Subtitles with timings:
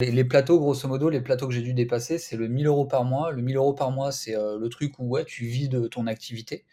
[0.00, 3.02] Les, plateaux, grosso modo, les plateaux que j'ai dû dépasser, c'est le 1000 euros par
[3.02, 3.32] mois.
[3.32, 6.06] Le 1000 euros par mois, c'est euh, le truc où ouais, tu vis de ton
[6.06, 6.64] activité.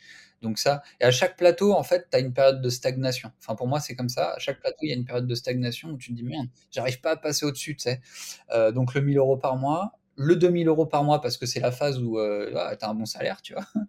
[0.44, 3.32] Donc ça, et à chaque plateau, en fait, tu as une période de stagnation.
[3.40, 4.34] Enfin, pour moi, c'est comme ça.
[4.34, 6.46] À chaque plateau, il y a une période de stagnation où tu te dis, merde,
[6.70, 8.00] j'arrive pas à passer au-dessus, tu sais.
[8.52, 11.60] Euh, donc le 1000 euros par mois, le 2000 euros par mois parce que c'est
[11.60, 13.66] la phase où euh, ah, un bon salaire, tu vois.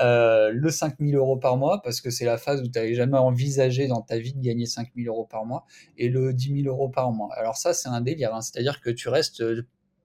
[0.00, 3.16] Euh, le 5000 euros par mois parce que c'est la phase où tu n'avais jamais
[3.16, 5.64] envisagé dans ta vie de gagner 5000 euros par mois.
[5.96, 7.30] Et le 10 000 euros par mois.
[7.34, 8.34] Alors ça, c'est un délire.
[8.34, 8.42] Hein.
[8.42, 9.42] C'est-à-dire que tu restes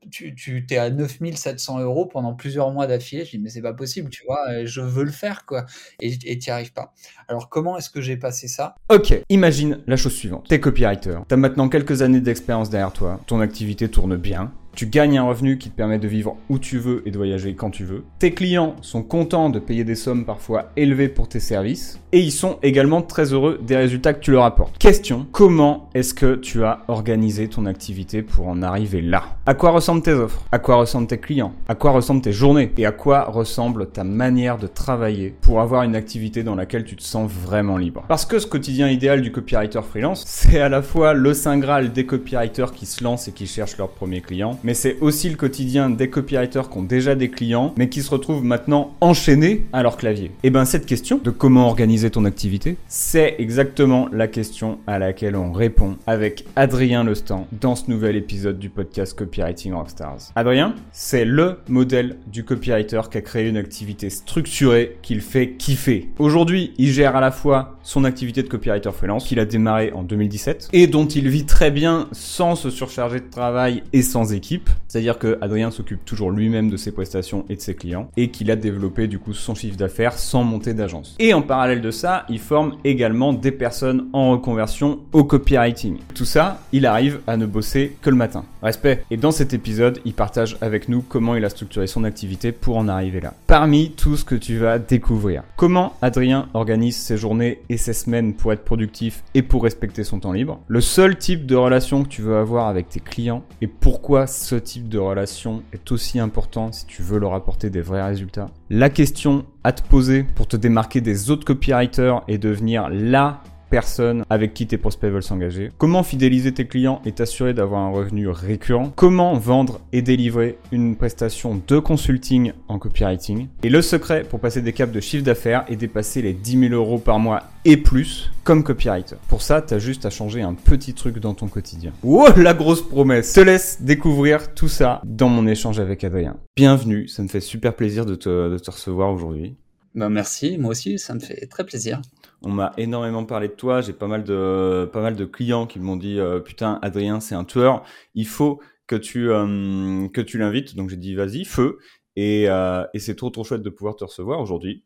[0.10, 3.26] tu, tu es à 9700 euros pendant plusieurs mois d'affilée.
[3.26, 5.66] Je dis, mais c'est pas possible, tu vois, je veux le faire, quoi.
[6.00, 6.94] Et tu arrives pas.
[7.28, 8.76] Alors, comment est-ce que j'ai passé ça?
[8.90, 10.48] Ok, imagine la chose suivante.
[10.50, 11.20] T'es copywriter.
[11.28, 13.20] T'as maintenant quelques années d'expérience derrière toi.
[13.28, 14.52] Ton activité tourne bien.
[14.74, 17.54] Tu gagnes un revenu qui te permet de vivre où tu veux et de voyager
[17.56, 18.04] quand tu veux.
[18.20, 22.00] Tes clients sont contents de payer des sommes parfois élevées pour tes services.
[22.14, 24.78] Et ils sont également très heureux des résultats que tu leur apportes.
[24.78, 29.24] Question, comment est-ce que tu as organisé ton activité pour en arriver là?
[29.46, 30.46] À quoi ressemblent tes offres?
[30.52, 31.54] À quoi ressemblent tes clients?
[31.68, 32.72] À quoi ressemblent tes journées?
[32.78, 36.96] Et à quoi ressemble ta manière de travailler pour avoir une activité dans laquelle tu
[36.96, 38.04] te sens vraiment libre?
[38.08, 41.92] Parce que ce quotidien idéal du copywriter freelance, c'est à la fois le saint graal
[41.92, 45.36] des copywriters qui se lancent et qui cherchent leurs premiers clients, mais c'est aussi le
[45.36, 49.84] quotidien des copywriters qui ont déjà des clients, mais qui se retrouvent maintenant enchaînés à
[49.84, 50.26] leur clavier.
[50.26, 55.00] Et eh bien cette question de comment organiser ton activité, c'est exactement la question à
[55.00, 60.32] laquelle on répond avec Adrien Lestan dans ce nouvel épisode du podcast Copywriting Rockstars.
[60.36, 66.10] Adrien, c'est le modèle du copywriter qui a créé une activité structurée qu'il fait kiffer.
[66.20, 70.04] Aujourd'hui, il gère à la fois son activité de copywriter freelance qu'il a démarré en
[70.04, 74.70] 2017 et dont il vit très bien sans se surcharger de travail et sans équipe
[74.92, 78.52] c'est-à-dire que Adrien s'occupe toujours lui-même de ses prestations et de ses clients, et qu'il
[78.52, 81.16] a développé du coup son chiffre d'affaires sans monter d'agence.
[81.18, 86.00] Et en parallèle de ça, il forme également des personnes en reconversion au copywriting.
[86.14, 88.44] Tout ça, il arrive à ne bosser que le matin.
[88.62, 89.06] Respect.
[89.10, 92.78] Et dans cet épisode, il partage avec nous comment il a structuré son activité pour
[92.78, 93.34] en arriver là.
[93.48, 98.34] Parmi tout ce que tu vas découvrir, comment Adrien organise ses journées et ses semaines
[98.34, 102.10] pour être productif et pour respecter son temps libre, le seul type de relation que
[102.10, 106.72] tu veux avoir avec tes clients et pourquoi ce type de relation est aussi important
[106.72, 108.50] si tu veux leur apporter des vrais résultats.
[108.70, 114.24] La question à te poser pour te démarquer des autres copywriters et devenir la personne
[114.30, 115.72] avec qui tes prospects veulent s'engager.
[115.80, 118.92] Comment fidéliser tes clients et t'assurer d'avoir un revenu récurrent?
[118.96, 123.48] Comment vendre et délivrer une prestation de consulting en copywriting?
[123.64, 126.74] Et le secret pour passer des caps de chiffre d'affaires et dépasser les 10 000
[126.74, 129.16] euros par mois et plus comme copywriter.
[129.30, 131.94] Pour ça, t'as juste à changer un petit truc dans ton quotidien.
[132.04, 133.34] Wow, la grosse promesse.
[133.34, 136.36] Te laisse découvrir tout ça dans mon échange avec Adrien.
[136.58, 139.56] Bienvenue, ça me fait super plaisir de te, de te recevoir aujourd'hui.
[139.96, 142.02] Ben merci, moi aussi, ça me fait très plaisir.
[142.44, 143.82] On m'a énormément parlé de toi.
[143.82, 147.36] J'ai pas mal de pas mal de clients qui m'ont dit euh, putain Adrien c'est
[147.36, 147.84] un tueur.
[148.16, 150.76] Il faut que tu euh, que tu l'invites.
[150.76, 151.78] Donc j'ai dit vas-y feu.
[152.16, 154.84] Et, euh, et c'est trop trop chouette de pouvoir te recevoir aujourd'hui.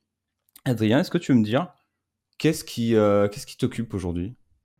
[0.65, 1.73] Adrien, est-ce que tu veux me dire
[2.38, 4.35] qu'est-ce qui qu'est-ce qui t'occupe aujourd'hui?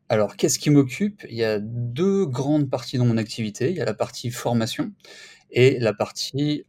[0.09, 1.25] Alors qu'est-ce qui m'occupe?
[1.30, 3.69] Il y a deux grandes parties dans mon activité.
[3.69, 4.91] Il y a la partie formation
[5.50, 6.66] et la partie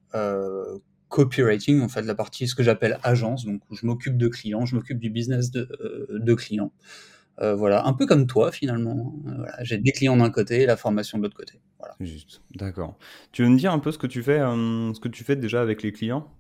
[1.16, 4.76] copywriting, en fait, la partie ce que j'appelle agence, donc je m'occupe de clients, je
[4.76, 6.72] m'occupe du business de, euh, de clients.
[7.40, 9.14] Euh, voilà, un peu comme toi finalement.
[9.24, 11.58] Voilà, j'ai des clients d'un côté et la formation de l'autre côté.
[11.78, 11.94] Voilà.
[12.00, 12.98] Juste, d'accord.
[13.32, 15.36] Tu veux me dire un peu ce que tu fais, euh, ce que tu fais
[15.36, 16.30] déjà avec les clients?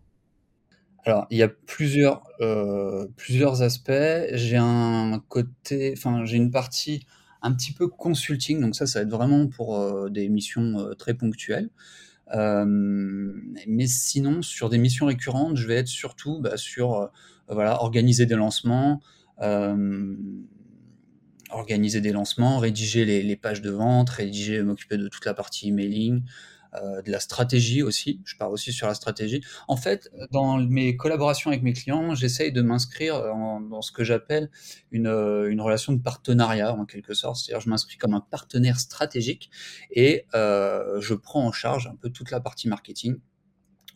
[1.06, 2.22] Alors, il y a plusieurs,
[3.16, 4.26] plusieurs aspects.
[4.32, 7.06] J'ai un côté, enfin, j'ai une partie
[7.40, 11.70] un petit peu consulting, donc ça, ça va être vraiment pour des missions très ponctuelles.
[12.34, 17.06] Euh, mais sinon, sur des missions récurrentes, je vais être surtout bah, sur euh,
[17.48, 19.00] organiser des lancements,
[19.40, 20.16] euh,
[21.50, 22.00] organiser
[22.58, 26.22] rédiger les, les, pages de vente, rédiger, m'occuper de toute la partie emailing,
[26.82, 28.20] euh, de la stratégie aussi.
[28.24, 29.42] Je pars aussi sur la stratégie.
[29.68, 34.50] En fait, dans mes collaborations avec mes clients, j'essaye de m'inscrire dans ce que j'appelle
[34.90, 37.36] une, euh, une, relation de partenariat en quelque sorte.
[37.36, 39.50] C'est-à-dire, je m'inscris comme un partenaire stratégique
[39.90, 43.16] et euh, je prends en charge un peu toute la partie marketing.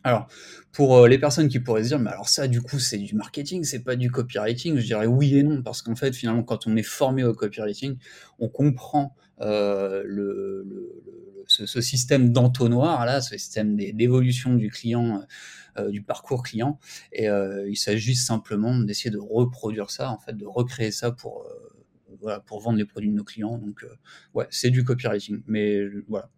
[0.03, 0.27] Alors,
[0.71, 3.63] pour les personnes qui pourraient se dire, mais alors ça, du coup, c'est du marketing,
[3.63, 6.75] c'est pas du copywriting, je dirais oui et non, parce qu'en fait, finalement, quand on
[6.75, 7.97] est formé au copywriting,
[8.39, 11.01] on comprend euh, le, le,
[11.47, 15.23] ce, système d'entonnoir là, ce système d'évolution du client,
[15.77, 16.79] euh, du parcours client.
[17.11, 21.43] Et euh, il s'agit simplement d'essayer de reproduire ça, en fait, de recréer ça pour
[21.43, 23.57] euh, voilà, pour vendre les produits de nos clients.
[23.57, 23.85] Donc
[24.33, 26.29] ouais, c'est du copywriting, mais voilà.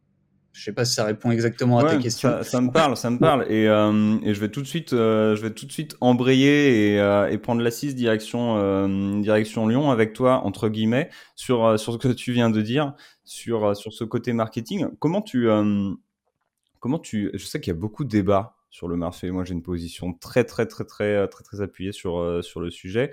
[0.54, 2.30] Je sais pas si ça répond exactement à ta question.
[2.30, 5.42] Ça, ça, me parle, ça me parle, et, et je vais tout de suite, je
[5.42, 10.70] vais tout de suite embrayer et, et prendre l'assise direction direction Lyon avec toi entre
[10.70, 12.94] guillemets sur sur ce que tu viens de dire
[13.26, 14.88] sur, sur ce côté marketing.
[15.00, 15.48] Comment tu,
[16.80, 19.32] comment tu, je sais qu'il y a beaucoup de débats sur le marché.
[19.32, 23.12] Moi, j'ai une position très, très, très, très, très, très appuyée sur, sur le sujet.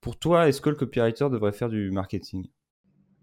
[0.00, 2.48] Pour toi, est-ce que le copywriter devrait faire du marketing?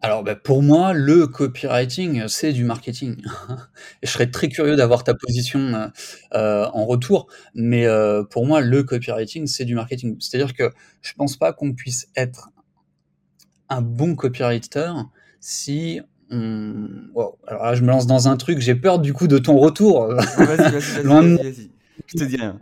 [0.02, 3.18] Alors, bah, pour moi, le copywriting, c'est du marketing.
[4.04, 5.88] je serais très curieux d'avoir ta position euh,
[6.36, 10.16] euh, en retour, mais euh, pour moi, le copywriting, c'est du marketing.
[10.20, 12.50] C'est-à-dire que je pense pas qu'on puisse être
[13.68, 14.94] un bon copywriter
[15.42, 16.00] si
[16.32, 16.88] on...
[17.48, 20.08] Alors là, je me lance dans un truc, j'ai peur du coup de ton retour.
[20.08, 20.72] Vas-y, vas-y,
[21.04, 21.72] vas-y, vas-y.
[22.08, 22.58] Je te dis rien.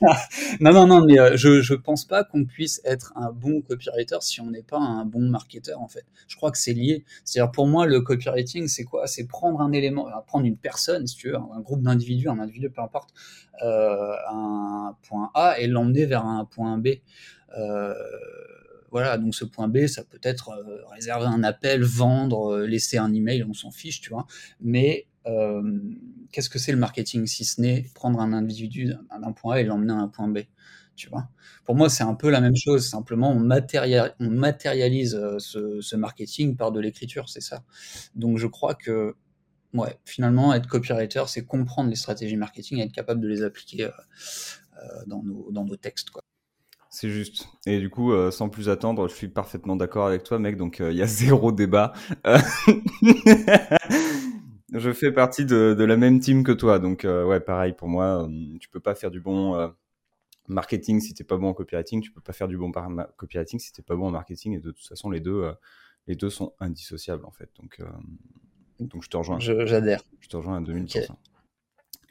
[0.60, 4.18] non, non, non, mais euh, je, je pense pas qu'on puisse être un bon copywriter
[4.20, 6.04] si on n'est pas un bon marketeur, en fait.
[6.28, 7.04] Je crois que c'est lié.
[7.24, 9.06] C'est-à-dire, pour moi, le copywriting, c'est quoi?
[9.06, 12.70] C'est prendre un élément, prendre une personne, si tu veux, un groupe d'individus, un individu,
[12.70, 13.10] peu importe,
[13.62, 16.88] euh, un point A et l'emmener vers un point B.
[17.56, 17.94] Euh,
[18.90, 22.96] voilà, donc ce point B, ça peut être euh, réserver un appel, vendre, euh, laisser
[22.98, 24.26] un email, on s'en fiche, tu vois.
[24.60, 29.56] Mais euh, qu'est-ce que c'est le marketing si ce n'est prendre un individu d'un point
[29.56, 30.38] A et l'emmener à un point B
[30.98, 31.28] tu vois?
[31.64, 32.86] Pour moi, c'est un peu la même chose.
[32.86, 37.62] Simplement, on, matérialise euh, ce, marketing par de l'écriture, c'est ça.
[38.14, 39.14] Donc, je crois que,
[39.72, 43.84] ouais, finalement, être copywriter, c'est comprendre les stratégies marketing et être capable de les appliquer
[43.84, 43.90] euh,
[45.06, 46.20] dans, nos, dans nos textes, quoi.
[46.90, 47.46] C'est juste.
[47.66, 50.56] Et du coup, sans plus attendre, je suis parfaitement d'accord avec toi, mec.
[50.56, 51.92] Donc, il y a zéro débat.
[54.72, 57.88] Je fais partie de, de, la même team que toi, donc euh, ouais, pareil pour
[57.88, 58.24] moi.
[58.24, 59.68] Euh, tu peux pas faire du bon euh,
[60.46, 62.02] marketing si t'es pas bon en copywriting.
[62.02, 62.70] Tu peux pas faire du bon
[63.16, 64.54] copywriting si t'es pas bon en marketing.
[64.54, 65.50] Et de toute façon, les deux,
[66.06, 67.50] les deux sont indissociables en fait.
[67.58, 67.80] Donc,
[68.78, 69.38] donc je te rejoins.
[69.38, 70.02] J'adhère.
[70.20, 71.12] Je, te rejoins à 2000%.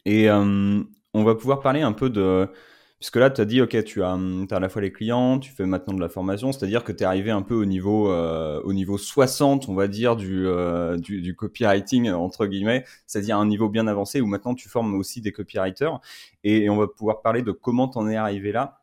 [0.06, 2.50] Et on va pouvoir parler un peu de
[2.99, 5.51] Puisque là, tu as dit, OK, tu as, hum, à la fois les clients, tu
[5.51, 8.59] fais maintenant de la formation, c'est-à-dire que tu es arrivé un peu au niveau, euh,
[8.63, 10.97] au niveau 60, on va dire, du, euh,
[11.35, 15.99] copywriting, entre guillemets, c'est-à-dire un niveau bien avancé où maintenant tu formes aussi des copywriters.
[16.44, 18.81] Et, on va pouvoir parler de comment tu en es arrivé là.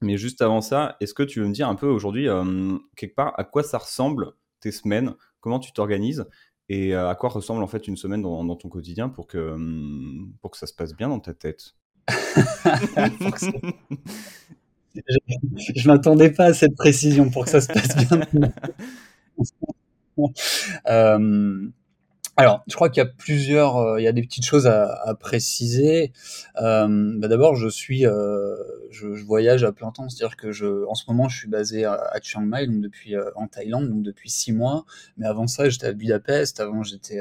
[0.00, 3.14] Mais juste avant ça, est-ce que tu veux me dire un peu aujourd'hui, euh, quelque
[3.14, 6.26] part, à quoi ça ressemble tes semaines, comment tu t'organises?
[6.68, 10.66] Et à quoi ressemble en fait une semaine dans, ton quotidien hum, pour que ça
[10.66, 11.74] se passe bien dans ta tête?
[15.76, 18.20] Je, m'attendais pas à cette précision pour que ça se passe bien.
[20.88, 21.68] euh,
[22.36, 25.14] alors, je crois qu'il y a plusieurs, euh, il y a des petites choses à,
[25.20, 26.12] préciser.
[26.60, 31.28] Euh, bah D'abord, je suis, je, voyage à plein temps, c'est-à-dire que en ce moment,
[31.28, 34.84] je suis basé à, à Chiang Mai, donc depuis en Thaïlande, donc depuis six mois.
[35.16, 36.60] Mais avant ça, j'étais à Budapest.
[36.60, 37.20] Avant, j'étais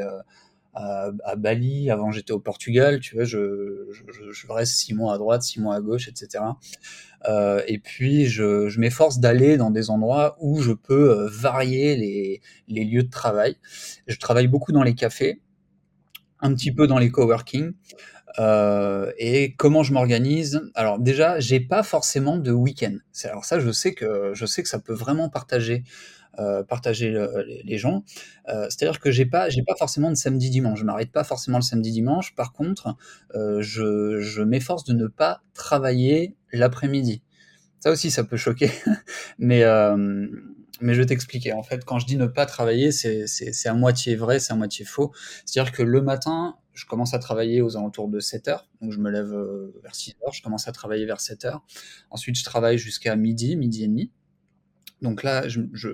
[0.73, 3.39] à, Bali, avant j'étais au Portugal, tu vois, je,
[4.49, 6.43] reste six mois à droite, six mois à gauche, etc.
[7.27, 12.41] Euh, et puis je, m'efforce d'aller dans des endroits où je peux euh, varier les,
[12.67, 13.57] les lieux de travail.
[14.07, 15.41] Je travaille beaucoup dans les cafés,
[16.39, 17.73] un petit peu dans les coworking.
[18.39, 20.61] Euh, et comment je m'organise?
[20.75, 22.95] Alors déjà, j'ai pas forcément de week-end.
[23.25, 25.83] Alors ça, je sais que je sais que ça peut vraiment partager
[26.39, 27.13] euh, partager
[27.65, 28.05] les, gens.
[28.47, 30.79] Euh, c'est-à-dire que j'ai pas, j'ai pas forcément de samedi dimanche.
[30.79, 32.35] Je m'arrête pas forcément le samedi dimanche.
[32.35, 32.95] Par contre,
[33.35, 37.21] euh, je, je m'efforce de ne pas travailler l'après-midi.
[37.81, 38.71] Ça aussi, ça peut choquer,
[39.39, 39.63] mais
[40.79, 41.53] mais je vais t'expliquer.
[41.53, 44.85] En fait, quand je dis ne pas travailler, c'est à moitié vrai, c'est à moitié
[44.85, 45.11] faux.
[45.45, 48.69] C'est-à-dire que le matin, je commence à travailler aux alentours de 7 heures.
[48.81, 49.35] Donc, je me lève
[49.83, 51.61] vers 6 heures, je commence à travailler vers 7 heures.
[52.09, 54.11] Ensuite, je travaille jusqu'à midi, midi et demi.
[55.01, 55.43] Donc là,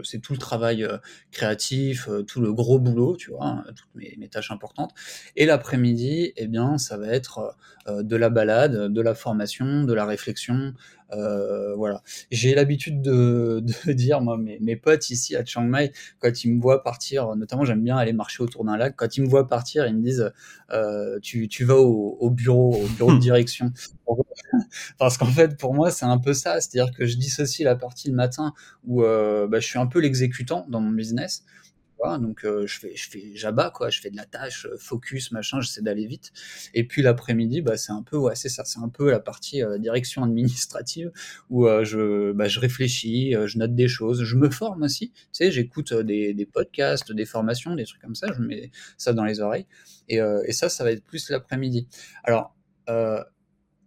[0.04, 0.98] c'est tout le travail euh,
[1.32, 4.94] créatif, euh, tout le gros boulot, tu vois, hein, toutes mes, mes, tâches importantes.
[5.38, 7.56] Et l'après-midi, eh bien, ça va être
[7.88, 10.74] euh, de la balade, de la formation, de la réflexion,
[11.14, 12.02] euh, voilà.
[12.32, 16.54] J'ai l'habitude de, de, dire, moi, mes, mes, potes ici à Chiang Mai, quand ils
[16.54, 19.48] me voient partir, notamment j'aime bien aller marcher autour d'un lac, quand ils me voient
[19.48, 20.32] partir, ils me disent,
[20.72, 23.72] euh, tu, tu vas au, au, bureau, au bureau de direction.
[24.98, 28.10] Parce qu'en fait, pour moi, c'est un peu ça, c'est-à-dire que je dissocie la partie
[28.10, 28.54] le matin
[28.86, 31.44] où euh, bah, je suis un peu l'exécutant dans mon business
[32.20, 35.32] donc euh, je fais, je fais j'abats quoi, je fais de la tâche, euh, focus,
[35.32, 36.32] machin, j'essaie d'aller vite.
[36.74, 39.78] Et puis l'après-midi, bah c'est un peu c'est ça, c'est un peu la partie euh,
[39.78, 41.12] direction administrative
[41.50, 45.12] où je bah, je réfléchis, je note des choses, je me forme aussi.
[45.12, 49.14] Tu sais, j'écoute des, des podcasts, des formations, des trucs comme ça, je mets ça
[49.14, 49.66] dans les oreilles.
[50.10, 51.88] Et, et ça, ça va être plus l'après-midi.
[52.24, 52.56] Alors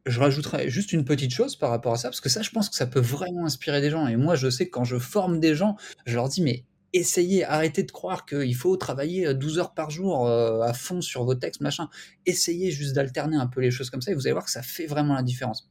[0.07, 2.69] je rajouterais juste une petite chose par rapport à ça, parce que ça, je pense
[2.69, 4.07] que ça peut vraiment inspirer des gens.
[4.07, 5.77] Et moi, je sais que quand je forme des gens,
[6.07, 10.29] je leur dis, mais essayez, arrêtez de croire qu'il faut travailler 12 heures par jour
[10.29, 11.89] à fond sur vos textes, machin.
[12.27, 14.63] Essayez juste d'alterner un peu les choses comme ça et vous allez voir que ça
[14.63, 15.71] fait vraiment la différence.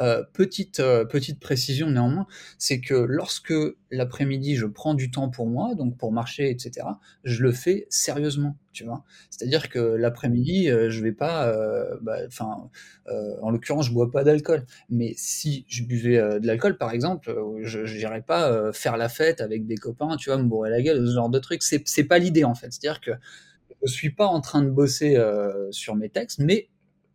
[0.00, 2.26] Heu, petite, heu, petite précision néanmoins,
[2.58, 3.52] c'est que lorsque
[3.90, 7.86] l'après-midi je prends du temps pour moi, donc pour marcher et cetera, je le fais
[7.90, 9.04] sérieusement, tu vois?
[9.30, 12.70] C'est-à-dire que l'après-midi, heu, je vais pas, heu, bah, enfin,
[13.42, 17.84] en l'occurrence, je bois pas d'alcool, mais si je buvais, de l'alcool par exemple, je
[17.86, 20.38] j'irais pas, faire la fête avec des copains, tu vois?
[20.38, 21.62] Me bourrer la gueule, ce genre de truc.
[21.62, 22.72] C'est pas l'idée en fait.
[22.72, 23.12] C'est-à-dire que
[23.84, 25.18] je suis pas en train de bosser,
[25.72, 26.68] sur mes textes, mais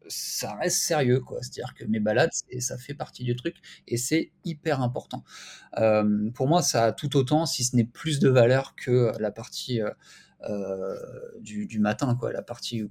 [0.07, 1.39] ça reste sérieux, quoi.
[1.41, 3.55] C'est-à-dire que mes balades, ça fait partie du truc
[3.87, 5.23] et c'est hyper important.
[5.77, 9.31] Hem, pour moi, ça a tout autant, si ce n'est plus de valeur que la
[9.31, 9.91] partie, heu
[10.49, 10.97] heu,
[11.41, 12.89] du du matin, quoi, la partie où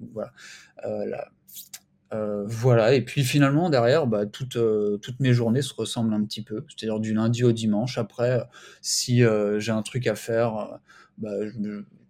[2.47, 4.59] voilà, et puis finalement derrière, bah, toutes,
[5.00, 6.64] toutes mes journées se ressemblent un petit peu.
[6.69, 7.99] C'est-à-dire du lundi au dimanche.
[7.99, 8.42] Après,
[8.83, 9.23] si,
[9.59, 10.78] j'ai un truc à faire,
[11.19, 11.31] bah,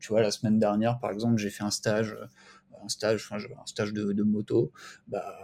[0.01, 2.17] tu vois, la semaine dernière, par exemple, j'ai fait un stage,
[2.85, 4.73] un stage, enfin, un stage de moto,
[5.09, 5.37] bah,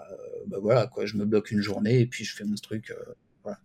[0.47, 3.14] bah, voilà, quoi, je me bloque une journée et puis je fais mon truc, heu,
[3.42, 3.59] voilà.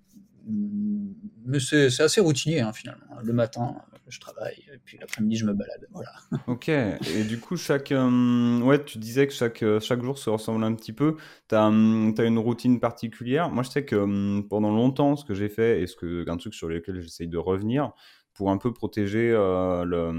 [0.45, 1.13] Mmh,
[1.45, 3.19] mais c'est assez routinier, hein, finalement.
[3.23, 3.75] Le matin,
[4.07, 6.11] je travaille et puis l'après-midi, je me balade, voilà.
[6.47, 10.29] OK et du coup, chaque, hem, ouais, tu disais que chaque, heu, chaque jour se
[10.29, 11.15] ressemble un petit peu.
[11.47, 13.49] Tu as, une routine particulière?
[13.49, 16.53] Moi, je sais que, pendant longtemps, ce que j'ai fait et ce que un truc
[16.53, 17.91] sur lequel j'essaye de revenir
[18.33, 20.11] pour un peu protéger, le,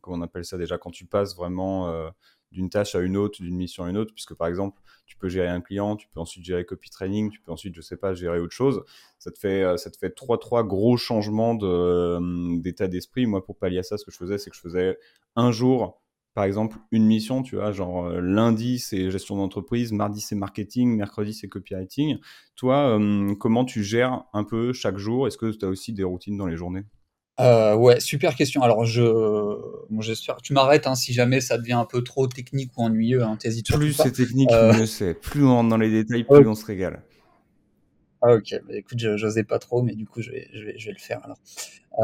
[0.00, 0.78] comment on appelle ça déjà?
[0.78, 2.12] Quand tu passes vraiment,
[2.52, 5.28] d'une tâche à une autre, d'une mission à une autre, puisque par exemple, tu peux
[5.28, 8.14] gérer un client, tu peux ensuite gérer copy training, tu peux ensuite, je sais pas,
[8.14, 8.82] gérer autre chose.
[9.18, 13.26] Ça te fait, heu, ça te fait 3- 3 gros changements mmh, d'état d'esprit.
[13.26, 14.98] Moi, pour pallier à ça, ce que je faisais, c'est que je faisais
[15.36, 16.00] un jour,
[16.34, 17.72] par exemple, une mission, tu vois?
[17.72, 22.18] Genre, heu, lundi, c'est gestion d'entreprise, mardi, c'est marketing, mercredi, c'est copywriting.
[22.56, 22.98] Toi,
[23.38, 25.26] comment tu gères un peu chaque jour?
[25.26, 26.84] Est-ce que tu as aussi des routines dans les journées?
[27.42, 28.62] Heu, ouais, super question.
[28.62, 32.70] Alors je bon, j'espère tu m'arrêtes, hein, si jamais ça devient un peu trop technique
[32.76, 33.36] ou ennuyeux, hein,
[33.74, 35.14] Plus c'est technique, Heu, mieux c'est.
[35.14, 37.02] Plus on rentre dans les détails, plus on se régale.
[38.20, 40.86] Ah OK, bah, écoute, j'osais pas trop, mais du coup, je vais je vais je
[40.86, 41.38] vais le faire alors.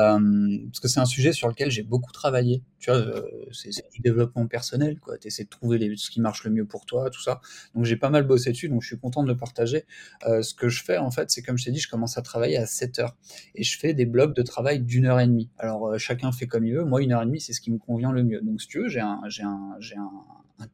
[0.01, 2.63] Hem, parce que c'est un sujet sur lequel j'ai beaucoup travaillé.
[2.79, 5.19] Tu vois, heu, c'est du développement personnel, quoi.
[5.19, 7.41] Tu essaies de trouver ce qui marche le mieux pour toi, tout ça.
[7.75, 9.85] Donc j'ai pas mal bossé dessus, donc je suis content de le partager.
[10.27, 12.23] Heu, ce que je fais, en fait, c'est comme je t'ai dit, je commence à
[12.23, 13.17] travailler à 07:00
[13.55, 15.51] et je fais des blocs de travail d'1 heure et demie.
[15.59, 16.85] Alors, chacun fait comme il veut.
[16.85, 18.41] Moi, 1 heure et demie, c'est ce qui me convient le mieux.
[18.43, 19.21] Donc si tu veux, j'ai un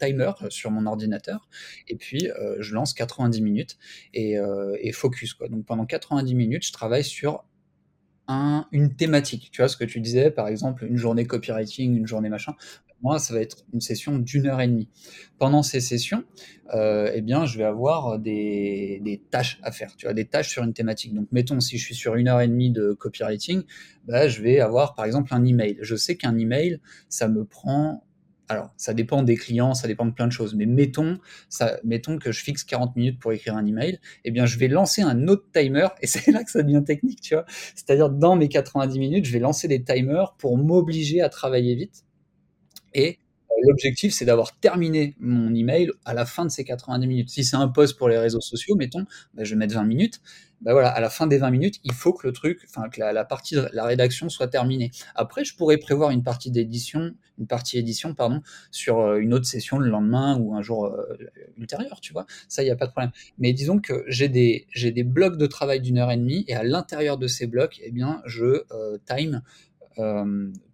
[0.00, 1.48] timer sur mon ordinateur
[1.88, 2.28] et puis,
[2.58, 3.78] je lance 90 minutes
[4.14, 4.36] et
[4.80, 5.48] et focus, quoi.
[5.48, 7.44] Donc pendant 90 minutes, je travaille sur
[8.28, 9.50] un une thématique.
[9.52, 12.54] Tu vois, ce que tu disais, par exemple, une journée copywriting, une journée machin.
[13.02, 14.88] Moi, ça va être une session d'1 heure et demie.
[15.38, 16.24] Pendant ces sessions,
[16.74, 20.14] heu et bien, je vais avoir des des tâches à faire, tu vois?
[20.14, 21.14] Des tâches sur une thématique.
[21.14, 23.62] Donc mettons, si je suis sur 1 heure et demie de copywriting,
[24.06, 25.76] bah, je vais avoir, par exemple, un email.
[25.82, 28.04] Je sais qu'un email, ça me prend
[28.48, 31.18] alors ça dépend des clients, ça dépend de plein de choses, mais mettons
[31.82, 35.02] mettons que je fixe 40 minutes pour écrire un email et bien, je vais lancer
[35.02, 37.44] un autre timer et c'est là que ça devient technique, tu vois?
[37.74, 42.04] C'est-à-dire dans mes 90 minutes, je vais lancer des timers pour m'obliger à travailler vite
[42.94, 43.18] et
[43.62, 47.30] l'objectif, c'est d'avoir terminé mon email à la fin de ces 90 minutes.
[47.30, 50.20] Si c'est un post pour les réseaux sociaux, mettons, bah, je vais mettre 20 minutes.
[50.60, 53.00] Bah, voilà, à la fin des 20 minutes, il faut que le truc, enfin que
[53.00, 54.90] la partie de la rédaction soit terminée.
[55.14, 59.46] Après, je pourrais prévoir une partie d'édition une partie édition, pardon, sur, heu, une autre
[59.46, 61.18] session le lendemain ou un jour, heu,
[61.58, 62.26] ultérieur, tu vois?
[62.48, 63.10] Ça, il y a pas de problème.
[63.38, 67.18] Mais disons que j'ai des blocs de travail d'1 heure et demie et à l'intérieur
[67.18, 69.42] de ces blocs et bien, je, heu, time,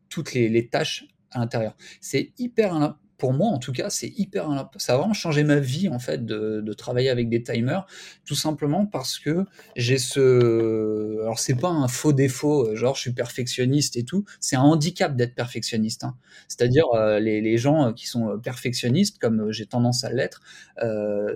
[0.08, 1.74] toutes les tâches à l'intérieur.
[2.00, 2.74] C'est hyper
[3.20, 4.48] pour moi, en tout cas, c'est hyper
[4.78, 7.86] ça a vraiment changé ma vie, en fait, de travailler avec des timers,
[8.26, 9.44] tout simplement parce que
[9.76, 14.24] j'ai ce alors c'est pas un faux défaut, heu, genre je suis perfectionniste et tout.
[14.40, 16.16] C'est un handicap d'être perfectionniste, hein.
[16.48, 20.40] C'est-à-dire, heu, les gens qui sont, perfectionnistes, comme j'ai tendance à l'être,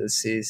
[0.09, 0.41] c'est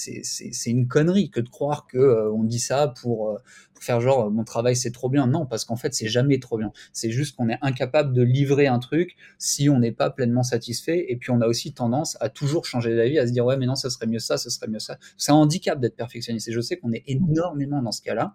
[0.67, 3.39] une connerie que de croire que, on dit ça pour
[3.81, 5.27] faire genre: «Mon travail, c'est trop bien».
[5.27, 6.73] Non, parce qu'en fait, c'est jamais trop bien.
[6.95, 11.05] C'est juste qu'on est incapable de livrer un truc si on n'est pas pleinement satisfait
[11.09, 13.67] et puis on a aussi tendance à toujours changer d'avis, à se dire: «Ouais, mais
[13.67, 14.99] non, ça serait mieux ça, ça serait mieux ça».
[15.19, 18.35] C'est un handicap d'être perfectionniste et je sais qu'on est énormément dans ce cas-là.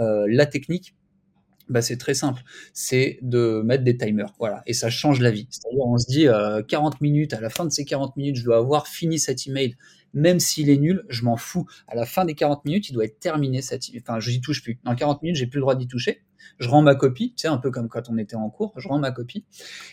[0.00, 0.94] Heu, la technique,
[1.70, 2.42] bah, c'est très simple,
[2.74, 5.48] c'est de mettre des timers, voilà et ça change la vie.
[5.50, 8.44] C'est-à-dire, on se dit, heu: «40 minutes, à la fin de ces 40 minutes, je
[8.44, 9.76] dois avoir fini cet email,
[10.14, 11.66] même s'il est nul, je m'en fous.
[11.88, 14.62] À la fin des 40 minutes, il doit être terminé cet e enfin, j'y touche
[14.62, 14.78] plus.
[14.84, 16.22] Dans 40 minutes, j'ai plus le droit d'y toucher.
[16.58, 18.88] Je rends ma copie», tu sais, un peu comme quand on était en cours, je
[18.88, 19.44] rends ma copie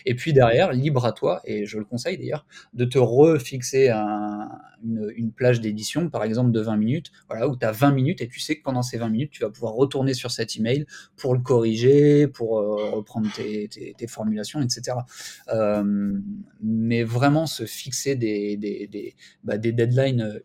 [0.06, 4.48] et puis derrière, libre à toi et je le conseille d'ailleurs, de te refixer un
[4.84, 8.28] une plage d'édition, par exemple, de 20 minutes, voilà, où tu as 20 minutes et
[8.28, 11.34] tu sais que pendant ces 20 minutes, tu vas pouvoir retourner sur cet email pour
[11.34, 15.06] le corriger, pour, heu, reprendre tes formulations et cetera.
[15.48, 16.22] Hem,
[16.62, 20.40] mais vraiment se fixer des des des, bah, deadlines,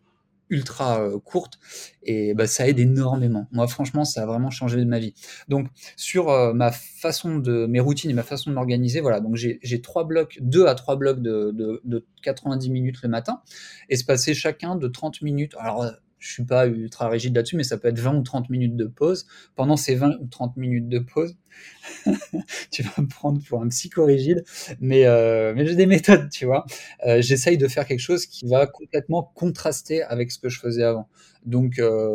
[0.50, 1.60] ultra euh, courtes
[2.04, 3.48] et bah, ça aide énormément.
[3.52, 5.14] Moi, franchement, ça a vraiment changé ma vie.
[5.48, 9.20] Donc, sur euh, ma façon de mes routines et ma façon de m'organiser, voilà.
[9.20, 13.42] Donc, j'ai trois blocs, deux à trois blocs de, de, de 90 minutes le matin
[14.08, 15.54] passer chacun de 30 minutes.
[15.60, 15.86] Alors,
[16.20, 18.86] je suis pas ultra rigide là-dessus, mais ça peut être 20 ou 30 minutes de
[18.86, 19.26] pause.
[19.56, 21.36] Pendant ces 20 ou 30 minutes de pause,
[22.72, 24.44] tu vas me prendre pour un psychorigide,
[24.80, 26.66] mais, euh, mais j'ai des méthodes, tu vois.
[27.06, 30.84] Euh, J'essaye de faire quelque chose qui va complètement contraster avec ce que je faisais
[30.84, 31.08] avant.
[31.46, 32.14] Donc, euh,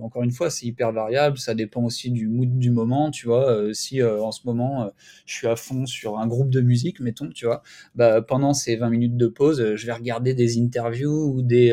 [0.00, 3.72] encore une fois, c'est hyper variable, ça dépend aussi du mood du moment, tu vois.
[3.72, 4.90] Si en ce moment,
[5.26, 7.62] je suis à fond sur un groupe de musique, mettons, tu vois,
[7.94, 11.72] bah, pendant ces 20 minutes de pause, je vais regarder des interviews ou des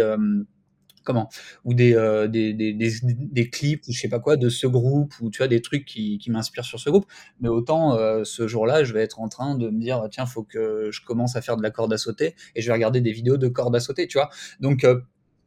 [1.03, 1.29] comment?
[1.65, 5.39] Ou des, euh, des, clips ou je sais pas quoi de ce groupe ou tu
[5.39, 7.05] vois des trucs qui, m'inspirent sur ce groupe.
[7.39, 10.43] Mais autant euh, ce jour-là je vais être en train de me dire tiens faut
[10.43, 13.11] que je commence à faire de la corde à sauter et je vais regarder des
[13.11, 14.29] vidéos de corde à sauter tu vois.
[14.59, 15.01] Donc euh,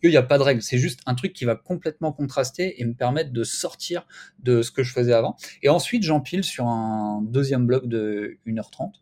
[0.08, 2.84] il n'y a pas de règle, c'est juste un truc qui va complètement contraster et
[2.84, 4.06] me permettre de sortir
[4.40, 5.37] de ce que je faisais avant.
[5.62, 8.92] Et ensuite, j'empile sur un deuxième bloc de 1h30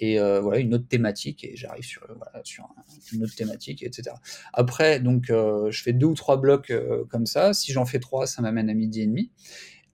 [0.00, 2.06] et euh, voilà une autre thématique et j'arrive sur
[2.42, 2.68] sur
[3.12, 4.16] une autre thématique etc
[4.52, 7.52] après donc euh, je fais deux ou trois blocs euh, comme ça.
[7.52, 9.30] Si j'en fais trois ça m'amène à midi et demi.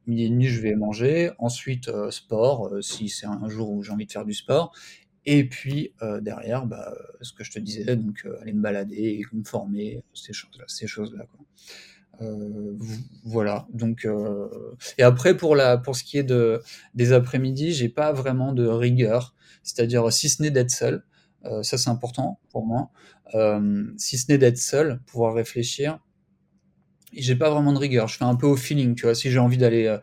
[0.06, 1.32] Midi et demi je vais manger.
[1.38, 4.72] Ensuite sport si c'est un jour où j'ai envie de faire du sport.
[5.24, 10.02] Et puis derrière bah, ce que je te disais donc aller me balader me former
[10.14, 11.44] ces choses là ces choses là quoi.
[12.22, 12.76] Euh,
[13.24, 13.66] voilà.
[13.72, 14.48] Donc, euh,
[14.98, 16.62] et après pour la pour ce qui est de
[16.94, 19.34] des après-midi, j'ai pas vraiment de rigueur.
[19.62, 21.04] C'est-à-dire si ce n'est d'être seul,
[21.44, 22.90] euh, ça c'est important pour moi,
[23.98, 25.98] si ce n'est d'être seul, pouvoir réfléchir,
[27.12, 29.38] j'ai pas vraiment de rigueur, je fais un peu au feeling, tu vois, si j'ai
[29.38, 29.98] envie d'aller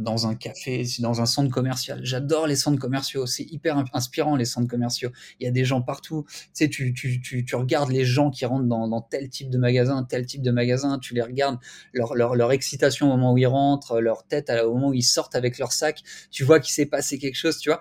[0.00, 2.00] dans un café, dans un centre commercial.
[2.02, 5.10] J'adore les centres commerciaux, c'est hyper inspirant les centres commerciaux.
[5.40, 6.24] Il y a des gens partout.
[6.28, 10.04] Tu sais, tu, tu, tu, regardes les gens qui rentrent dans, tel type de magasin,
[10.04, 11.58] tel type de magasin, tu les regardes,
[11.92, 15.02] leur, leur, leur excitation au moment où ils rentrent, leur tête au moment où ils
[15.02, 16.02] sortent avec leur sac.
[16.30, 17.80] Tu vois qu'il s'est passé quelque chose, tu vois.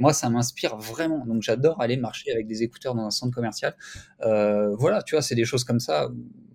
[0.00, 1.24] Moi, ça m'inspire vraiment.
[1.26, 3.76] Donc j'adore aller marcher avec des écouteurs dans un centre commercial.
[4.22, 6.08] Euh, voilà, tu vois, c'est des choses comme ça.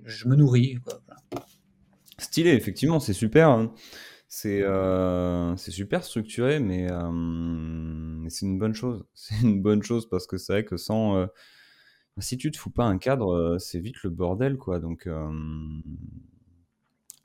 [0.05, 0.77] je me nourris.
[2.17, 3.49] Stylé, effectivement, c'est super.
[3.49, 3.71] Hein.
[4.31, 9.03] C'est euh, super structuré, mais, euh, mais c'est une bonne chose.
[9.15, 11.17] C'est une bonne chose parce que c'est vrai que sans.
[11.17, 11.25] Euh,
[12.19, 14.79] si tu te fous pas un cadre, c'est vite le bordel, quoi.
[14.79, 15.07] Donc,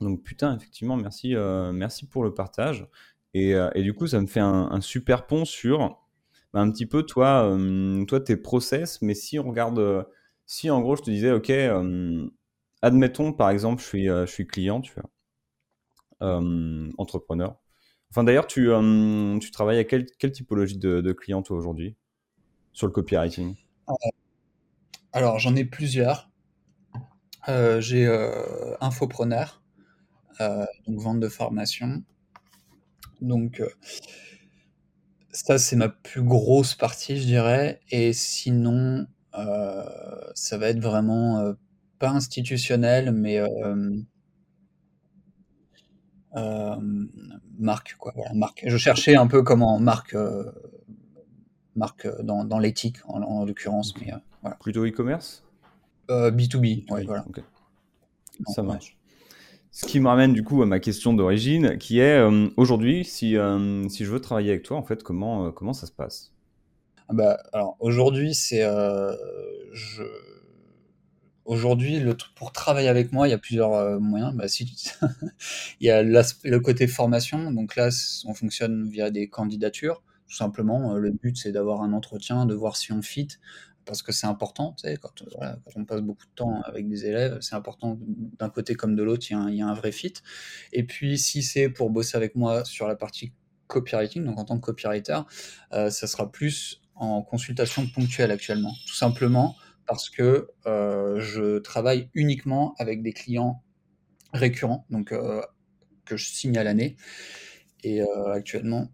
[0.01, 1.35] donc putain, effectivement, merci,
[1.73, 2.87] merci pour le partage.
[3.33, 5.99] Et, et, du coup, ça me fait un, super pont sur
[6.53, 7.57] bah, un petit peu toi,
[8.07, 9.01] toi, tes process.
[9.01, 10.07] Mais si on regarde.
[10.45, 11.51] si en gros, je te disais, ok,
[12.81, 15.09] admettons par exemple, je suis, je suis client, tu vois
[16.21, 17.57] entrepreneur.
[18.11, 21.95] Enfin, d'ailleurs, tu, euh, travailles à quelle, typologie de, clients, toi, aujourd'hui,
[22.71, 23.55] sur le copywriting?
[25.11, 26.29] Alors, j'en ai plusieurs.
[27.49, 29.61] Euh, j'ai euh, infopreneur,
[30.39, 32.03] euh, donc vente de formation.
[33.21, 33.69] Donc, euh,
[35.31, 37.81] ça, c'est ma plus grosse partie, je dirais.
[37.89, 41.53] Et sinon, ça va être vraiment
[41.99, 43.41] pas institutionnel, mais
[46.35, 46.75] euh,
[47.59, 48.13] marque, quoi.
[48.15, 48.63] Voilà, marque.
[48.67, 50.51] Je cherchais un peu comment marque, euh,
[51.75, 53.93] marque dans, dans l'éthique, en, en l'occurrence.
[53.99, 54.57] Mais, euh, voilà.
[54.57, 55.43] Plutôt e-commerce?
[56.09, 57.25] B2B, ouais, voilà.
[57.29, 57.41] Okay.
[58.45, 58.89] Non, Ça marche.
[58.89, 58.91] Ouais.
[59.71, 63.35] Ce qui me ramène du coup à ma question d'origine, qui est euh, aujourd'hui, si,
[63.35, 66.31] euh, si je veux travailler avec toi, en fait, comment, comment ça se passe?
[67.09, 70.03] Ah bah, Alors aujourd'hui, c'est je
[71.45, 72.01] Aujourd'hui,
[72.35, 74.33] pour travailler avec moi, il y a plusieurs euh, moyens.
[74.33, 74.45] Bah,
[75.79, 77.51] il y a le côté formation.
[77.51, 77.89] Donc là,
[78.25, 80.01] on fonctionne via des candidatures.
[80.27, 83.27] Tout simplement, euh, le but, c'est d'avoir un entretien, de voir si on fit,
[83.85, 84.75] parce que c'est important.
[84.99, 85.23] Quand,
[85.75, 87.99] on passe beaucoup de temps avec des élèves, c'est important
[88.39, 90.13] d'un côté comme de l'autre, il, il, y a un vrai fit.
[90.73, 93.33] Et puis, si c'est pour bosser avec moi sur la partie
[93.67, 95.19] copywriting, donc en tant que copywriter,
[95.73, 98.73] euh, ça sera plus en consultation ponctuelle actuellement.
[98.87, 99.55] Tout simplement
[99.85, 103.63] parce que euh, je travaille uniquement avec des clients
[104.33, 105.41] récurrents, donc euh,
[106.05, 106.97] que je signe à l'année.
[107.83, 108.89] Et euh, actuellement,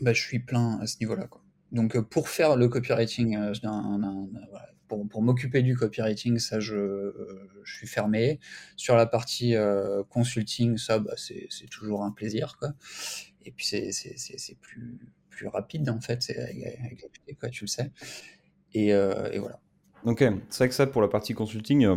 [0.00, 1.28] bah, je suis plein à ce niveau-là.
[1.72, 3.36] Donc pour faire le copywriting,
[4.86, 7.12] pour, m'occuper du copywriting, ça je,
[7.64, 8.38] suis fermé.
[8.76, 9.54] Sur la partie
[10.10, 12.56] consulting, ça bah, c'est toujours un plaisir.
[13.44, 16.78] Et puis c'est plus, rapide en fait, avec,
[17.26, 17.90] avec, quoi, tu le sais.
[18.72, 19.58] Et voilà.
[20.04, 20.18] Ok,
[20.50, 21.96] c'est vrai que ça, pour la partie consulting, euh,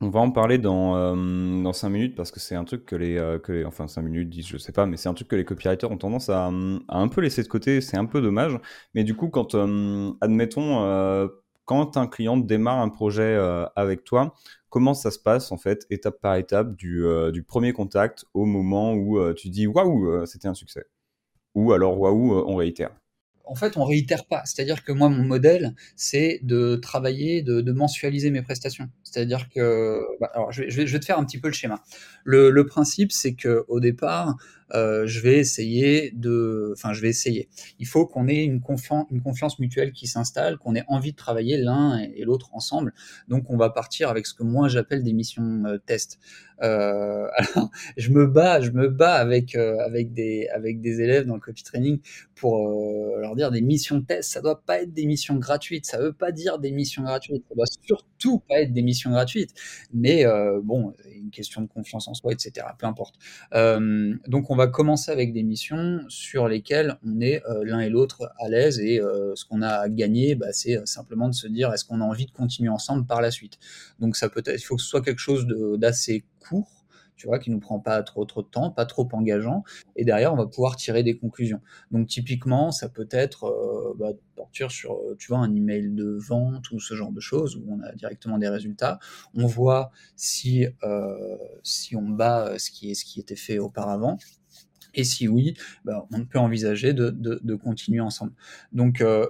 [0.00, 2.96] on va en parler dans, euh, dans 5 minutes parce que c'est un truc que
[2.96, 5.28] les, euh, que les, Enfin, 5 minutes, 10, je sais pas, mais c'est un truc
[5.28, 6.50] que les copywriters ont tendance à, à,
[6.98, 7.80] un peu laisser de côté.
[7.80, 8.58] C'est un peu dommage.
[8.94, 9.54] Mais du coup, quand,
[10.20, 11.30] admettons,
[11.64, 13.36] quand un client démarre un projet
[13.76, 14.34] avec toi,
[14.70, 18.94] comment ça se passe en fait, étape par étape, du, du premier contact au moment
[18.94, 20.86] où tu dis waouh, c'était un succès?
[21.54, 22.92] Ou alors waouh, on réitère?
[23.52, 24.42] En fait, on réitère pas.
[24.46, 28.88] C'est-à-dire que moi, mon modèle, c'est de travailler, de, mensualiser mes prestations.
[29.12, 31.82] C'est-à-dire que, bah, alors, je vais, te faire un petit peu le schéma.
[32.24, 34.36] Le, principe, c'est que au départ,
[34.74, 37.48] euh, je vais essayer de, enfin, je vais essayer.
[37.78, 41.16] Il faut qu'on ait une, confiance, une confiance mutuelle qui s'installe, qu'on ait envie de
[41.16, 42.94] travailler l'un et, l'autre ensemble.
[43.28, 46.18] Donc, on va partir avec ce que moi j'appelle des missions euh, test.
[46.62, 51.26] Euh, alors, je me bats, je me bats avec euh, avec des avec des élèves
[51.26, 52.00] dans le copy training
[52.34, 52.68] pour
[53.18, 54.32] leur dire des missions test.
[54.32, 55.86] Ça doit pas être des missions gratuites.
[55.86, 57.44] Ça veut pas dire des missions gratuites.
[57.48, 59.52] Ça doit surtout pas être des missions gratuites.
[59.92, 60.24] Mais
[60.62, 62.66] bon, une question de confiance en soi, etc.
[62.78, 63.16] Peu importe.
[63.52, 68.32] donc, on va commencer avec des missions sur lesquelles on est euh, l'un et l'autre
[68.38, 71.46] à l'aise et euh, ce qu'on a à gagner, bah, c'est euh, simplement de se
[71.46, 73.58] dire est-ce qu'on a envie de continuer ensemble par la suite?
[74.00, 75.46] Donc ça peut être, il faut que ce soit quelque chose
[75.78, 76.81] d'assez court
[77.16, 79.64] tu vois, qui nous prend pas trop trop de temps, pas trop engageant,
[79.96, 81.60] et derrière on va pouvoir tirer des conclusions.
[81.90, 86.70] Donc typiquement, ça peut être euh, bah, partir sur, tu vois, un email de vente
[86.70, 88.98] ou ce genre de choses où on a directement des résultats.
[89.34, 90.66] On voit si
[91.62, 94.18] si on bat ce qui est ce qui était fait auparavant.
[94.94, 98.32] Et si oui, bah, on peut envisager de, continuer ensemble.
[98.72, 99.26] Donc, euh,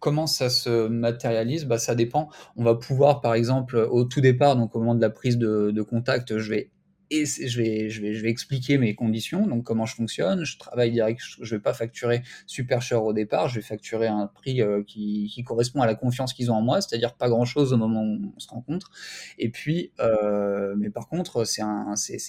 [0.00, 2.28] comment ça se matérialise bah, Ça dépend.
[2.56, 5.82] On va pouvoir, par exemple, au tout départ, donc au moment de la prise de,
[5.82, 6.70] contact, je vais
[7.10, 10.44] et je vais, je, vais, je vais expliquer mes conditions, donc comment je fonctionne.
[10.44, 14.08] Je travaille direct, je ne vais pas facturer super cher au départ, je vais facturer
[14.08, 17.72] un prix euh, qui, correspond à la confiance qu'ils ont en moi, c'est-à-dire pas grand-chose
[17.72, 18.90] au moment où on se rencontre.
[19.38, 21.62] Et puis, euh, mais par contre, c'est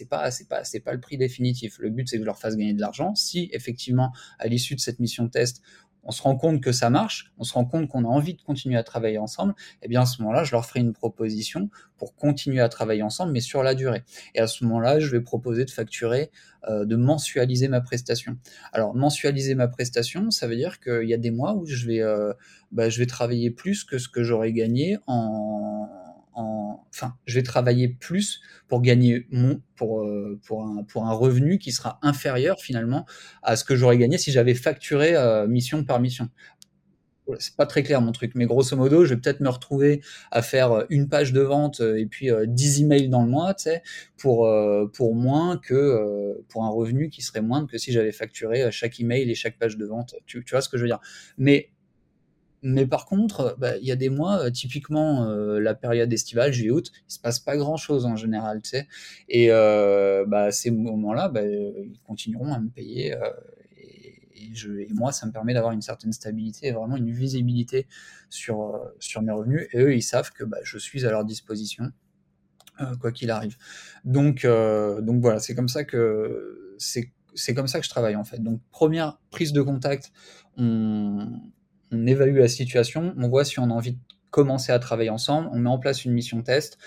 [0.08, 1.80] pas, pas, pas le prix définitif.
[1.80, 3.16] Le but, c'est que je leur fasse gagner de l'argent.
[3.16, 5.64] Si effectivement, à l'issue de cette mission test,
[6.08, 8.42] on se rend compte que ça marche, on se rend compte qu'on a envie de
[8.42, 11.70] continuer à travailler ensemble, et eh bien à ce moment-là, je leur ferai une proposition
[11.98, 14.04] pour continuer à travailler ensemble, mais sur la durée.
[14.34, 16.32] Et à ce moment-là, je vais proposer de facturer,
[16.70, 18.38] euh, de mensualiser ma prestation.
[18.72, 22.02] Alors mensualiser ma prestation, ça veut dire qu'il y a des mois où je vais,
[22.02, 22.34] euh,
[22.72, 26.07] bah, je vais travailler plus que ce que j'aurais gagné en
[26.38, 31.58] enfin, je vais travailler plus pour gagner mon, pour, euh, pour, un, pour un revenu
[31.58, 33.06] qui sera inférieur finalement
[33.42, 36.30] à ce que j'aurais gagné si j'avais facturé euh, mission par mission.
[37.40, 40.42] C'est pas très clair mon truc, mais grosso modo, je vais peut-être me retrouver à
[40.42, 43.84] faire euh, une page de vente et puis 10 emails dans le mois, tu sais,
[44.16, 44.50] pour,
[44.94, 49.30] pour moins que pour un revenu qui serait moindre que si j'avais facturé chaque email
[49.30, 50.16] et chaque page de vente.
[50.26, 51.02] Tu, tu vois ce que je veux dire?
[51.38, 51.72] Mais
[52.68, 56.52] mais par contre, bah, il y a des mois, euh, typiquement euh, la période estivale,
[56.52, 58.88] juillet août, il se passe pas grand chose en général, tu sais.
[59.30, 63.16] Et euh, bah, ces moments-là, bah, ils continueront à me payer.
[63.78, 67.88] Et, je, et, moi, ça me permet d'avoir une certaine stabilité et vraiment une visibilité
[68.30, 69.68] sur, sur mes revenus.
[69.72, 71.90] Et eux, ils savent que bah, je suis à leur disposition,
[73.00, 73.56] quoi qu'il arrive.
[74.04, 78.24] Donc, donc voilà, c'est comme ça que c'est c'est comme ça que je travaille en
[78.24, 78.42] fait.
[78.42, 80.12] Donc première prise de contact,
[80.58, 81.40] on,
[81.92, 85.50] on évalue la situation, on voit si on a envie de commencer à travailler ensemble,
[85.54, 86.78] on met en place une mission test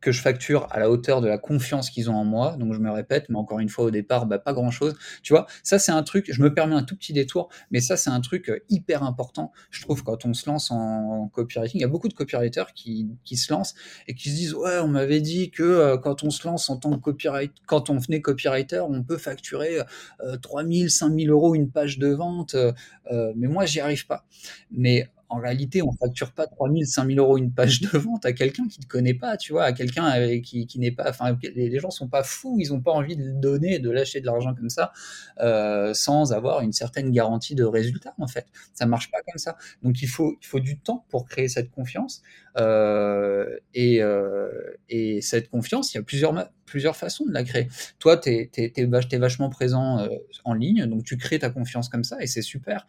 [0.00, 2.56] que je facture à la hauteur de la confiance qu'ils ont en moi.
[2.58, 4.96] Donc je me répète, mais encore une fois au départ, bah, pas grand chose.
[5.22, 7.96] Tu vois, ça c'est un truc, je me permets un tout petit détour, mais ça
[7.96, 11.80] c'est un truc euh, hyper important, je trouve, quand on se lance en, copywriting.
[11.80, 13.74] Il y a beaucoup de copywriters qui, qui, se lancent
[14.06, 16.76] et qui se disent, ouais, on m'avait dit que euh, quand on se lance en
[16.76, 19.80] tant que copywriter, quand on venait copywriter, on peut facturer
[20.20, 24.24] euh, 3000, 5000 euros une page de vente, euh, mais moi j'y arrive pas.
[24.70, 28.68] Mais en réalité, on facture pas 3000, 5000 euros une page de vente à quelqu'un
[28.68, 31.90] qui ne connaît pas, tu vois, à quelqu'un qui, qui n'est pas, enfin, les, gens
[31.90, 34.92] sont pas fous, ils ont pas envie de donner, de lâcher de l'argent comme ça,
[35.40, 38.46] euh, sans avoir une certaine garantie de résultat, en fait.
[38.72, 39.56] Ça marche pas comme ça.
[39.82, 42.22] Donc, il faut, il faut du temps pour créer cette confiance.
[42.58, 44.48] Euh, et, euh,
[44.88, 47.68] et cette confiance, il y a plusieurs, plusieurs façons de la créer.
[47.98, 50.08] Toi, tu es, es, vachement présent euh,
[50.44, 52.86] en ligne, donc tu crées ta confiance comme ça et c'est super.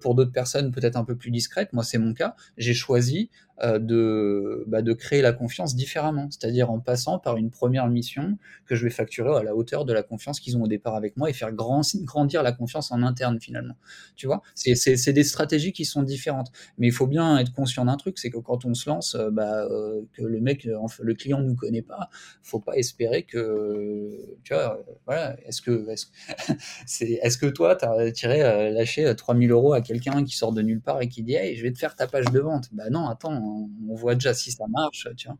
[0.00, 3.30] Pour d'autres personnes, peut-être un peu plus discrètes, moi c'est mon cas, j'ai choisi
[3.62, 8.74] de, bah, de créer la confiance différemment, c'est-à-dire en passant par une première mission que
[8.74, 11.28] je vais facturer à la hauteur de la confiance qu'ils ont au départ avec moi
[11.30, 13.74] et faire grandir la confiance en interne finalement.
[14.16, 17.96] Tu vois, c'est des stratégies qui sont différentes, mais il faut bien être conscient d'un
[17.96, 20.68] truc, c'est que quand on se lance, euh, bah, euh, que le mec,
[21.00, 22.08] le client nous connaît pas,
[22.42, 28.10] faut pas espérer que, tu vois, voilà, est-ce que, est-ce est que toi, tu as
[28.12, 31.56] tiré, lâcher 3000 euros à quelqu'un qui sort de nulle part et qui dit, hey,
[31.56, 32.68] je vais te faire ta page de vente.
[32.72, 35.36] Bah non, attends, on, voit déjà si ça marche, vois.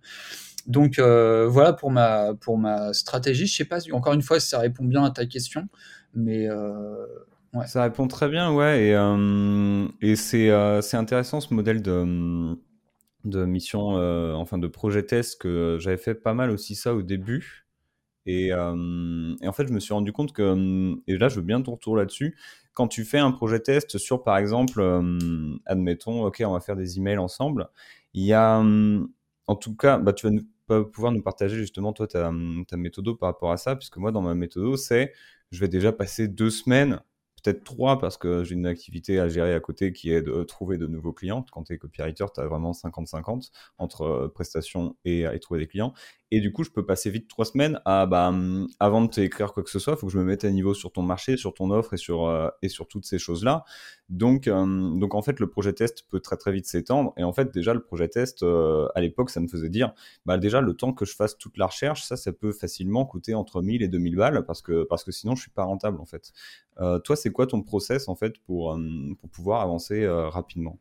[0.68, 3.46] Donc euh, voilà pour ma, pour ma stratégie.
[3.46, 5.66] Je sais pas, encore une fois, si ça répond bien à ta question,
[6.14, 7.06] mais, euh.
[7.66, 8.88] Ça répond très bien, ouais.
[8.88, 12.54] Et, euh, euh, c'est intéressant ce modèle de,
[13.24, 13.96] de mission,
[14.36, 17.66] enfin de projet test que j'avais fait pas mal aussi ça au début.
[18.26, 21.72] Et, en fait, je me suis rendu compte que, et là, je veux bien ton
[21.72, 22.36] retour là-dessus,
[22.74, 24.82] quand tu fais un projet test sur, par exemple,
[25.64, 27.70] admettons, OK, on va faire des emails ensemble,
[28.14, 30.28] il y a, en tout cas, bah, tu
[30.68, 32.32] vas pouvoir nous partager justement, toi, ta,
[32.68, 35.12] ta méthode par rapport à ça, puisque moi, dans ma méthode, c'est,
[35.50, 37.00] je vais déjà passer deux semaines
[37.42, 40.78] peut-être trois parce que j'ai une activité à gérer à côté qui est de trouver
[40.78, 41.44] de nouveaux clients.
[41.52, 45.92] Quand tu es copywriter, tu as vraiment 50-50 entre euh, prestations et, trouver des clients.
[46.30, 48.34] Et du coup, je peux passer vite trois semaines à, bah,
[48.80, 50.74] avant de t'écrire quoi que ce soit, il faut que je me mette à niveau
[50.74, 53.64] sur ton marché, sur ton offre et sur, euh, et sur toutes ces choses-là.
[54.10, 54.64] Donc, euh,
[54.98, 57.14] donc, en fait, le projet test peut très très vite s'étendre.
[57.16, 59.94] Et en fait, déjà, le projet test, euh, à l'époque, ça me faisait dire,
[60.26, 63.34] bah, déjà, le temps que je fasse toute la recherche, ça, ça peut facilement coûter
[63.34, 66.06] entre 1000 et 2000 balles parce que, parce que sinon, je suis pas rentable, en
[66.06, 66.32] fait.
[67.04, 68.78] Toi, c'est quoi ton process, en fait, pour, euh,
[69.20, 70.78] pour pouvoir avancer rapidement?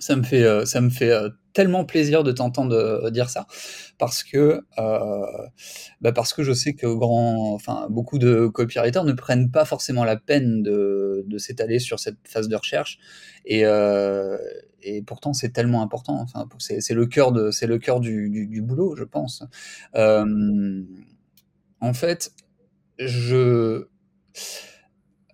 [0.00, 3.46] Ça me fait, euh, ça me fait euh, tellement plaisir de t'entendre euh, dire ça,
[3.98, 4.60] parce que,
[6.00, 10.04] bah parce que je sais que grand, enfin, beaucoup de copywriters ne prennent pas forcément
[10.04, 12.98] la peine de, de s'étaler sur cette phase de recherche,
[13.44, 13.62] et,
[14.82, 16.20] et pourtant c'est tellement important.
[16.20, 19.42] Enfin, c'est le cœur de, c'est le cœur du, du, du, boulot, je pense.
[21.80, 22.32] en fait,
[22.98, 23.86] je,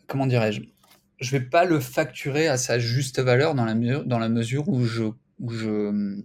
[0.07, 0.74] comment dirais-je?
[1.25, 3.75] Je vais pas le facturer à sa juste valeur dans la
[4.29, 5.05] mesure, où, je,
[5.49, 6.21] je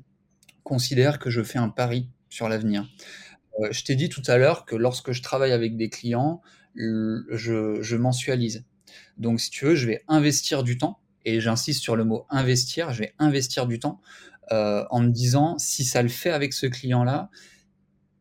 [0.64, 2.86] considère que je fais un pari sur l'avenir.
[3.62, 6.42] Euh, je t'ai dit tout à l'heure que lorsque je travaille avec des clients,
[6.76, 8.66] je, mensualise.
[9.18, 12.92] Donc, si tu veux, je vais investir du temps, et j'insiste sur le mot investir,
[12.92, 14.02] je vais investir du temps
[14.52, 17.30] euh, en me disant, si ça le fait avec ce client-là,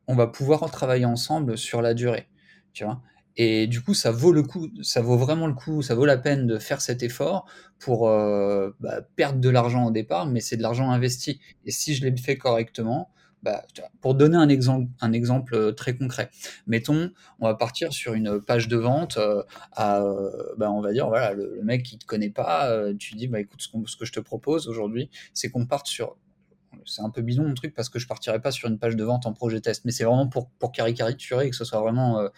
[0.07, 2.29] on va pouvoir travailler ensemble sur la durée.
[2.73, 3.03] Tu vois?
[3.39, 6.19] Et du coup, ça vaut le coup, ça vaut vraiment le coup, ça vaut la
[6.19, 7.47] peine de faire cet effort
[7.79, 11.41] pour euh, bah, perdre de l'argent au départ, mais c'est de l'argent investi.
[11.65, 13.13] Et si je l'ai fait correctement,
[13.45, 13.65] bah,
[14.01, 16.31] pour donner un exemple, un exemple très concret,
[16.67, 20.93] mettons, on va partir sur une page de vente euh, à, euh, bah, on va
[20.93, 24.05] dire, voilà, le, mec qui te connaît pas, euh, tu dis, bah écoute, ce, que
[24.05, 26.17] je te propose aujourd'hui, c'est qu'on parte sur
[26.85, 29.05] c'est un peu bidon mon truc parce que je partirai pas sur une page de
[29.05, 32.21] vente en projet test, mais c'est vraiment pour, pour caricaturer et que ce soit vraiment
[32.21, 32.29] euh,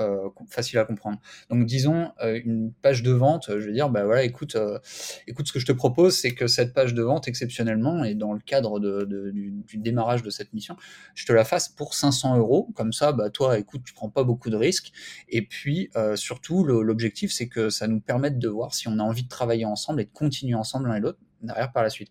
[0.00, 1.18] euh, facile à comprendre.
[1.50, 4.78] Donc disons euh, une page de vente, je vais dire bah voilà écoute euh,
[5.26, 8.32] écoute ce que je te propose c'est que cette page de vente exceptionnellement et dans
[8.32, 10.76] le cadre de, du, démarrage de cette mission,
[11.14, 14.24] je te la fasse pour 500 euros comme ça bah toi écoute tu prends pas
[14.24, 14.92] beaucoup de risques
[15.28, 19.02] et puis euh, surtout l'objectif c'est que ça nous permette de voir si on a
[19.02, 22.10] envie de travailler ensemble et de continuer ensemble l'un et l'autre derrière par la suite.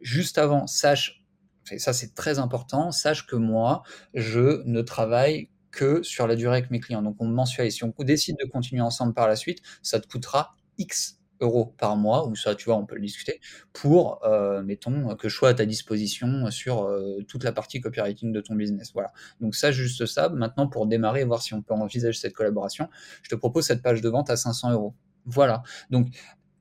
[0.00, 1.24] Juste avant sache
[1.70, 3.82] et ça c'est très important, sache que moi
[4.14, 7.02] je ne travaille que sur la durée avec mes clients.
[7.02, 7.74] Donc on mensualise.
[7.74, 11.96] Si on décide de continuer ensemble par la suite, ça te coûtera X euros par
[11.96, 13.40] mois, ou ça, tu vois, on peut le discuter,
[13.72, 18.32] pour, euh, mettons, que je sois à ta disposition sur euh, toute la partie copywriting
[18.32, 18.92] de ton business.
[18.92, 19.12] Voilà.
[19.40, 20.28] Donc ça, juste ça.
[20.28, 22.88] Maintenant, pour démarrer et voir si on peut envisager cette collaboration,
[23.22, 24.94] je te propose cette page de vente à 500 euros.
[25.24, 25.62] Voilà.
[25.90, 26.08] Donc,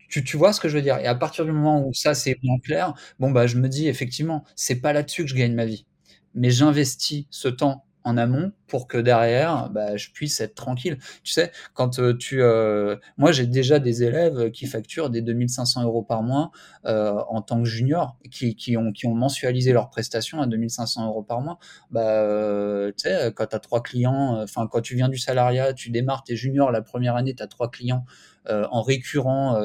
[0.09, 0.97] tu, tu, vois ce que je veux dire?
[0.97, 3.87] Et à partir du moment où ça, c'est bien clair, bon, bah, je me dis,
[3.87, 5.85] effectivement, c'est pas là-dessus que je gagne ma vie.
[6.33, 10.97] Mais j'investis ce temps en amont pour que derrière, bah, je puisse être tranquille.
[11.23, 12.41] Tu sais, quand euh, tu...
[12.41, 16.51] Euh, moi, j'ai déjà des élèves qui facturent des 2500 euros par mois
[16.85, 21.07] euh, en tant que junior, qui, qui, ont, qui ont mensualisé leurs prestations à 2500
[21.07, 21.59] euros par mois.
[21.91, 25.89] Bah, tu sais, quand tu as trois clients, enfin, quand tu viens du salariat, tu
[25.89, 28.05] démarres, tes juniors la première année, tu as trois clients
[28.47, 29.59] en récurrent,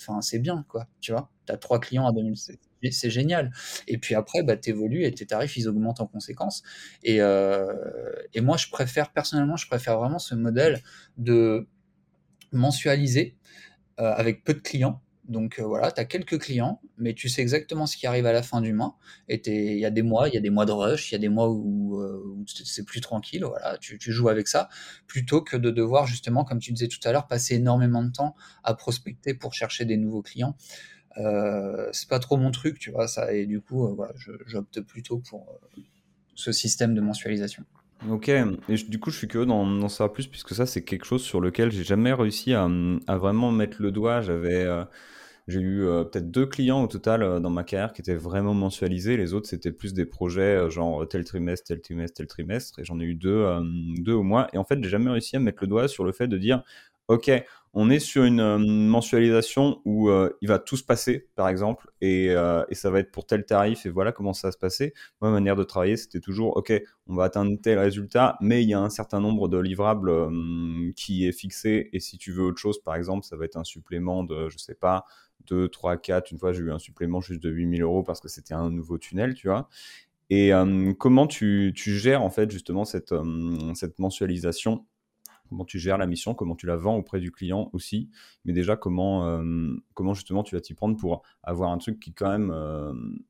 [0.00, 1.30] enfin, c'est bien, quoi, tu vois.
[1.46, 2.36] Tu as trois clients à 2000
[2.90, 3.50] c'est génial.
[3.86, 6.62] Et puis après, bah, tu évolues et tes tarifs, ils augmentent en conséquence.
[7.02, 7.72] Et, euh,
[8.34, 10.82] et moi, je préfère, personnellement, je préfère vraiment ce modèle
[11.16, 11.66] de
[12.52, 13.36] mensualiser
[14.00, 15.02] euh, avec peu de clients.
[15.28, 18.32] Donc euh, voilà, tu as quelques clients, mais tu sais exactement ce qui arrive à
[18.32, 18.96] la fin du mois.
[19.28, 21.16] Et il y a des mois, il y a des mois de rush, il y
[21.16, 22.02] a des mois où,
[22.46, 24.70] c'est plus tranquille, voilà, tu, joues avec ça,
[25.06, 28.34] plutôt que de devoir justement, comme tu disais tout à l'heure, passer énormément de temps
[28.64, 30.56] à prospecter pour chercher des nouveaux clients.
[31.18, 34.12] Euh, c'est pas trop mon truc, tu vois, ça, et du coup, euh, voilà,
[34.46, 35.80] j'opte plutôt pour euh,
[36.34, 37.64] ce système de mensualisation.
[38.08, 38.44] Ok, et
[38.88, 41.72] du coup, je suis curieux d'en savoir plus, puisque ça, c'est quelque chose sur lequel
[41.72, 42.68] j'ai jamais réussi à,
[43.08, 44.20] à, vraiment mettre le doigt.
[44.20, 44.68] J'avais,
[45.48, 49.16] j'ai eu peut-être deux clients au total dans ma carrière qui étaient vraiment mensualisés.
[49.16, 53.00] Les autres, c'était plus des projets genre tel trimestre, tel trimestre, tel trimestre, et j'en
[53.00, 53.44] ai eu deux,
[53.98, 54.46] deux au moins.
[54.52, 56.62] Et en fait, j'ai jamais réussi à mettre le doigt sur le fait de dire,
[57.08, 57.32] ok,
[57.80, 61.88] on est sur une euh, mensualisation où euh, il va tout se passer, par exemple,
[62.00, 64.94] et, et, ça va être pour tel tarif, et voilà comment ça va se passer.
[65.20, 66.72] Moi, ma manière de travailler, c'était toujours, OK,
[67.06, 70.12] on va atteindre tel résultat, mais il y a un certain nombre de livrables
[70.96, 73.64] qui est fixé, et si tu veux autre chose, par exemple, ça va être un
[73.64, 75.04] supplément de, je sais pas,
[75.46, 76.32] 2, 3, 4.
[76.32, 78.98] Une fois, j'ai eu un supplément juste de 8000 euros parce que c'était un nouveau
[78.98, 79.68] tunnel, tu vois.
[80.30, 80.50] Et
[80.98, 83.12] comment tu, tu, gères en fait justement cette
[83.98, 84.84] mensualisation
[85.48, 88.10] Comment tu gères la mission Comment tu la vends auprès du client aussi
[88.44, 89.42] Mais déjà, comment,
[89.94, 93.20] comment justement tu vas t'y prendre pour avoir un truc qui quand même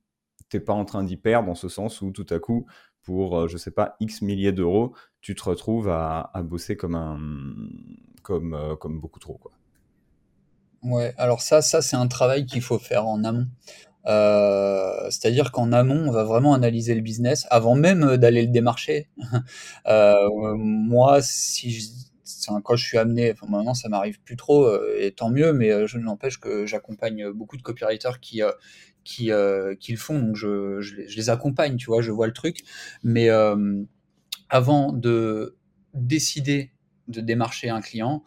[0.49, 2.67] t'es pas en train d'y perdre dans ce sens où tout à coup,
[3.03, 7.19] pour je sais pas X milliers d'euros, tu te retrouves à, bosser comme un
[8.23, 9.53] comme, comme beaucoup trop quoi.
[10.83, 13.49] Ouais, alors ça, ça c'est un travail qu'il faut faire en amont.
[14.07, 18.49] Euh, c'est-à-dire qu'en amont, on va vraiment analyser le business avant même euh, d'aller le
[18.49, 19.09] démarcher.
[19.87, 20.15] Euh,
[20.57, 21.89] moi, si je,
[22.65, 25.99] quand je suis amené, enfin maintenant ça m'arrive plus trop, et tant mieux, mais je
[25.99, 28.43] ne l'empêche que j'accompagne beaucoup de copywriters qui,
[29.05, 29.31] qui,
[29.81, 32.61] qui le font, donc je, je, les accompagne, tu vois, je vois le truc.
[33.03, 33.29] Mais
[34.49, 35.57] avant de
[35.95, 36.73] décider
[37.09, 38.23] de démarcher un client,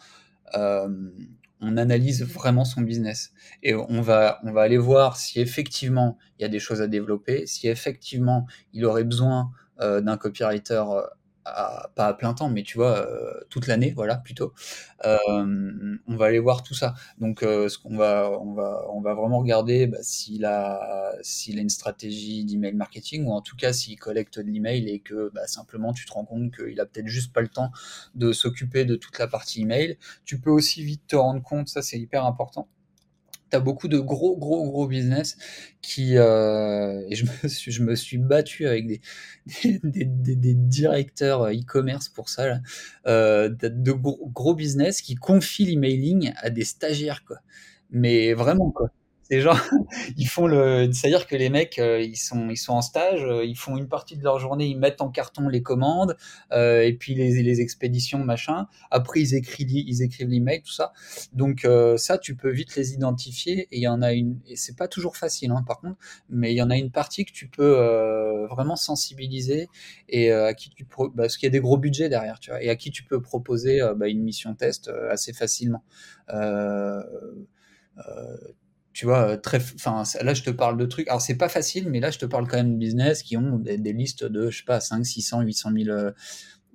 [1.62, 6.42] on analyse vraiment son business et on va, on va aller voir si effectivement il
[6.42, 10.84] y a des choses à développer, si effectivement il aurait besoin euh, d'un copywriter
[11.48, 14.54] euh, pas à plein temps, mais tu vois, euh, toute l'année, voilà, plutôt.
[15.06, 16.94] Euh, on va aller voir tout ça.
[17.20, 21.58] Donc, euh, ce qu'on va, on va, on va vraiment regarder bah, s'il a, s'il
[21.60, 25.32] a une stratégie d'email marketing ou en tout cas s'il collecte de l'email et que
[25.34, 27.72] bah, simplement tu te rends compte qu'il a peut-être juste pas le temps
[28.16, 29.98] de s'occuper de toute la partie email.
[30.26, 32.68] Tu peux aussi vite te rendre compte, ça c'est hyper important
[33.52, 35.38] tu as beaucoup de gros, gros, gros business
[35.82, 36.18] qui.
[36.18, 37.26] Euh, et je
[37.84, 39.02] me, suis, battu avec des,
[40.56, 42.60] directeurs e-commerce pour ça,
[43.08, 47.24] euh, de, gros, gros, business qui confient l'emailing à des stagiaires.
[47.92, 48.90] Mais vraiment, quoi.
[49.32, 49.58] C'est genre,
[50.18, 50.92] ils font le.
[50.92, 53.88] C'est-à-dire que les mecs, euh, ils, sont, ils sont en stage, euh, ils font une
[53.88, 56.18] partie de leur journée, ils mettent en carton les commandes,
[56.52, 58.68] euh, et puis les, les expéditions, machin.
[58.90, 60.92] Après, ils écrivent, ils écrivent l'email, tout ça.
[61.32, 61.66] Donc,
[61.96, 64.38] ça, tu peux vite les identifier, et il y en a une.
[64.48, 65.98] Et c'est pas toujours facile, hein, par contre,
[66.30, 69.70] mais il y en a une partie que tu peux vraiment sensibiliser,
[70.10, 70.84] et à qui tu.
[70.84, 71.10] Pro...
[71.10, 73.22] Parce qu'il y a des gros budgets derrière, tu vois, et à qui tu peux
[73.22, 75.86] proposer bah, une mission test assez facilement.
[77.98, 78.36] Euh,
[78.94, 81.08] tu vois, très, enfin, là, je te parle de trucs.
[81.08, 83.58] Alors, c'est pas facile, mais là, je te parle quand même de business qui ont
[83.58, 85.98] des, listes de, je sais pas, 5, 600, 800 000,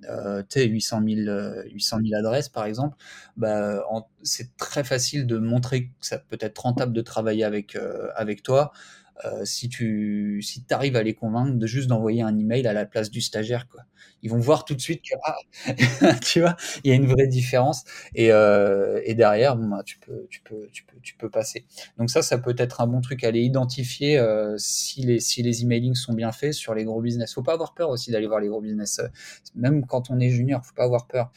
[0.09, 1.39] euh, 800 000,
[1.73, 2.97] 800 000 adresses, par exemple.
[3.35, 3.83] Bah,
[4.23, 8.41] c'est très facile de montrer que ça peut être rentable de travailler avec, euh, avec
[8.43, 8.71] toi.
[9.25, 12.85] Euh, si tu si arrives à les convaincre de juste d'envoyer un email à la
[12.85, 13.81] place du stagiaire quoi.
[14.21, 15.35] Ils vont voir tout de suite que ah,
[16.23, 19.97] tu vois, il y a une vraie différence et, euh, et derrière bon, bah, tu
[19.99, 21.65] peux tu peux tu peux tu peux passer.
[21.97, 25.41] Donc ça ça peut être un bon truc à aller identifier euh, si les si
[25.41, 27.33] les emailings sont bien faits sur les gros business.
[27.33, 29.01] Faut pas avoir peur aussi d'aller voir les gros business
[29.55, 31.31] même quand on est junior, faut pas avoir peur.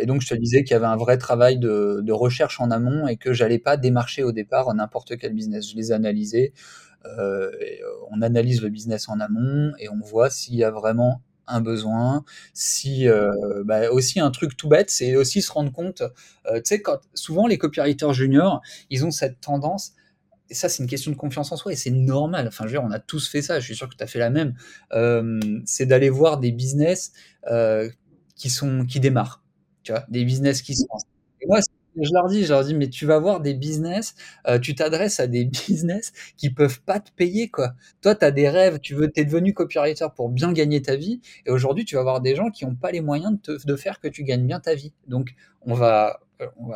[0.00, 2.70] et donc je te disais qu'il y avait un vrai travail de, de recherche en
[2.70, 5.70] amont et que j'allais pas démarcher au départ n'importe quel business.
[5.70, 6.52] Je les analysais
[7.06, 7.50] euh,
[8.10, 12.24] on analyse le business en amont et on voit s'il y a vraiment un besoin,
[12.52, 13.30] si euh,
[13.64, 16.02] bah, aussi un truc tout bête, c'est aussi se rendre compte,
[16.46, 19.92] euh, tu sais, quand souvent les copywriters juniors, ils ont cette tendance
[20.50, 22.48] et ça, c'est une question de confiance en soi et c'est normal.
[22.48, 23.60] Enfin, je veux dire, on a tous fait ça.
[23.60, 24.54] Je suis sûr que tu as fait la même.
[25.66, 27.12] c'est d'aller voir des business
[28.34, 29.42] qui sont qui démarrent.
[29.82, 30.86] Tu vois, des business qui sont.
[31.46, 31.60] Moi,
[32.02, 34.14] je leur dis, je leur dis, mais tu vas voir des business,
[34.46, 37.72] euh, tu t'adresses à des business qui peuvent pas te payer, quoi.
[38.02, 41.20] Toi, tu as des rêves, tu veux, t'es devenu copywriter pour bien gagner ta vie,
[41.46, 44.08] et aujourd'hui, tu vas voir des gens qui n'ont pas les moyens de, faire que
[44.08, 44.92] tu gagnes bien ta vie.
[45.06, 46.20] Donc, on va,
[46.56, 46.70] on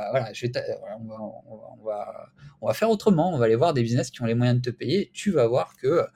[2.61, 3.33] on, va, faire autrement.
[3.35, 5.11] On va aller voir des business qui ont les moyens de te payer.
[5.13, 6.07] Tu vas voir que,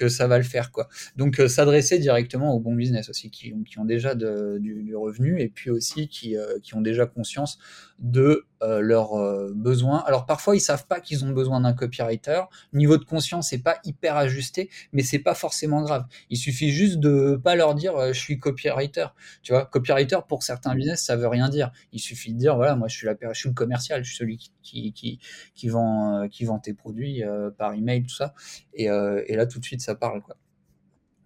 [0.00, 0.72] que ça va le faire.
[0.72, 0.88] Quoi.
[1.16, 4.96] Donc, euh, s'adresser directement aux bons business aussi, qui, qui ont déjà de, du, du,
[4.96, 7.58] revenu et puis aussi qui, qui ont déjà conscience
[8.00, 10.02] de euh, leurs euh, besoins.
[10.06, 12.42] Alors parfois ils savent pas qu'ils ont besoin d'un copywriter.
[12.72, 16.04] Niveau de conscience c'est pas hyper ajusté, mais c'est pas forcément grave.
[16.30, 19.06] Il suffit juste de pas leur dire euh, je suis copywriter.
[19.42, 21.70] Tu vois, copywriter pour certains business ça veut rien dire.
[21.92, 24.18] Il suffit de dire voilà moi je suis la je suis le commercial, je suis
[24.18, 25.18] celui qui qui
[25.64, 27.22] vend qui vend tes produits
[27.58, 28.34] par email tout ça.
[28.74, 30.36] Et, et là tout de suite ça parle quoi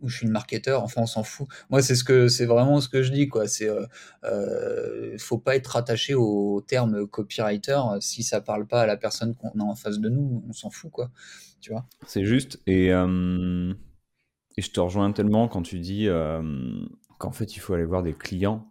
[0.05, 1.49] ou je suis le marketeur, enfin on s'en fout.
[1.71, 3.49] Moi c'est ce que c'est vraiment ce que je dis quoi.
[3.49, 3.87] C'est euh,
[4.25, 9.35] euh faut pas être attaché au terme copywriter si ça parle pas à la personne
[9.35, 11.11] qu'on a en face de nous, on s'en fout quoi.
[11.61, 11.87] Tu vois?
[12.07, 13.73] C'est juste et euh,
[14.59, 16.43] je te rejoins tellement quand tu dis euh,
[17.19, 18.67] qu'en fait il faut aller voir des clients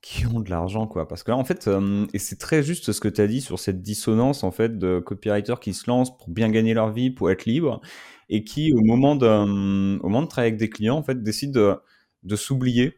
[0.00, 1.08] qui ont de l'argent, quoi.
[1.08, 3.40] Parce que là, en fait, euh, et c'est très juste ce que tu as dit
[3.40, 7.10] sur cette dissonance, en fait, de copywriters qui se lancent pour bien gagner leur vie,
[7.10, 7.80] pour être libre,
[8.28, 11.52] et qui, au moment de, au moment de travailler avec des clients, en fait, décident
[11.60, 11.76] de,
[12.24, 12.94] de s'oublier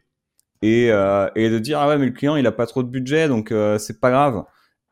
[0.61, 2.89] et, euh, et de dire, ah ouais, mais le client, il a pas trop de
[2.89, 4.43] budget, donc euh, c'est pas grave.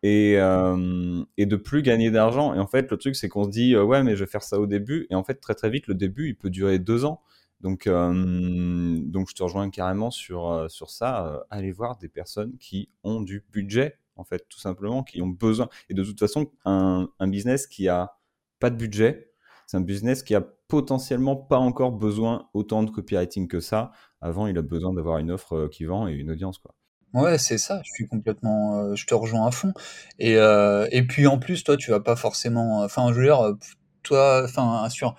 [0.04, 2.54] Et, euh, et de plus gagner d'argent.
[2.56, 4.44] Et en fait, le truc, c'est qu'on se dit, euh, ouais, mais je vais faire
[4.44, 5.08] ça au début.
[5.10, 7.22] Et en fait, très très vite, le début, il peut durer deux ans.
[7.62, 11.28] Donc, euh, donc je te rejoins carrément sur, euh, sur ça.
[11.28, 15.28] Euh, allez voir des personnes qui ont du budget, en fait, tout simplement, qui ont
[15.28, 15.68] besoin.
[15.90, 18.14] Et de toute façon, un, un business qui a
[18.60, 19.32] pas de budget,
[19.68, 23.92] c'est un business qui a potentiellement pas encore besoin autant de copywriting que ça.
[24.22, 26.74] Avant, il a besoin d'avoir une offre qui vend et une audience, quoi.
[27.14, 29.74] Ouais, c'est ça, je suis complètement, je te rejoins à fond.
[30.20, 33.56] Et, et puis en plus, toi, tu vas pas forcément, enfin, je veux dire,
[34.04, 35.16] toi, enfin, sur,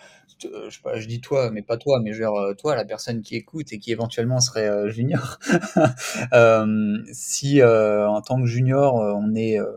[0.83, 3.73] pas, je dis toi, mais pas toi, mais dire, euh, toi, la personne qui écoute
[3.73, 5.39] et qui éventuellement serait euh, junior,
[6.33, 9.77] euh, si euh, en tant que junior, euh, on est, euh,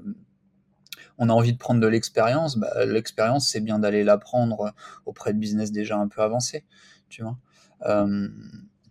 [1.17, 4.73] on a envie de prendre de l'expérience, bah, l'expérience, c'est bien d'aller l'apprendre
[5.05, 6.65] auprès de business déjà un peu avancés,
[7.09, 7.37] tu vois.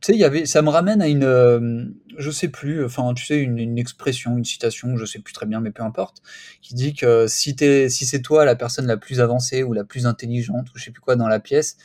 [0.03, 1.85] Tu sais, il y avait, ça me ramène à une, euh,
[2.19, 5.61] je sais plus, enfin, tu sais, une, expression, une citation, je sais plus très bien,
[5.61, 6.23] mais peu importe,
[6.61, 10.69] qui dit que si c'est toi la personne la plus avancée ou la plus intelligente
[10.75, 11.77] ou je sais plus quoi dans la pièce,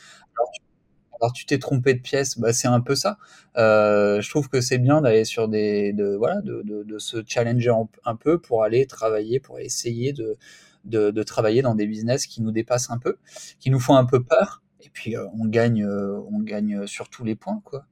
[1.20, 3.18] alors tu t'es trompé de pièce, bah, c'est un peu ça.
[3.56, 7.72] Euh, je trouve que c'est bien d'aller sur des, de, voilà, de, se challenger
[8.04, 12.90] un, peu pour aller travailler, pour essayer de, travailler dans des business qui nous dépassent
[12.90, 13.16] un peu,
[13.60, 14.62] qui nous font un peu peur.
[14.80, 17.86] Et puis euh, on gagne, on gagne sur tous les points, quoi.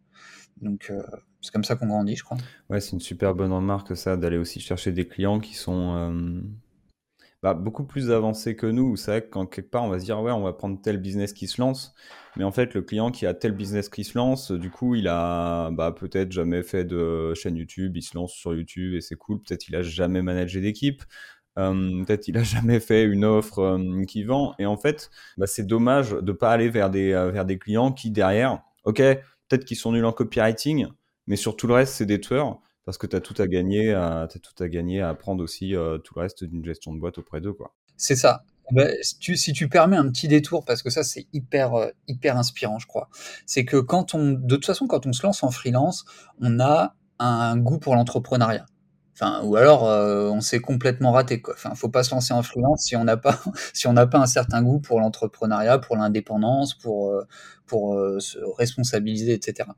[0.61, 1.02] Donc euh,
[1.40, 2.38] c'est comme ça qu'on grandit, je crois.
[2.70, 6.40] Ouais, c'est une super bonne remarque ça, d'aller aussi chercher des clients qui sont euh,
[7.42, 8.96] bah, beaucoup plus avancés que nous.
[8.96, 10.98] C'est vrai que quand quelque part on va se dire ouais, on va prendre tel
[10.98, 11.94] business qui se lance,
[12.36, 15.09] mais en fait le client qui a tel business qui se lance, du coup il
[15.09, 19.16] a bah, peut-être jamais fait de chaîne YouTube, il se lance sur YouTube et c'est
[19.16, 19.40] cool.
[19.42, 21.02] Peut-être il a jamais managé d'équipe.
[21.59, 23.78] Euh, peut-être il a jamais fait une offre
[24.09, 27.59] qui vend et en fait bah, c'est dommage de pas aller vers des vers des
[27.59, 29.02] clients qui derrière ok
[29.49, 30.86] peut-être qu'ils sont nuls en copywriting,
[31.26, 33.92] mais sur tout le reste, c'est des tueurs parce que tu as tout à gagner,
[33.92, 37.01] à, t'as tout à gagner à apprendre aussi euh, tout le reste d'une gestion de
[37.01, 37.74] boîte auprès d'eux, quoi.
[37.97, 38.44] C'est ça.
[38.72, 41.88] Ben, si, tu, si tu permets un petit détour, parce que ça c'est hyper euh,
[42.09, 43.09] hyper inspirant, je crois.
[43.44, 46.05] C'est que quand on, de toute façon, quand on se lance en freelance,
[46.40, 48.66] on a un goût pour l'entrepreneuriat.
[49.18, 51.54] Enfin, ou alors euh, on s'est complètement raté quoi.
[51.54, 53.40] Enfin, faut pas se lancer en freelance si on n'a pas
[53.72, 57.22] si on n'a pas un certain goût pour l'entrepreneuriat, pour l'indépendance, pour euh,
[57.66, 59.74] pour euh, se responsabiliser, etc.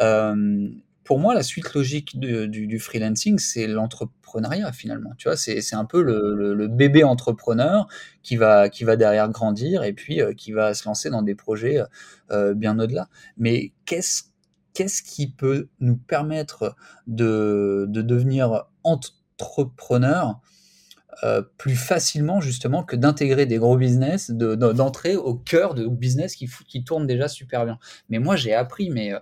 [0.00, 0.68] Euh,
[1.04, 5.12] pour moi, la suite logique du, du freelancing, c'est l'entrepreneuriat finalement.
[5.18, 7.86] Tu vois, c'est c'est un peu le, le- le bébé entrepreneur
[8.22, 11.80] qui va qui va derrière grandir et puis qui va se lancer dans des projets
[12.54, 13.08] bien au-delà.
[13.36, 14.24] Mais qu'est-ce
[14.72, 16.74] qu'est-ce qui peut nous permettre
[17.06, 20.40] de, de devenir entrepreneur
[21.22, 25.86] euh, plus facilement justement que d'intégrer des gros business, de- de- d'entrer au cœur de
[25.86, 27.78] business qui, qui tournent déjà super bien.
[28.08, 29.20] Mais moi j'ai appris, mais, euh,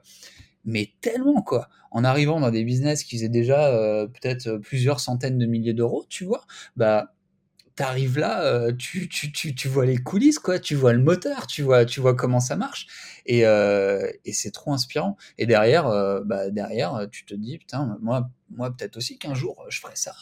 [0.65, 5.39] mais tellement quoi, en arrivant dans des business qui faisaient déjà euh, peut-être plusieurs centaines
[5.39, 6.45] de milliers d'euros, tu vois,
[6.77, 7.15] bah
[7.75, 11.47] t'arrives là, euh, tu, tu, tu, tu vois les coulisses, quoi, tu vois le moteur,
[11.47, 12.87] tu vois, tu vois comment ça marche,
[13.27, 15.17] et, euh, et c'est trop inspirant.
[15.39, 19.65] Et derrière, euh, bah, derrière, tu te dis, putain, moi, moi peut-être aussi qu'un jour,
[19.69, 20.13] je ferai ça.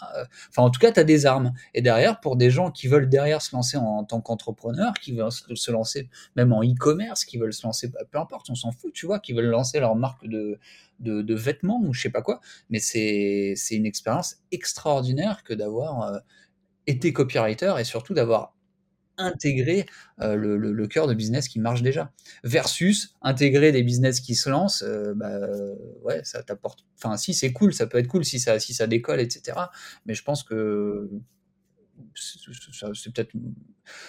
[0.48, 1.53] Enfin, en tout cas, tu as des armes.
[1.74, 5.32] Et derrière, pour des gens qui veulent derrière se lancer en, tant qu'entrepreneur, qui veulent
[5.32, 8.92] se, lancer même en e-commerce, qui veulent se lancer, bah, peu importe, on s'en fout,
[8.92, 10.59] tu vois, qui veulent lancer leur marque de,
[11.01, 16.20] de, de vêtements ou je sais pas quoi, mais c'est une expérience extraordinaire que d'avoir
[16.91, 18.55] été copywriter et surtout d'avoir
[19.20, 19.86] intégré
[20.20, 22.11] euh, le, cœur de business qui marche déjà.
[22.43, 26.84] Versus intégrer des business qui se lancent, euh, bah, euh, ouais, ça t'apporte.
[26.97, 29.59] Enfin, si c'est cool, ça peut être cool si ça, si ça décolle, etc.
[30.07, 31.11] Mais je pense que
[32.14, 33.32] c'est peut-être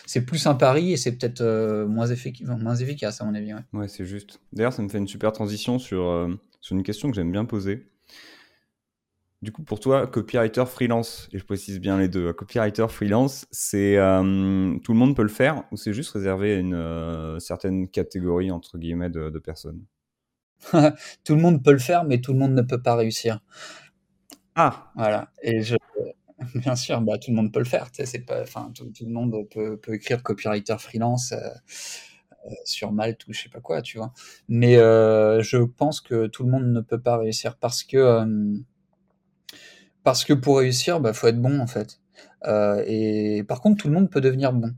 [0.06, 1.44] c'est plus un pari et c'est peut-être
[1.86, 3.54] moins, effic- moins efficace à mon avis.
[3.74, 3.88] Ouais.
[3.88, 4.40] C'est juste.
[4.54, 6.30] D'ailleurs, ça me fait une super transition sur,
[6.62, 7.91] sur une question que j'aime bien poser.
[9.42, 13.98] Du coup, pour toi, copywriter freelance, et je précise bien les deux, copywriter freelance, c'est
[13.98, 17.88] euh, tout le monde peut le faire ou c'est juste réservé à une euh, certaine
[17.88, 19.84] catégorie entre guillemets de, de personnes?
[21.24, 23.40] Tout le monde peut le faire, mais tout le monde ne peut pas réussir.
[24.56, 25.32] Ah, Voilà.
[25.42, 25.76] Et je,
[26.56, 27.90] bien sûr, bah, tout le monde peut le faire.
[27.94, 31.38] C'est pas, enfin, tout, tout le monde peut, peut écrire copywriter freelance euh,
[32.48, 34.14] euh, sur Malte ou je sais pas quoi, tu vois.
[34.50, 38.26] Mais euh, je pense que tout le monde ne peut pas réussir parce que euh,
[40.04, 42.00] parce que pour réussir, bah, faut être bon en fait.
[42.48, 44.74] Euh, et par contre, tout le monde peut devenir bon.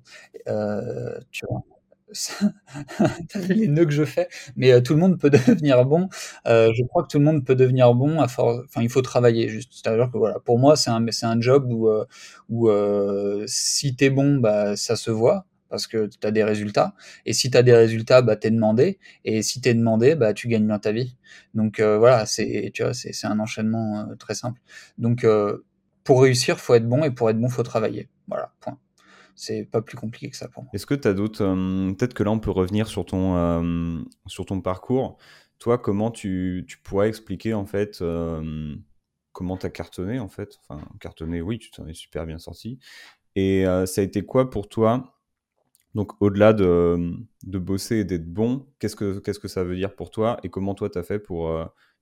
[0.47, 1.63] Euh, tu vois.
[3.49, 6.09] les nœuds que je fais, mais tout le monde peut devenir bon.
[6.45, 8.59] je crois que tout le monde peut devenir bon à force.
[8.65, 9.73] Enfin, il faut travailler juste.
[9.73, 11.89] C'est-à-dire que voilà, pour moi, c'est un, c'est un job où,
[12.49, 12.69] où
[13.47, 16.93] si t'es bon, bah ça se voit parce que tu as des résultats.
[17.25, 18.99] Et si tu as des résultats, bah, tu es demandé.
[19.25, 21.17] Et si tu es demandé, bah, tu gagnes bien ta vie.
[21.55, 22.71] Donc voilà, c'est,
[23.23, 24.61] un enchaînement très simple.
[24.99, 25.25] Donc
[26.03, 28.07] pour réussir, faut être bon et pour être bon, faut travailler.
[28.27, 28.77] Voilà, point.
[29.35, 30.69] C'est pas plus compliqué que ça pour moi.
[30.75, 31.43] Est-ce que tu as d'autres.
[31.97, 35.17] Peut-être que là, on peut revenir sur ton, sur ton parcours.
[35.57, 38.03] Toi, comment tu, tu pourrais expliquer en fait
[39.31, 40.59] comment tu as cartonné en fait?
[40.61, 42.77] Enfin, cartonné, oui, tu t'en es super bien sorti.
[43.35, 45.13] Et ça a été quoi pour toi
[45.95, 50.49] donc, au-delà de, bosser et d'être bon, qu'est-ce que, ça veut dire pour toi et
[50.49, 51.49] comment toi, tu as fait pour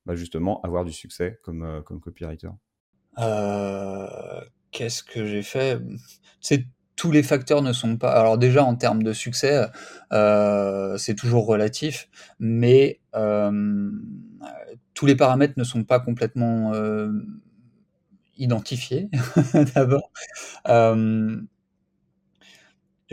[0.06, 2.50] bah, justement avoir du succès comme, comme copywriter?
[3.20, 5.80] Euh, Qu'est-ce que j'ai fait?
[6.96, 8.12] Tous les facteurs ne sont pas.
[8.12, 9.66] Alors déjà en termes de succès,
[10.14, 13.92] euh, c'est toujours relatif, mais euh,
[14.94, 17.12] tous les paramètres ne sont pas complètement euh,
[18.38, 19.10] identifiés.
[19.76, 20.12] D'abord,
[20.68, 21.42] euh,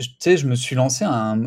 [0.07, 1.41] tu sais, je me suis lancé un,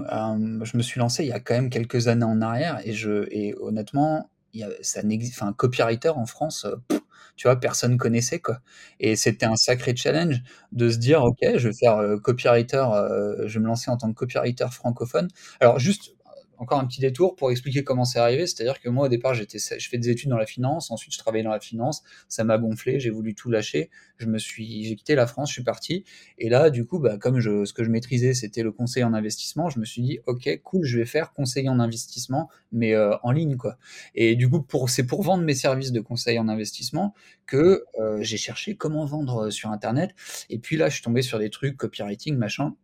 [0.65, 3.27] je me suis lancé il y a quand même quelques années en arrière et je
[3.31, 5.35] et honnêtement, il y a, ça n'existe.
[5.41, 6.67] Enfin, copywriter en France.
[6.89, 7.01] Pff,
[7.37, 8.59] tu vois, personne connaissait quoi.
[9.01, 10.43] Et c'était un sacré challenge
[10.73, 13.97] de se dire, ok, je vais faire euh, copywriter, euh, je vais me lancer en
[13.97, 15.29] tant que copywriter francophone.
[15.61, 16.15] Alors juste
[16.63, 18.47] encore un petit détour pour expliquer comment c'est arrivé.
[18.47, 20.93] C'est-à-dire que moi, au départ, j'étais, je fais des études dans la finance.
[20.93, 22.05] Ensuite, je travaillais dans la finance.
[22.29, 23.01] Ça m'a gonflé.
[23.01, 23.91] J'ai voulu tout lâcher.
[24.19, 25.49] Je me suis, j'ai quitté la France.
[25.49, 26.05] Je suis parti.
[26.39, 29.13] Et là, du coup, bah, comme je, ce que je maîtrisais, c'était le conseil en
[29.13, 33.17] investissement, je me suis dit, OK, cool, je vais faire conseiller en investissement, mais euh,
[33.25, 33.77] en ligne, quoi.
[34.15, 37.13] Et du coup, pour, c'est pour vendre mes services de conseil en investissement
[37.47, 40.15] que euh, j'ai cherché comment vendre euh, sur Internet.
[40.49, 42.77] Et puis là, je suis tombé sur des trucs, copywriting, machin.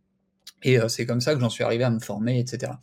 [0.63, 2.73] Et c'est comme ça que j'en suis arrivé à me former, etc.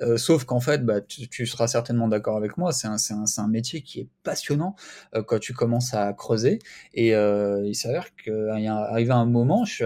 [0.00, 4.00] Euh, sauf qu'en fait, bah, tu, seras certainement d'accord avec moi, c'est un, métier qui
[4.00, 4.76] est passionnant
[5.14, 6.60] euh, quand tu commences à creuser.
[6.94, 9.84] Et euh, il s'avère qu'il y un moment, tu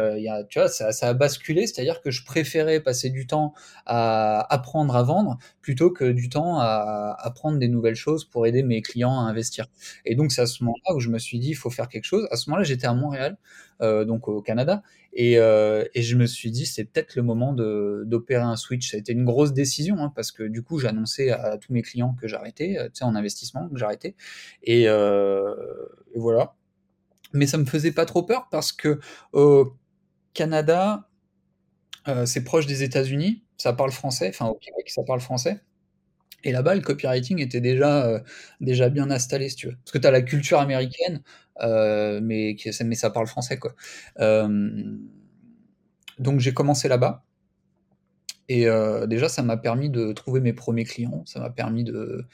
[0.56, 3.54] vois, ça, ça a basculé, c'est-à-dire que je préférais passer du temps
[3.86, 8.62] à apprendre à vendre plutôt que du temps à apprendre des nouvelles choses pour aider
[8.62, 9.66] mes clients à investir.
[10.04, 12.04] Et donc c'est à ce moment-là où je me suis dit, il faut faire quelque
[12.04, 12.26] chose.
[12.30, 13.38] À ce moment-là, j'étais à Montréal,
[13.80, 14.82] euh, donc au Canada,
[15.12, 18.90] et, euh, et, je me suis dit, c'est peut-être le moment d'opérer un switch.
[18.90, 21.82] Ça a été une grosse décision, hein, parce que du coup, annoncé à tous mes
[21.82, 24.14] clients que j'arrêtais, euh, tu sais, en investissement, que j'arrêtais.
[24.62, 25.54] Et, euh,
[26.16, 26.54] voilà.
[27.34, 29.00] Mais ça me faisait pas trop peur parce que
[29.32, 29.74] au
[30.34, 31.08] Canada,
[32.26, 35.62] c'est proche des États-Unis, ça parle français, enfin au Québec, ça parle français.
[36.44, 38.20] Et là-bas, le copywriting était déjà, euh,
[38.60, 39.76] déjà bien installé, si tu veux.
[39.76, 41.22] Parce que tu as la culture américaine,
[41.60, 42.56] euh, mais,
[42.94, 43.74] ça parle français, quoi.
[44.18, 44.96] Euh,
[46.18, 47.24] donc j'ai commencé là-bas.
[48.48, 48.66] Et
[49.06, 51.22] déjà, ça m'a permis de trouver mes premiers clients.
[51.24, 52.26] Ça m'a permis de,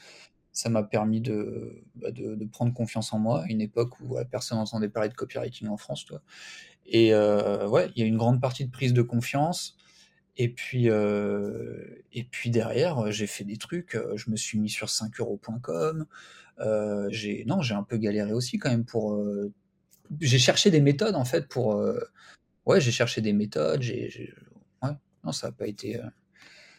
[0.51, 2.09] ça m'a permis de, bah
[2.51, 3.43] prendre confiance en moi.
[3.43, 6.21] À une époque où personne n'entendait parler de copywriting en France, toi.
[6.85, 9.77] Et ouais, il y a une grande partie de prise de confiance.
[10.39, 11.83] Et puis, euh,
[12.13, 13.97] et puis derrière, j'ai fait des trucs.
[14.15, 16.05] Je me suis mis sur 5euros.com.
[16.59, 19.13] Euh, j'ai non, j'ai un peu galéré aussi quand même pour.
[19.15, 19.51] Euh,
[20.21, 21.73] j'ai cherché des méthodes en fait pour.
[21.75, 21.99] Euh,
[22.65, 23.83] ouais, j'ai cherché des méthodes.
[23.83, 24.91] Ouais,
[25.25, 25.99] non, ça n'a pas été.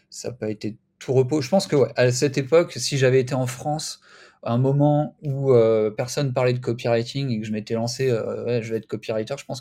[0.09, 1.43] ça pas été tout repos.
[1.43, 4.01] Je pense que à cette époque, si j'avais été en France,
[4.43, 8.63] à un moment où euh, personne parlait de copywriting et que je m'étais lancé, euh,
[8.63, 9.61] je vais être copywriter, je pense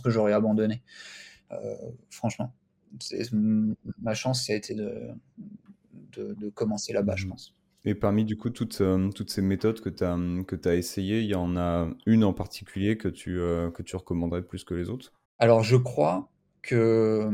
[0.00, 0.82] que j'aurais abandonné.
[1.52, 1.74] Euh,
[2.10, 2.54] franchement
[4.00, 5.08] ma chance, ça a été de,
[6.12, 7.30] de, de commencer là-bas, je mmh.
[7.30, 7.54] pense.
[7.84, 10.16] Et parmi du coup toutes, euh, toutes ces méthodes que tu as,
[10.46, 13.96] que as essayées, il y en a une en particulier que tu, euh, que tu
[13.96, 15.12] recommanderais plus que les autres?
[15.38, 16.30] Alors je crois
[16.62, 17.30] que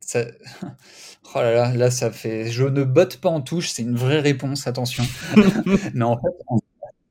[0.00, 0.24] ça...
[1.34, 2.50] Oh là là, là ça fait...
[2.50, 5.04] Je ne botte pas en touche, c'est une vraie réponse, attention.
[5.94, 6.58] Mais en fait, en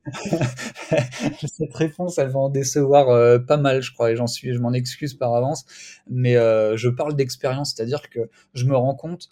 [1.46, 4.58] Cette réponse, elle va en décevoir euh, pas mal, je crois, et j'en suis, je
[4.58, 5.64] m'en excuse par avance.
[6.08, 8.20] Mais euh, je parle d'expérience, c'est-à-dire que
[8.52, 9.30] je me rends compte,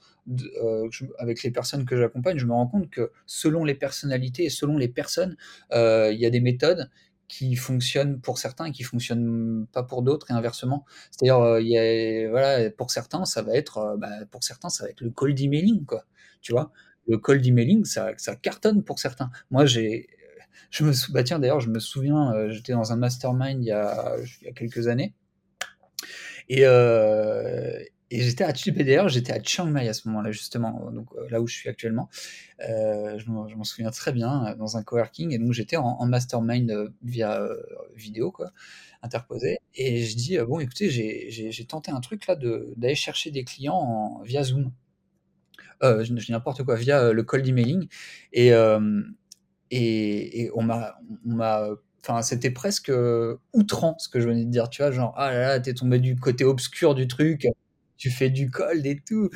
[0.63, 4.51] euh, avec les personnes que j'accompagne, je me rends compte que selon les personnalités et
[4.51, 5.37] selon les personnes,
[5.73, 6.91] il y a des méthodes
[7.29, 10.85] qui fonctionnent pour certains et qui fonctionnent pas pour d'autres et inversement.
[11.11, 11.39] C'est-à-dire,
[12.31, 15.85] voilà, pour certains, ça va être, bah, pour certains, ça va être le cold emailing,
[15.85, 16.05] quoi.
[16.43, 16.73] Tu vois,
[17.09, 19.31] le cold emailing, ça, ça cartonne pour certains.
[19.51, 20.09] Moi, j'ai
[20.71, 21.13] je me sou...
[21.13, 24.17] bah tiens, d'ailleurs, je me souviens, euh, j'étais dans un mastermind il y a,
[24.55, 25.15] quelques années.
[26.49, 27.79] Et, euh,
[28.11, 31.47] j'étais à d'ailleurs, j'étais à Chiang Mai à ce moment-là, justement, donc euh, là où
[31.47, 32.09] je suis actuellement.
[32.59, 35.33] Je m'en souviens très bien, dans un coworking.
[35.33, 37.49] Et donc, j'étais en, mastermind via
[37.95, 38.53] vidéo, quoi,
[39.03, 39.59] interposé.
[39.75, 44.23] Et je dis, bon, écoutez, j'ai tenté un truc là d'aller chercher des clients en,
[44.23, 44.73] via Zoom.
[45.83, 47.89] je, je n'importe quoi, via le cold emailing.
[48.33, 48.53] Et,
[49.75, 50.97] et, on m'a,
[52.03, 55.33] enfin, c'était presque euh, outrant ce que je venais de dire, tu vois, genre, ah
[55.33, 57.49] là là, t'es tombé du côté obscur du truc,
[57.97, 59.31] tu fais du cold et tout.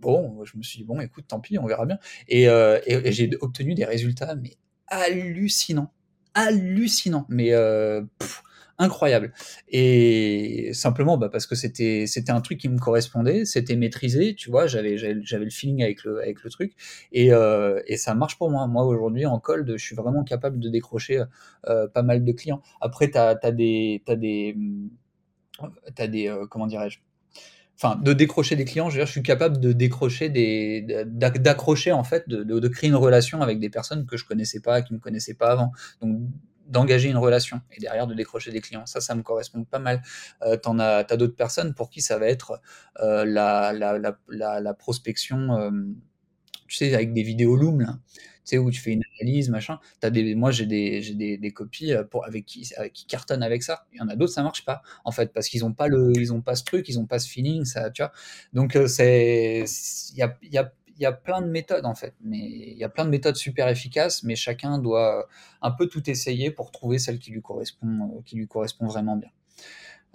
[0.00, 1.98] Bon, je me suis dit, bon, écoute, tant pis, on verra bien.
[2.28, 5.92] Et, euh, j'ai obtenu des résultats, mais hallucinants.
[6.34, 7.26] Hallucinants.
[7.28, 8.02] Mais euh,
[8.78, 9.32] incroyable.
[9.68, 14.50] Et simplement bah, parce que c'était c'était un truc qui me correspondait, c'était maîtrisé, tu
[14.50, 16.74] vois, j'avais j'avais le feeling avec le avec le truc
[17.12, 18.66] et, euh, et ça marche pour moi.
[18.66, 21.24] Moi aujourd'hui en cold, je suis vraiment capable de décrocher
[21.68, 22.62] euh, pas mal de clients.
[22.80, 24.56] Après tu as, des t'as des
[25.94, 26.98] t'as des euh, comment dirais-je
[27.80, 31.92] enfin de décrocher des clients, je veux dire, je suis capable de décrocher des d'accrocher
[31.92, 34.82] en fait, de, de, de, créer une relation avec des personnes que je connaissais pas,
[34.82, 35.72] qui me connaissaient pas avant.
[36.02, 36.18] Donc
[36.68, 38.86] d'engager une relation et derrière de décrocher des clients.
[38.86, 40.02] Ça, ça me correspond pas mal.
[40.42, 42.60] Euh, t'en as, t'as d'autres personnes pour qui ça va être
[43.00, 45.70] euh, la, la, la, la, prospection, euh,
[46.66, 49.78] tu sais, avec des vidéos Loom, là, tu sais, où tu fais une analyse, machin.
[50.02, 53.62] As des, moi, j'ai des, des, des copies euh, pour, avec, qui, avec cartonnent avec
[53.62, 53.86] ça.
[53.92, 55.88] Il y en a d'autres, ça marche pas, en fait, parce qu'ils ont pas
[56.44, 58.12] pas ce truc, ils ont pas ce feeling, ça, tu vois.
[58.52, 59.64] Donc, c'est,
[60.12, 60.72] il y a, y a
[61.02, 63.68] y a plein de méthodes en fait, mais il y a plein de méthodes super
[63.68, 65.28] efficaces, mais chacun doit
[65.62, 69.30] un peu tout essayer pour trouver celle qui lui correspond, qui lui correspond vraiment bien.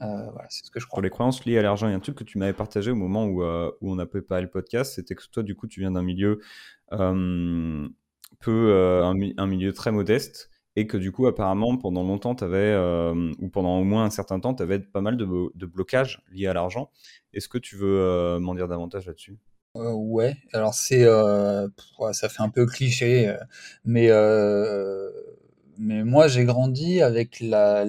[0.01, 0.97] Euh, voilà, c'est ce que je crois.
[0.97, 2.91] Pour les croyances liées à l'argent, il y a un truc que tu m'avais partagé
[2.91, 5.79] au moment où, euh, on a préparé le podcast, c'était que toi, du coup, tu
[5.79, 6.39] viens d'un milieu
[6.91, 7.87] euh,
[8.39, 13.31] peu, euh, un, milieu très modeste, et que du coup, apparemment, pendant longtemps, tu euh,
[13.39, 16.53] ou pendant au moins un certain temps, tu avais pas mal de blocages liés à
[16.53, 16.91] l'argent.
[17.33, 19.37] Est-ce que tu veux m'en dire davantage là-dessus?
[19.75, 21.67] Euh, ouais, alors c'est, euh,
[22.11, 23.37] ça fait un peu cliché, euh,
[23.85, 24.09] mais
[25.77, 27.85] mais moi j'ai grandi avec la,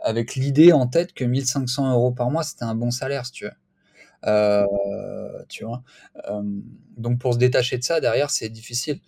[0.00, 3.44] avec l'idée en tête que 1500 euros par mois c'était un bon salaire, si tu
[3.44, 3.52] veux.
[5.48, 5.82] Tu vois.
[6.96, 9.00] Donc pour se détacher de ça derrière c'est difficile.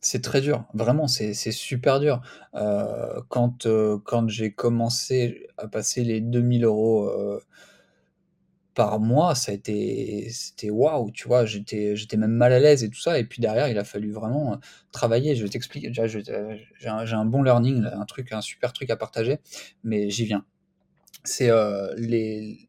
[0.00, 2.20] C'est très dur, vraiment, c'est super dur.
[3.28, 3.66] quand
[4.04, 7.10] quand j'ai commencé à passer les 2000 euros
[8.74, 12.84] par mois, ça a été, c'était waouh, tu vois, j'étais, j'étais même mal à l'aise
[12.84, 13.18] et tout ça.
[13.18, 14.58] Et puis derrière, il a fallu vraiment
[14.92, 15.36] travailler.
[15.36, 15.46] Je.
[15.46, 16.22] Déjà, j'ai
[16.86, 19.38] un, un, bon learning, un truc, un super truc à partager,
[19.84, 20.44] mais j'y viens.
[21.24, 22.68] C'est euh, les,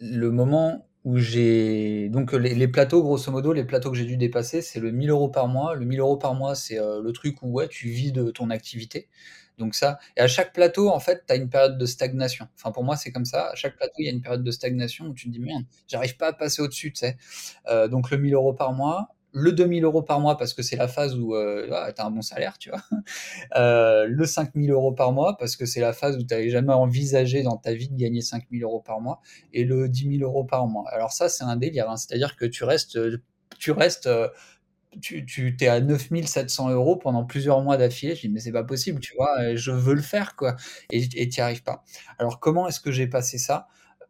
[0.00, 4.16] le moment où j'ai donc les, les, plateaux, grosso modo, les plateaux que j'ai dû
[4.16, 5.74] dépasser, c'est le 1000 euros par mois.
[5.74, 8.50] Le 1000 euros par mois, c'est euh, le truc où ouais, tu vis de ton
[8.50, 9.08] activité.
[9.58, 12.46] Donc ça, et à chaque plateau, en fait, tu as une période de stagnation.
[12.56, 13.50] Enfin, pour moi, c'est comme ça.
[13.50, 15.64] À chaque plateau, il y a une période de stagnation où tu te dis, merde,
[15.86, 17.16] j'arrive pas à passer au-dessus, tu sais.
[17.68, 20.76] Euh, donc le 1000 euros par mois, le 2000 euros par mois parce que c'est
[20.76, 22.82] la phase où euh, ah, tu as un bon salaire, tu vois.
[23.56, 26.72] Euh, le 5000 euros par mois parce que c'est la phase où tu n'avais jamais
[26.72, 29.20] envisagé dans ta vie de gagner 5000 euros par mois.
[29.52, 30.84] Et le 10 000 euros par mois.
[30.90, 31.88] Alors ça, c'est un délire.
[31.88, 31.96] Hein.
[31.96, 32.98] C'est-à-dire que tu restes,
[33.58, 34.28] tu restes euh,
[35.00, 38.14] tu, tu t'es à 9700 euros pendant plusieurs mois d'affilée.
[38.14, 40.56] Je dis, mais c'est pas possible, tu vois, je veux le faire, quoi.
[40.90, 41.84] Et tu n'y arrives pas.
[42.18, 43.68] Alors, comment est-ce que j'ai passé ça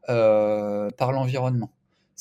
[0.09, 1.73] euh, Par l'environnement,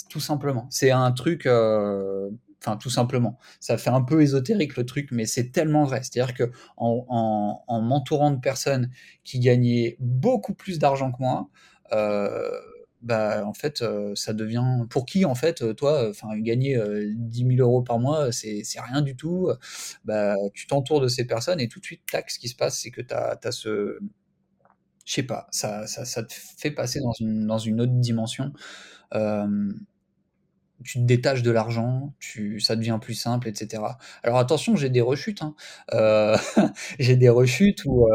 [0.09, 0.67] tout simplement.
[0.69, 2.29] C'est un truc, euh,
[2.61, 3.37] enfin, tout simplement.
[3.59, 6.01] Ça fait un peu ésotérique le truc, mais c'est tellement vrai.
[6.03, 8.89] C'est-à-dire que en, en, en m'entourant de personnes
[9.23, 11.49] qui gagnaient beaucoup plus d'argent que moi,
[11.93, 12.51] euh,
[13.01, 17.45] bah en fait euh, ça devient pour qui en fait toi enfin gagner euh, 10
[17.57, 19.49] 000 euros par mois c'est rien du tout
[20.05, 22.79] bah tu t'entoures de ces personnes et tout de suite tac ce qui se passe
[22.79, 23.99] c'est que tu as, ce
[25.05, 28.51] je sais pas ça, ça, ça te fait passer dans une dans une autre dimension
[29.13, 29.71] euh,
[30.83, 33.81] tu te détaches de l'argent, tu, ça devient plus simple, etc.
[34.23, 35.41] Alors attention, j'ai des rechutes.
[35.41, 35.55] Hein.
[35.93, 36.37] Euh,
[36.99, 38.09] j'ai des rechutes où euh,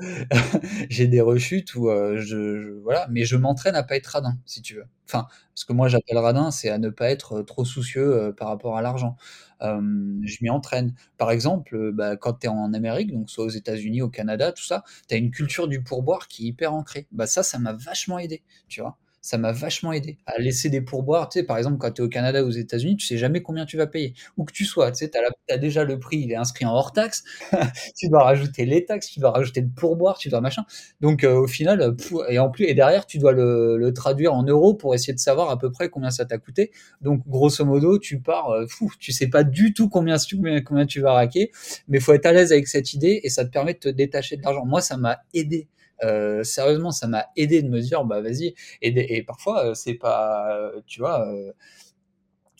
[0.90, 4.62] j'ai des rechutes où euh, je, voilà, mais je m'entraîne à pas être radin, si
[4.62, 4.86] tu veux.
[5.06, 8.76] Enfin, ce que moi j'appelle radin, c'est à ne pas être trop soucieux par rapport
[8.76, 9.16] à l'argent.
[9.60, 10.94] je m'y entraîne.
[11.16, 14.64] Par exemple, bah, quand tu es en Amérique, donc soit aux États-Unis, au Canada, tout
[14.64, 17.06] ça, tu as une culture du pourboire qui est hyper ancrée.
[17.12, 20.80] Bah ça, ça m'a vachement aidé, tu vois ça m'a vachement aidé à laisser des
[20.80, 21.28] pourboires.
[21.28, 23.42] Tu sais, par exemple, quand tu es au Canada ou aux États-Unis, tu sais jamais
[23.42, 24.14] combien tu vas payer.
[24.36, 25.10] Où que tu sois, tu sais,
[25.50, 27.24] as, déjà le prix, il est inscrit en hors taxe.
[27.96, 30.64] tu dois rajouter les taxes, tu dois rajouter le pourboire, tu dois machin.
[31.00, 34.42] Donc, euh, au final, pff, et en plus, et derrière, tu dois le, traduire en
[34.42, 36.70] euros pour essayer de savoir à peu près combien ça t'a coûté.
[37.00, 40.86] Donc, grosso modo, tu pars, euh, fou, tu sais pas du tout combien, combien, combien
[40.86, 41.50] tu vas raquer,
[41.88, 44.36] mais faut être à l'aise avec cette idée et ça te permet de te détacher
[44.36, 44.64] de l'argent.
[44.66, 45.68] Moi, ça m'a aidé
[46.04, 48.54] euh, sérieusement, ça m'a aidé de me dire, bah vas-y.
[48.82, 51.26] Et, parfois, euh, c'est pas, euh, tu vois,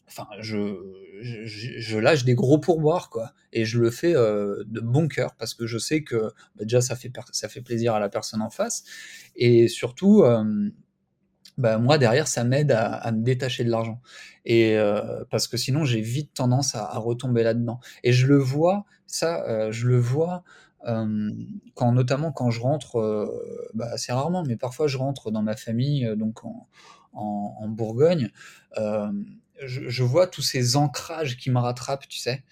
[0.07, 0.77] enfin, je,
[1.21, 3.33] je, lâche des gros pourboires, quoi.
[3.53, 6.97] Et je le fais de bon cœur parce que je sais que bah, déjà ça
[6.97, 8.85] fait ça fait plaisir à la personne en face
[9.37, 10.23] et surtout
[11.57, 14.03] bah, moi derrière ça m'aide à me détacher de l'argent
[14.45, 14.77] et
[15.31, 19.87] parce que sinon j'ai vite tendance à retomber là-dedans et je le vois ça, je
[19.87, 20.45] le vois,
[21.75, 25.57] quand notamment quand je rentre, heu, bah, assez rarement, mais parfois je rentre dans ma
[25.57, 28.31] famille, heu, donc en Bourgogne,
[29.65, 32.45] je vois tous ces ancrages qui me rattrapent, tu sais?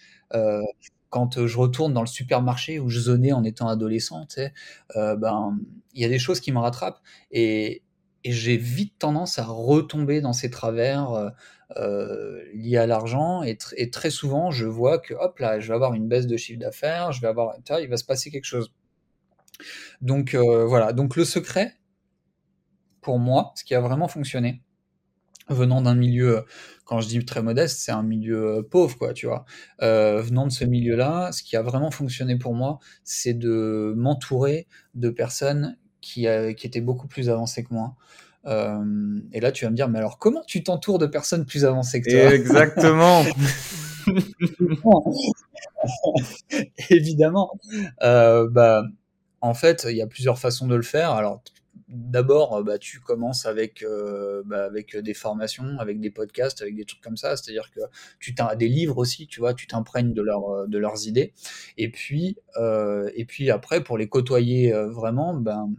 [1.10, 4.52] Quand, heu, je retourne dans le supermarché où je zonais en étant adolescent, tu sais?
[4.94, 5.58] Ben,
[5.94, 7.00] il y a des choses qui me rattrapent
[7.30, 7.82] et
[8.24, 11.32] j'ai vite tendance à retomber dans ces travers,
[11.78, 15.68] heu, liés à l'argent et tr et très souvent, je vois que, hop là, je
[15.68, 18.44] vais avoir une baisse de chiffre d'affaires, je vais avoir il va se passer quelque
[18.44, 18.72] chose.
[20.00, 21.74] Donc heu, voilà, donc le secret
[23.00, 24.62] pour moi, ce qui a vraiment fonctionné,
[25.48, 26.44] venant d'un milieu,
[26.84, 29.44] quand je dis très modeste, c'est un milieu, heu, pauvre quoi, tu vois?
[29.82, 34.68] Heu, venant de ce milieu-là, ce qui a vraiment fonctionné pour moi, c'est de m'entourer
[34.94, 37.96] de personnes qui, qui étaient beaucoup plus avancées que moi.
[38.46, 41.64] Hem et là, tu vas me dire: «Mais alors comment tu t'entoures de personnes plus
[41.64, 43.24] avancées que toi?» Exactement!
[46.90, 47.52] Évidemment,
[48.02, 48.84] heu, bah,
[49.40, 51.10] en fait, il y a plusieurs façons de le faire.
[51.10, 51.42] Alors
[51.88, 53.84] d'abord, heu, bah, tu commences avec,
[54.44, 57.36] bah, avec, des formations, avec des podcasts, avec des trucs comme ça.
[57.36, 57.80] C'est-à-dire que
[58.20, 59.54] tu t'in des livres aussi, tu vois?
[59.54, 61.32] Tu t'imprègnes de leurs, heu, de leurs idées
[61.78, 62.36] et puis,
[63.14, 65.70] et puis après pour les côtoyer, vraiment, ben,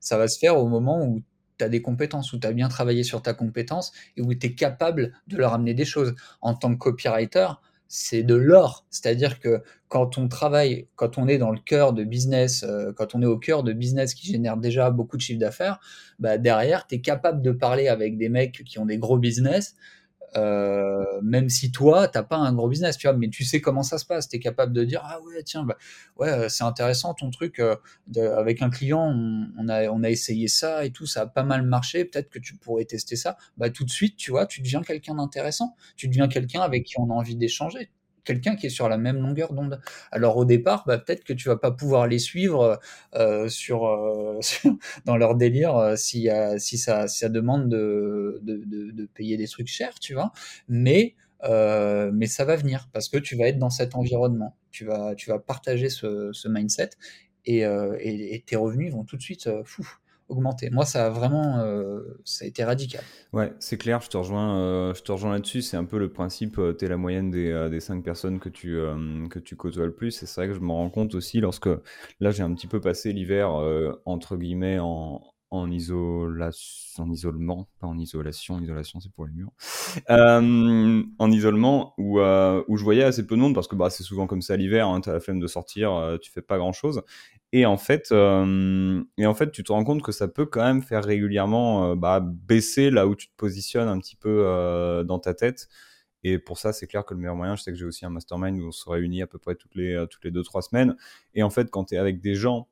[0.00, 1.22] ça va se faire au moment où
[1.58, 4.46] tu as des compétences, où tu as bien travaillé sur ta compétence et où tu
[4.46, 6.14] es capable de leur amener des choses.
[6.40, 7.48] En tant que copywriter,
[7.88, 8.84] c'est de l'or.
[8.90, 13.14] C'est-à-dire que quand on travaille, quand on est dans le cœur de business, heu, quand
[13.14, 15.78] on est au cœur de business qui génère déjà beaucoup de chiffre d'affaires,
[16.18, 19.76] bah, derrière, tu es capable de parler avec des mecs qui ont des gros business,
[20.36, 23.16] heu, même si toi, tu as pas un gros business, tu vois?
[23.16, 24.28] Mais tu sais comment ça se passe.
[24.28, 25.76] Tu es capable de dire: «Ah ouais, tiens, bah,
[26.18, 27.60] ouais, heu, c'est intéressant ton truc,
[28.08, 31.26] de avec un client, on on a on a essayé ça et tout, ça a
[31.26, 33.36] pas mal marché, peut-être que tu pourrais tester ça».
[33.58, 35.76] Bah, tout de suite, tu vois, tu deviens quelqu'un d'intéressant.
[35.96, 37.90] Tu deviens quelqu'un avec qui on a envie d'échanger,
[38.26, 39.80] quelqu'un qui est sur la même longueur d'onde.
[40.12, 42.80] Alors au départ, bah, peut-être que tu vas pas pouvoir les suivre,
[43.18, 45.72] heu, sur, sur dans leur délire,
[46.14, 50.32] y a si ça si ça demande de de payer des trucs chers, tu vois?
[50.68, 51.14] Mais
[52.12, 54.56] mais ça va venir parce que tu vas être dans cet environnement.
[54.70, 56.90] Tu vas tu vas partager ce mindset
[57.44, 59.86] et et tes revenus vont tout de suite, heu, fou,
[60.28, 60.70] augmenter.
[60.70, 63.04] Moi, ça a vraiment, heu, ça a été radical.
[63.32, 65.62] Ouais, c'est clair, je te rejoins, te rejoins là-dessus.
[65.62, 68.38] C'est un peu le principe, heu, tu es la moyenne des, heu, des 5 personnes
[68.40, 68.78] que tu,
[69.30, 71.68] que tu côtoies le plus c'est vrai que je m'en rends compte aussi lorsque
[72.20, 73.50] là, j'ai un petit peu passé l'hiver,
[74.04, 75.22] entre guillemets «en
[75.56, 75.68] en
[76.98, 79.52] en isolement», pas en isolation, isolation c'est pour les murs.
[80.08, 83.90] Hem, en isolement où, heu, où je voyais assez peu de monde parce que, bah,
[83.90, 86.42] c'est souvent comme ça l'hiver, hein, tu as la flemme de sortir, heu, tu fais
[86.42, 87.02] pas grand-chose.
[87.52, 90.64] Et en fait, hem et en fait, tu te rends compte que ça peut quand
[90.64, 95.34] même faire régulièrement, bah, baisser là où tu te positionnes un petit peu, dans ta
[95.34, 95.68] tête.
[96.24, 98.10] Et pour ça, c'est clair que le meilleur moyen je sais que j'ai aussi un
[98.10, 100.96] mastermind où on se réunit à peu près toutes les, toutes les 2-3 semaines.
[101.34, 102.68] Et en fait, quand tu es avec des gens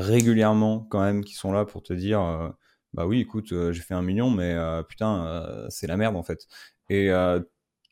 [0.00, 2.52] régulièrement quand même qui sont là pour te dire, heu:
[2.94, 6.16] «Bah, oui, écoute, heu, j'ai fait 1 000 000 mais heu, putain, c'est la merde,
[6.16, 6.46] en fait»
[6.90, 7.10] et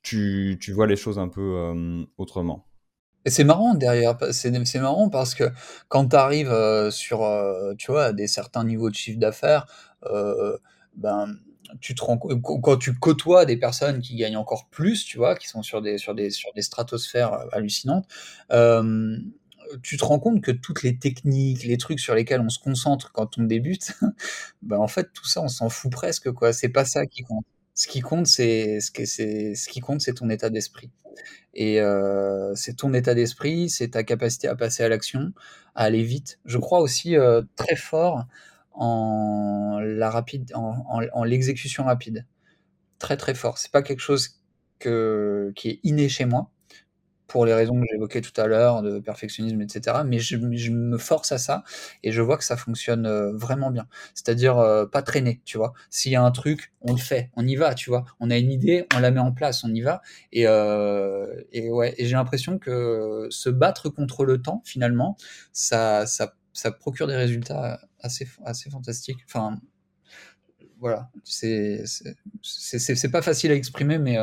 [0.02, 2.66] tu tu vois les choses un peu, autrement.
[3.26, 4.50] Et c'est marrant derrière, c'est
[4.80, 5.44] marrant parce que
[5.88, 6.54] quand tu arrives,
[6.90, 7.20] sur,
[7.78, 9.66] tu vois, à des certains niveaux de chiffre d'affaires,
[10.96, 11.28] ben,
[11.80, 15.48] tu te rends quand tu côtoies des personnes qui gagnent encore plus, tu vois, qui
[15.48, 18.06] sont sur des sur des sur des stratosphères, hallucinantes,
[19.82, 23.12] tu te rends compte que toutes les techniques, les trucs sur lesquels on se concentre
[23.12, 23.92] quand on débute,
[24.62, 26.52] bah, en fait, tout ça, on s'en fout presque, quoi.
[26.52, 27.44] C'est pas ça qui compte.
[27.74, 30.90] Ce qui compte, c'est ce que ce qui compte, c'est ton état d'esprit
[31.54, 35.32] et heu, c'est ton état d'esprit, c'est ta capacité à passer à l'action,
[35.74, 36.38] à aller vite.
[36.44, 38.26] Je crois aussi, heu, très fort
[38.72, 40.74] en la rapide en
[41.12, 42.26] en l'exécution rapide.
[42.98, 43.58] Très, très fort.
[43.58, 44.40] C'est pas quelque chose
[44.78, 46.50] que qui est inné chez moi,
[47.26, 50.36] pour les raisons que j'évoquais tout à l'heure, de perfectionnisme et cetera, mais je
[50.70, 51.64] me force à ça
[52.02, 53.86] et je vois que ça fonctionne, heu, vraiment bien.
[54.14, 55.72] C'est-à-dire, heu, pas traîner, tu vois?
[55.90, 58.04] S'il y a un truc, on le fait, on y va, tu vois?
[58.20, 60.02] On a une idée, on la met en place, on y va
[60.32, 60.42] et
[61.52, 65.16] et ouais et j'ai l'impression que se battre contre le temps, finalement,
[65.52, 69.20] ça ça ça procure des résultats assez assez fantastiques.
[69.28, 69.58] Enfin,
[70.78, 71.82] voilà, c'est
[73.12, 74.18] pas facile à exprimer mais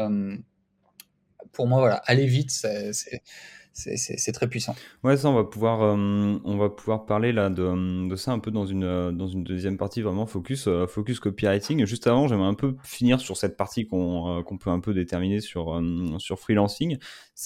[1.51, 4.75] pour moi, voilà, aller vite, c'est très puissant.
[5.03, 8.51] Ouais, ça, on va pouvoir, hem, on va pouvoir parler là de, ça un peu
[8.51, 11.85] dans une, heu, dans une 2e partie vraiment focus, heu, focus copywriting.
[11.85, 15.81] Juste avant, j'aimerais un peu finir sur cette partie qu'on, peut un peu déterminer sur,
[16.19, 16.97] sur freelancing.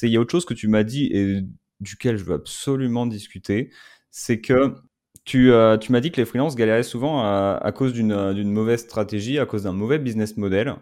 [0.01, 1.41] Il y a autre chose que tu m'as dit et
[1.80, 3.72] duquel je veux absolument discuter,
[4.12, 4.76] c'est que
[5.26, 8.82] Tu, euh, tu m'as dit que les freelances galéraient souvent à, cause d'une euh, mauvaise
[8.82, 10.76] stratégie, à cause d'un mauvais business model.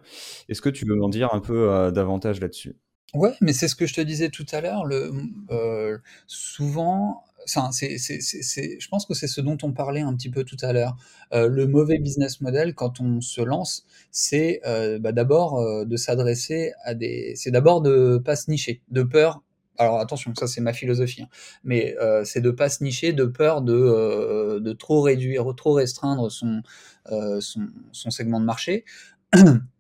[0.50, 2.76] Est-ce que tu veux m'en dire un peu euh, davantage là-dessus?
[3.14, 4.86] Ouais, mais c'est ce que je te disais tout à l'heure.
[4.86, 5.12] Le,
[5.52, 10.16] euh, souvent, c'est, c'est, c'est, c'est- je pense que c'est ce dont on parlait un
[10.16, 10.96] petit peu tout à l'heure.
[11.34, 15.96] Euh, le mauvais business model, quand on se lance, c'est euh, bah, d'abord euh, de
[15.96, 19.44] s'adresser à des, c'est d'abord de pas se nicher, de peur.
[19.78, 21.28] Alors attention, ça c'est ma philosophie, hein,
[21.64, 25.74] mais euh, c'est de pas se nicher, de peur de, euh, de trop réduire, trop
[25.74, 26.62] restreindre son,
[27.12, 28.86] euh, son, son segment de marché.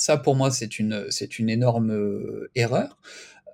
[0.00, 2.98] Ça, pour moi, c'est une, c'est une énorme euh, erreur.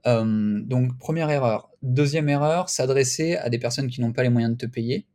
[0.05, 1.70] Donc, première erreur.
[1.82, 5.07] Deuxième erreur, s'adresser à des personnes qui n'ont pas les moyens de te payer.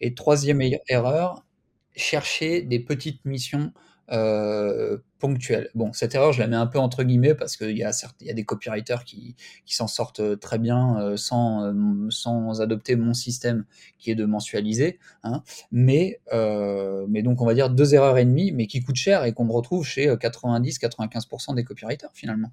[0.00, 1.44] Et troisième e- erreur,
[1.96, 3.72] chercher des petites missions
[4.12, 4.98] euh,
[5.74, 7.90] Bon, cette erreur, je la mets un peu entre guillemets parce qu'il y a
[8.20, 11.72] y a des copywriters qui, qui s'en sortent euh, très bien euh, sans, euh,
[12.10, 13.64] sans adopter mon système
[13.98, 14.98] qui est de mensualiser.
[15.22, 15.42] Hein.
[15.72, 16.20] Mais,
[17.08, 19.48] mais donc, on va dire deux erreurs et demie, mais qui coûtent cher et qu'on
[19.48, 22.52] retrouve chez 90-95% des copywriters finalement.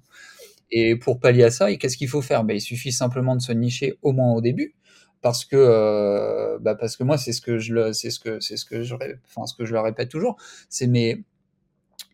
[0.70, 2.44] Et pour pallier à ça, qu'est-ce qu'il faut faire?
[2.44, 4.74] Ben, Il suffit simplement de se nicher au moins au début,
[5.20, 8.56] parce que, bah parce que moi, c'est ce que je le, c'est ce que, c'est
[8.56, 8.82] ce que
[9.26, 10.36] enfin, ce que je leur répète toujours,
[10.68, 11.22] c'est mais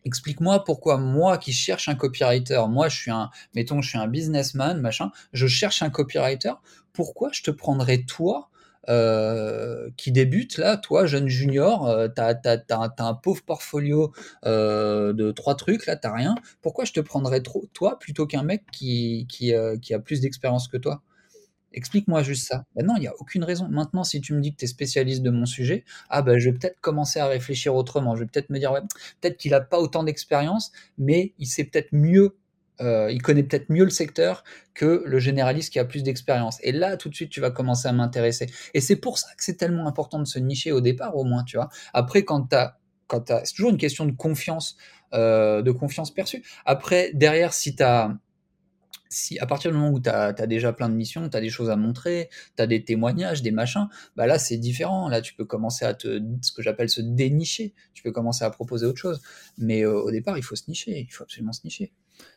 [0.05, 4.07] explique-moi pourquoi moi qui cherche un copywriter, moi je suis un, mettons, je suis un
[4.07, 6.53] businessman, machin, je cherche un copywriter,
[6.93, 8.49] pourquoi je te prendrais toi
[8.89, 12.33] euh, qui débute là, toi jeune junior, euh, t'as,
[12.97, 14.11] un pauvre portfolio
[14.45, 16.35] euh, de trois trucs là, t'as rien.
[16.61, 17.43] Pourquoi je te prendrais
[17.73, 21.03] toi plutôt qu'un mec qui a plus d'expérience que toi?
[21.73, 22.65] Explique-moi juste ça.
[22.75, 23.67] Ben non, il y a aucune raison.
[23.69, 26.49] Maintenant, si tu me dis que tu es spécialiste de mon sujet, ah ben je
[26.49, 28.15] vais peut-être commencer à réfléchir autrement.
[28.15, 28.81] Je vais peut-être me dire, ouais,
[29.21, 32.35] peut-être qu'il a pas autant d'expérience, mais il sait peut-être mieux,
[32.81, 34.43] euh, il connaît peut-être mieux le secteur
[34.73, 36.57] que le généraliste qui a plus d'expérience.
[36.61, 38.47] Et là, tout de suite, tu vas commencer à m'intéresser.
[38.73, 41.43] Et c'est pour ça que c'est tellement important de se nicher au départ, au moins,
[41.43, 41.69] tu vois.
[41.93, 42.53] Après, quand
[43.07, 44.77] quand t'as, c'est toujours une question de confiance,
[45.13, 46.43] euh, de confiance perçue.
[46.65, 48.17] Après, derrière, si tu as
[49.11, 51.49] si à partir du moment où tu as, déjà plein de missions, tu as des
[51.49, 55.09] choses à montrer, tu as des témoignages, des machins, bah là c'est différent.
[55.09, 57.73] Là tu peux commencer à te, ce que j'appelle se dénicher.
[57.93, 59.21] Tu peux commencer à proposer autre chose.
[59.57, 61.05] Mais euh, au départ, il faut se nicher.
[61.07, 61.91] Il faut absolument se nicher.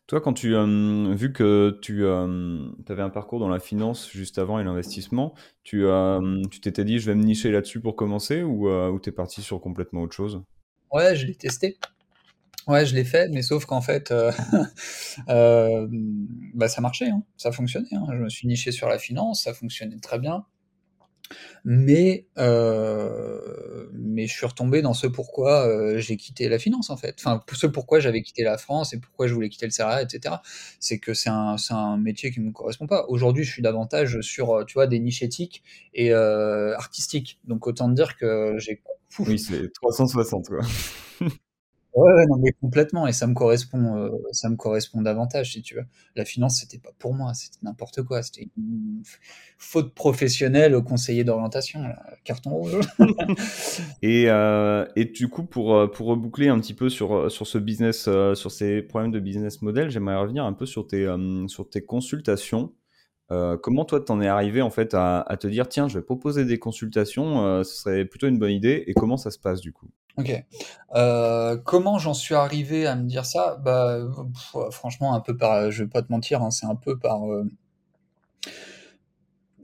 [0.07, 4.39] Toi, quand tu, euh, vu que tu euh, avais un parcours dans la finance juste
[4.39, 8.43] avant et l'investissement, tu euh, tu t'étais dit je vais me nicher là-dessus pour commencer
[8.43, 10.43] ou, ou t'es parti sur complètement autre chose?
[10.93, 11.79] Ouais, je l'ai testé.
[12.67, 14.33] Ouais, je l'ai fait, mais sauf qu'en fait, euh,
[15.29, 15.87] euh,
[16.55, 17.95] bah, ça marchait, hein, ça fonctionnait.
[17.95, 18.07] Hein.
[18.13, 20.47] Je me suis niché sur la finance, ça fonctionnait très bien.
[21.65, 27.17] Mais, euh, mais je suis retombé dans ce pourquoi j'ai quitté la finance, en fait.
[27.19, 30.37] Enfin, ce pourquoi j'avais quitté la France et pourquoi je voulais quitter le salariat, etc.
[30.81, 33.07] C'est que c'est un, c'est un métier qui ne me correspond pas.
[33.09, 35.63] Aujourd'hui, je suis davantage sur, tu vois, des niches éthiques
[35.95, 37.41] et artistiques.
[37.45, 38.83] Donc, autant dire que j'ai...
[39.19, 40.61] Oui, c'est 360, quoi.
[41.95, 45.77] Ouais, non, mais complètement, et ça me correspond, euh, ça me correspond davantage, si tu
[45.77, 45.85] veux.
[46.17, 49.03] La finance, c'était pas pour moi, c'était n'importe quoi, c'était une
[49.59, 51.85] faute professionnelle au conseiller d'orientation,
[52.25, 52.81] carton rouge.
[54.03, 57.59] Et, euh, et du coup, pour, euh, pour reboucler un petit peu sur, sur ce
[57.59, 61.07] business, sur ces problèmes de business model, j'aimerais revenir un peu sur tes,
[61.47, 62.73] sur tes consultations.
[63.29, 66.59] Comment toi t'en es arrivé en fait à, te dire tiens je vais proposer des
[66.59, 69.89] consultations, ce serait plutôt une bonne idée et comment ça se passe du coup?
[70.17, 70.31] Ok.
[70.95, 73.57] Euh, comment j'en suis arrivé à me dire ça?
[73.65, 73.99] Bah,
[74.71, 77.45] franchement, un peu par, je vais pas te mentir, hein, c'est un peu par euh,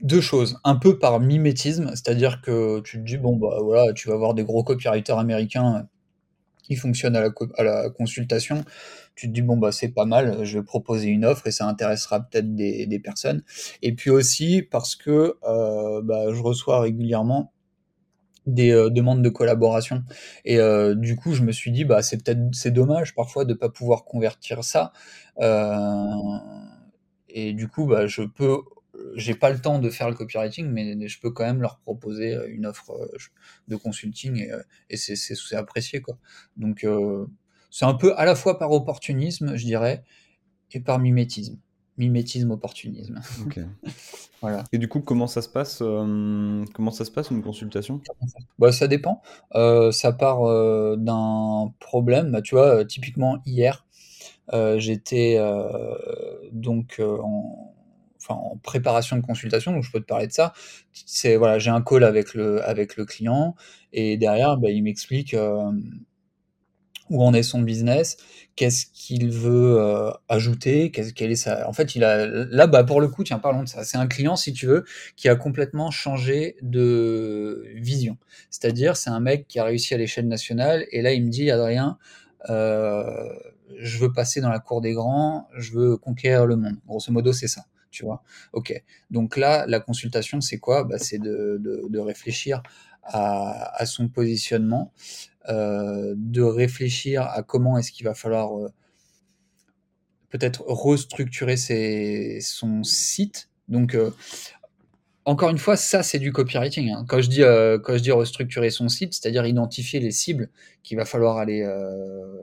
[0.01, 0.57] deux choses.
[0.63, 4.33] Un peu par mimétisme, c'est-à-dire que tu te dis, bon, bah voilà, tu vas voir
[4.33, 5.87] des gros copywriters américains
[6.63, 8.65] qui fonctionnent à la, co- à la consultation.
[9.15, 11.67] Tu te dis, bon, bah c'est pas mal, je vais proposer une offre et ça
[11.67, 13.43] intéressera peut-être des, des personnes.
[13.83, 17.51] Et puis aussi parce que euh, bah, je reçois régulièrement
[18.45, 20.03] des euh, demandes de collaboration.
[20.45, 23.53] Et euh, du coup, je me suis dit, bah, c'est peut-être, c'est dommage parfois de
[23.53, 24.91] pas pouvoir convertir ça.
[25.39, 26.05] Euh,
[27.29, 28.61] et du coup, bah, je peux,
[29.15, 32.37] j'ai pas le temps de faire le copywriting, mais je peux quand même leur proposer
[32.49, 32.91] une offre
[33.67, 34.47] de consulting
[34.89, 36.17] et, c'est, c'est, c'est apprécié, quoi.
[36.57, 36.85] Donc,
[37.69, 40.03] c'est un peu à la fois par opportunisme, je dirais,
[40.71, 41.57] et par mimétisme.
[42.01, 43.21] Mimétisme, opportunisme.
[43.45, 43.59] Ok.
[44.41, 44.63] Voilà.
[44.71, 48.01] Et du coup, comment ça se passe, euh, comment ça se passe une consultation?
[48.57, 49.21] Bah, ça dépend.
[49.53, 52.31] Euh, ça part euh, d'un problème.
[52.31, 53.85] Bah, tu vois, typiquement hier,
[54.77, 55.37] j'étais
[56.51, 57.71] donc en,
[58.19, 60.53] enfin, en préparation de consultation, donc je peux te parler de ça.
[60.91, 63.53] C'est voilà, j'ai un call avec le avec le client
[63.93, 65.35] et derrière, bah, il m'explique.
[67.11, 68.17] Où en est son business,
[68.55, 71.67] qu'est-ce qu'il veut euh, ajouter, quelle est sa.
[71.67, 73.83] En fait, il a là, bah pour le coup, tiens, parlons de ça.
[73.83, 74.85] C'est un client, si tu veux,
[75.17, 78.17] qui a complètement changé de vision.
[78.49, 81.51] C'est-à-dire, c'est un mec qui a réussi à l'échelle nationale, et là, il me dit,
[81.51, 81.97] Adrien,
[82.49, 83.03] euh,
[83.77, 86.77] je veux passer dans la cour des grands, je veux conquérir le monde.
[86.87, 87.65] Grosso modo, c'est ça.
[87.91, 88.23] Tu vois.
[88.53, 88.81] Ok.
[89.09, 90.85] Donc là, la consultation, c'est quoi?
[90.85, 92.63] Bah, c'est de, de, de réfléchir
[93.03, 94.93] à, à son positionnement,
[95.47, 98.69] de réfléchir à comment est-ce qu'il va falloir euh,
[100.29, 101.57] peut-être restructurer
[102.41, 103.49] son site.
[103.67, 104.11] Donc, euh,
[105.25, 106.89] encore une fois, ça c'est du copywriting.
[106.89, 107.05] Hein.
[107.07, 110.49] Quand je dis euh, quand je dis restructurer son site, c'est-à-dire identifier les cibles
[110.83, 112.41] qu'il va falloir aller euh,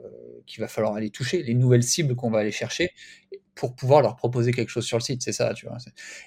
[0.57, 2.91] va falloir aller toucher, les nouvelles cibles qu'on va aller chercher
[3.53, 5.21] pour pouvoir leur proposer quelque chose sur le site.
[5.21, 5.77] C'est ça, tu vois.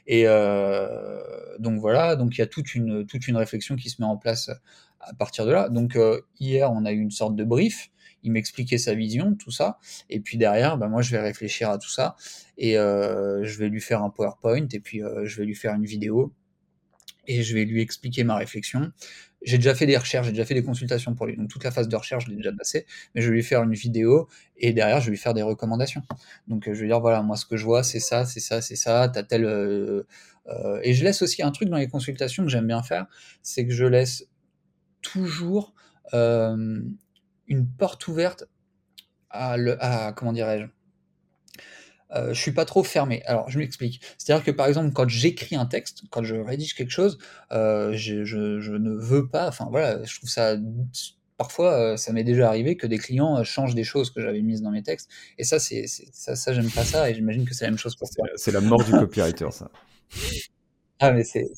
[0.07, 4.01] Et euh, donc voilà, donc il y a toute une toute une réflexion qui se
[4.03, 4.51] met en place
[5.03, 5.69] à partir de là.
[5.69, 7.91] Donc euh, hier, on a eu une sorte de brief.
[8.25, 9.79] Il m'expliquait sa vision, tout ça.
[10.09, 12.17] Et puis derrière, bah, moi, je vais réfléchir à tout ça.
[12.57, 14.69] Et euh, je vais lui faire un PowerPoint.
[14.73, 16.33] Et puis, euh, je vais lui faire une vidéo.
[17.27, 18.93] Et je vais lui expliquer ma réflexion.
[19.43, 21.37] J'ai déjà fait des recherches, j'ai déjà fait des consultations pour lui.
[21.37, 22.87] Donc, toute la phase de recherche, je l'ai déjà passée.
[23.15, 24.29] Mais je vais lui faire une vidéo.
[24.57, 26.03] Et derrière, je vais lui faire des recommandations.
[26.47, 28.77] Donc, je vais dire, voilà, moi, ce que je vois, c'est ça, c'est ça, c'est
[28.77, 29.09] ça.
[29.09, 29.45] T'as tel...
[30.49, 33.07] Euh, et je laisse aussi un truc dans les consultations que j'aime bien faire.
[33.43, 34.27] C'est que je laisse
[35.03, 35.75] toujours
[36.15, 36.81] euh,
[37.47, 38.45] une porte ouverte
[39.31, 40.67] à, le, à comment dirais-je
[42.15, 43.23] euh, je suis pas trop fermé.
[43.25, 44.03] Alors, je m'explique.
[44.19, 47.19] C'est-à-dire que, par exemple, quand j'écris un texte, quand je rédige quelque chose,
[47.53, 49.49] euh, je, je, je, ne veux pas.
[49.49, 50.57] Enfin, voilà, je trouve ça.
[51.39, 54.61] Parfois, euh, ça m'est déjà arrivé que des clients changent des choses que j'avais mises
[54.61, 55.09] dans mes textes.
[55.39, 57.09] Et ça, c'est ça, ça j'aime pas ça.
[57.09, 58.27] Et j'imagine que c'est la même chose pour toi.
[58.37, 59.71] C'est la mort du copywriter, ça.
[61.05, 61.49] Ah, mais c'est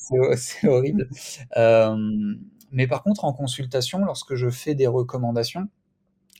[0.67, 1.07] horrible.
[1.55, 1.95] Euh,
[2.71, 5.69] mais par contre, en consultation, lorsque je fais des recommandations,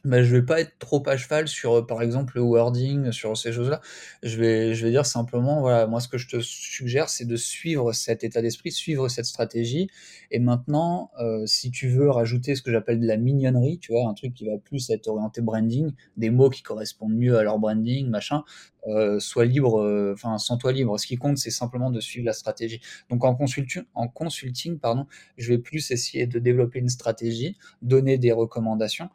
[0.06, 3.36] bah, je vais pas être trop à cheval sur, euh, par exemple, le wording, sur
[3.36, 3.82] ces choses-là.
[4.24, 7.36] Je vais, je vais dire simplement, voilà, moi, ce que je te suggère, c'est de
[7.36, 9.90] suivre cet état d'esprit, suivre cette stratégie.
[10.32, 14.08] Et maintenant, euh, si tu veux rajouter ce que j'appelle de la mignonnerie, tu vois,
[14.08, 17.58] un truc qui va plus être orienté branding, des mots qui correspondent mieux à leur
[17.60, 18.44] branding, machin,
[18.88, 21.00] euh, sois libre, euh, enfin, sans toi libre.
[21.00, 22.82] Ce qui compte, c'est simplement de suivre la stratégie.
[23.10, 28.18] Donc, en consulting, en consulting, pardon, je vais plus essayer de développer une stratégie, donner
[28.18, 29.10] des recommandations.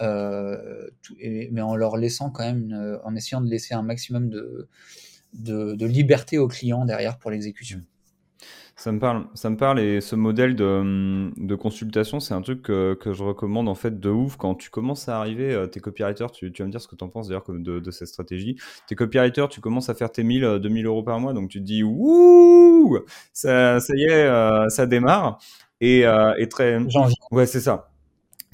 [0.00, 3.82] Euh, tout, et, mais en leur laissant quand même, une, en essayant de laisser un
[3.82, 4.68] maximum de,
[5.34, 7.82] de, de liberté aux clients derrière pour l'exécution.
[8.76, 12.62] Ça me parle, ça me parle et ce modèle de, de consultation, c'est un truc
[12.62, 15.80] que, que, je recommande en fait de ouf quand tu commences à arriver, euh, tes
[15.80, 18.08] copywriters, tu, tu vas me dire ce que tu en penses d'ailleurs de, de, cette
[18.08, 18.56] stratégie.
[18.88, 21.64] Tes copywriters, tu commences à faire tes 1000, 2000 euros par mois, donc tu te
[21.64, 22.98] dis ouh,
[23.34, 25.38] ça, ça y est, euh, ça démarre
[25.82, 26.78] et, euh, et très,
[27.32, 27.89] ouais c'est ça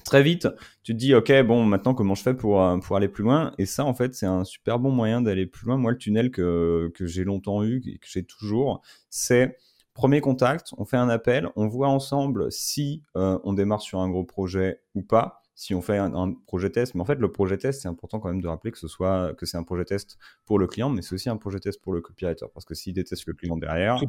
[0.07, 0.47] très vite,
[0.83, 3.53] tu te dis, OK, bon, maintenant, comment je fais pour, euh, pour aller plus loin?
[3.57, 5.77] Et ça, en fait, c'est un super bon moyen d'aller plus loin.
[5.77, 9.57] Moi, le tunnel que, que j'ai longtemps eu et que j'ai toujours, c'est
[9.93, 14.09] premier contact, on fait un appel, on voit ensemble si euh, on démarre sur un
[14.09, 16.93] gros projet ou pas si on fait un, un, projet test.
[16.93, 19.33] Mais en fait, le projet test, c'est important quand même de rappeler que ce soit
[19.33, 21.93] que c'est un projet test pour le client, mais c'est aussi un projet test pour
[21.93, 23.99] le copywriter parce que s'il déteste le client derrière,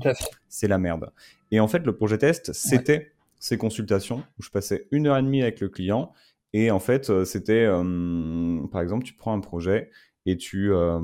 [0.49, 1.11] c'est la merde.
[1.51, 5.17] Et en fait, le projet test, c'était ouais ces consultations où je passais une heure
[5.17, 6.13] et demie avec le client.
[6.53, 9.91] Et en fait, euh, c'était, euh, par exemple, tu prends un projet
[10.27, 11.01] et tu, euh,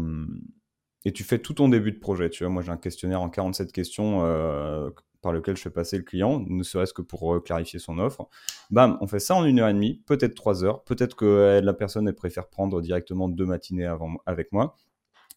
[1.04, 2.30] et tu fais tout ton début de projet.
[2.30, 5.96] Tu vois, moi, j'ai un questionnaire en 47 questions euh, par lequel je fais passer
[5.96, 8.28] le client, ne serait-ce que pour clarifier son offre.
[8.70, 10.84] Bam, on fait ça en une heure et demie, peut-être trois heures.
[10.84, 13.90] Peut-être que la personne, elle préfère prendre directement deux matinées
[14.26, 14.76] avec moi.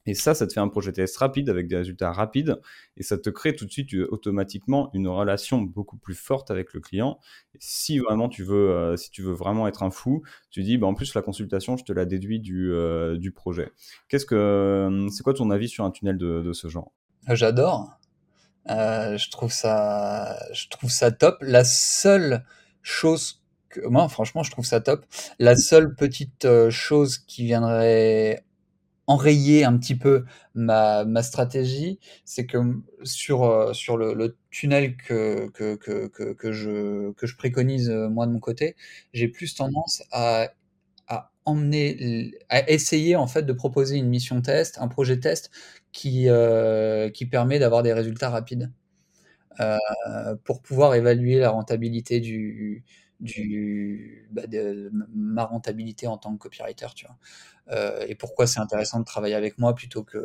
[0.08, 2.60] Et ça, ça te fait un projet test rapide avec des résultats rapides
[2.96, 6.74] et ça te crée tout de suite euh, automatiquement une relation beaucoup plus forte avec
[6.74, 7.20] le client.
[7.60, 10.88] Si vraiment tu veux, euh, si tu veux vraiment être un fou, tu dis, bah,
[10.88, 13.70] en plus la consultation, je te la déduis du, euh, du projet.
[14.08, 16.94] Qu'est-ce que, c'est quoi ton avis sur un tunnel de, ce genre?
[17.28, 18.00] J'adore.
[18.70, 21.38] Euh, je trouve ça, je trouve ça top.
[21.42, 22.46] La seule
[22.82, 25.06] chose que moi, franchement, je trouve ça top.
[25.38, 28.46] La seule petite chose qui viendrait
[29.08, 32.58] enrayer un petit peu ma, stratégie, c'est que
[33.04, 33.74] sur, euh,
[34.14, 35.50] le, tunnel que,
[36.52, 38.76] je, préconise euh, moi de mon côté,
[39.14, 40.50] j'ai plus tendance à,
[41.46, 45.50] emmener, à essayer en fait de proposer une mission test, un projet test
[45.94, 48.72] qui, euh, permet d'avoir des résultats rapides
[50.44, 52.84] pour pouvoir évaluer la rentabilité du,
[54.32, 54.44] bah
[55.16, 57.18] ma rentabilité en tant que copywriter tu vois
[57.72, 60.18] euh, et pourquoi c'est intéressant de travailler avec moi plutôt que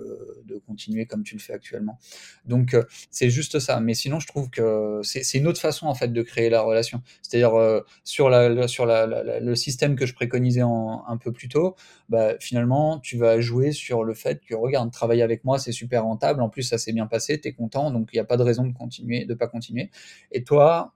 [0.45, 1.99] de continuer comme tu le fais actuellement.
[2.45, 3.81] Donc euh, c'est juste ça.
[3.81, 7.03] Mais sinon, je trouve que c'est une autre façon en fait de créer la relation.
[7.23, 11.77] C'est-à-dire euh, sur le système que je préconisais un peu plus tôt,
[12.09, 16.05] bah, finalement tu vas jouer sur le fait que regarde travailler avec moi c'est super
[16.05, 16.43] rentable.
[16.43, 18.43] En plus ça s'est bien passé, tu es content, donc il n'y a pas de
[18.43, 19.91] raison de continuer, de pas continuer.
[20.31, 20.95] Et toi,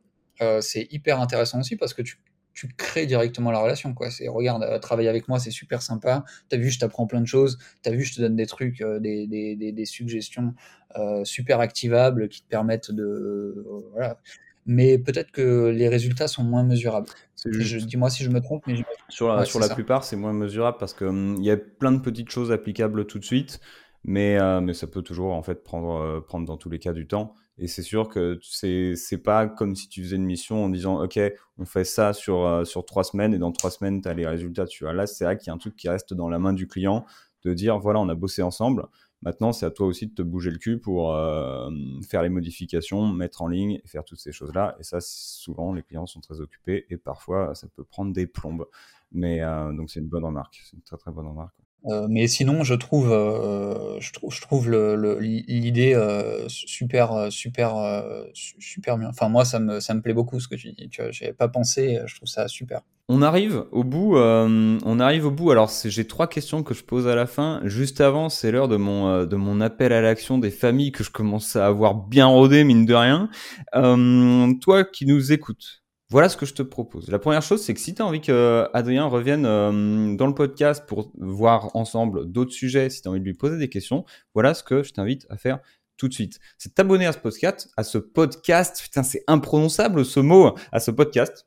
[0.61, 2.19] c'est hyper intéressant aussi parce que tu
[2.57, 3.93] tu crées directement la relation.
[3.93, 4.11] Quoi.
[4.11, 6.25] C'est regarde, euh, travailler avec moi, c'est super sympa.
[6.49, 7.59] Tu as vu, je t'apprends plein de choses.
[7.85, 10.55] Tu as vu, je te donne des trucs, euh, des, des, des, suggestions
[10.97, 13.63] euh, super activables qui te permettent de.
[13.93, 14.19] voilà.
[14.65, 17.09] Mais peut-être que les résultats sont moins mesurables.
[17.45, 18.67] Dis-moi si je me trompe.
[18.67, 21.93] Mais Sur la, sur la plupart, c'est moins mesurable parce qu'il hum, y a plein
[21.93, 23.61] de petites choses applicables tout de suite.
[24.03, 27.35] Mais, mais ça peut toujours en fait prendre, prendre dans tous les cas du temps.
[27.59, 31.03] Et c'est sûr que c'est c'est pas comme si tu faisais une mission en disant
[31.03, 31.19] ok
[31.59, 34.27] on fait ça sur euh, sur trois semaines et dans trois semaines tu as les
[34.27, 34.67] résultats.
[34.67, 36.53] Tu vois là c'est vrai qu'il y a un truc qui reste dans la main
[36.53, 37.07] du client
[37.45, 38.87] de dire voilà on a bossé ensemble.
[39.23, 41.71] Maintenant c'est à toi aussi de te bouger le cul pour euh,
[42.07, 44.77] faire les modifications, mettre en ligne et faire toutes ces choses là.
[44.79, 48.67] Et ça souvent les clients sont très occupés et parfois ça peut prendre des plombes.
[49.13, 51.66] Mais euh, donc c'est une bonne remarque, c'est une très très bonne remarque.
[51.87, 54.71] Euh, mais sinon, je trouve, euh, je je trouve
[55.21, 57.75] l'idée euh, super, super,
[58.35, 59.09] super bien.
[59.09, 60.89] Enfin, moi, ça me, ça me plaît beaucoup ce que tu dis.
[60.89, 61.03] Tu
[61.35, 62.01] pas pensé.
[62.07, 62.81] Je trouve ça super.
[63.09, 64.17] On arrive au bout.
[64.17, 65.51] on arrive au bout.
[65.51, 67.61] Alors, j'ai trois questions que je pose à la fin.
[67.65, 71.11] Juste avant, c'est l'heure de mon, de mon appel à l'action des familles que je
[71.11, 73.31] commence à avoir bien rodé, mine de rien.
[74.61, 77.11] toi qui nous écoutes, voilà ce que je te propose.
[77.11, 80.35] La première chose, c'est que si tu as envie que Adrien revienne euh, dans le
[80.35, 84.05] podcast pour voir ensemble d'autres sujets, si tu as envie de lui poser des questions,
[84.33, 85.59] voilà ce que je t'invite à faire
[85.97, 86.39] tout de suite.
[86.59, 90.91] C'est t'abonner à ce podcast, à ce podcast, putain, c'est imprononçable ce mot, à ce
[90.91, 91.47] podcast.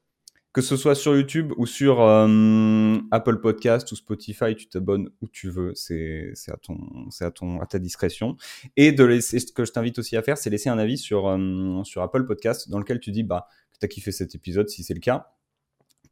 [0.52, 5.28] Que ce soit sur YouTube ou sur euh, Apple Podcast ou Spotify, tu t'abonnes où
[5.28, 6.80] tu veux, c'est à ton,
[7.12, 7.32] c'est à
[7.70, 8.36] ta discrétion.
[8.76, 11.28] Et de laisser, ce que je t'invite aussi à faire, c'est laisser un avis sur
[11.28, 13.46] euh, sur Apple Podcast dans lequel tu dis bah
[13.80, 15.34] tu as kiffé cet épisode, si c'est le cas,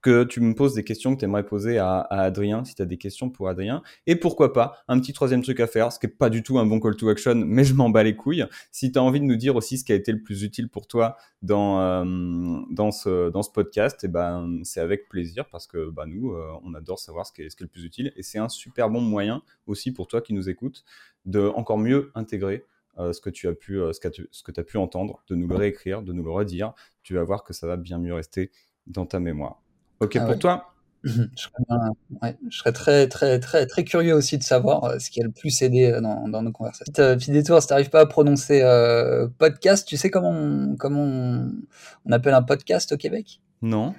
[0.02, 2.86] que tu me poses des questions que tu aimerais poser à, Adrien, si tu as
[2.86, 3.82] des questions pour Adrien.
[4.06, 6.60] Et pourquoi pas, un petit troisième truc à faire, ce qui n'est pas du tout
[6.60, 8.46] un bon call to action, mais je m'en bats les couilles.
[8.72, 10.70] Si tu as envie de nous dire aussi ce qui a été le plus utile
[10.70, 15.68] pour toi dans, euh, dans, ce, dans ce podcast, eh ben, c'est avec plaisir parce
[15.68, 17.84] que bah, nous, euh, on adore savoir ce qui, est, ce qui est le plus
[17.84, 18.14] utile.
[18.16, 20.84] Et c'est un super bon moyen aussi pour toi qui nous écoutes
[21.26, 22.64] de encore mieux intégrer
[23.00, 25.36] euh, ce que tu as pu, ce que tu, ce que as pu entendre, de
[25.36, 26.74] nous le réécrire, de nous le redire,
[27.04, 28.52] tu vas voir que ça va bien mieux rester
[28.86, 29.62] dans ta mémoire.
[30.00, 30.74] Ok ah pour toi
[31.04, 35.32] je serais, très, très, très, très curieux aussi de savoir euh, ce qui a le
[35.32, 36.92] plus aidé euh, dans, nos conversations.
[36.94, 41.04] Petit, détour, si tu n'arrives pas à prononcer euh, podcast, tu sais comment, on, comment
[41.04, 43.42] on, appelle un podcast au Québec?
[43.62, 43.94] Non.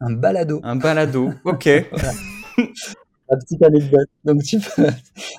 [0.00, 0.60] Un balado.
[0.62, 1.68] Un balado, ok.
[3.30, 4.08] La petite anecdote.
[4.24, 4.88] Donc tu peux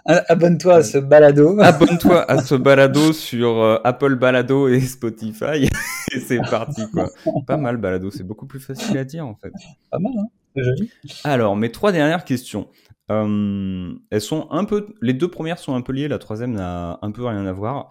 [0.05, 1.59] abonne-toi à ce balado.
[1.59, 5.69] Abonne-toi à ce balado sur euh, Apple Balado et Spotify
[6.13, 7.09] et c'est parti quoi.
[7.45, 9.51] Pas mal balado, c'est beaucoup plus facile à dire en fait.
[9.89, 10.91] Pas mal, hein c'est joli.
[11.23, 12.69] Alors mes trois dernières questions.
[13.11, 16.97] Euh, elles sont un peu, les deux premières sont un peu liées, la troisième n'a
[17.01, 17.89] un peu rien à voir.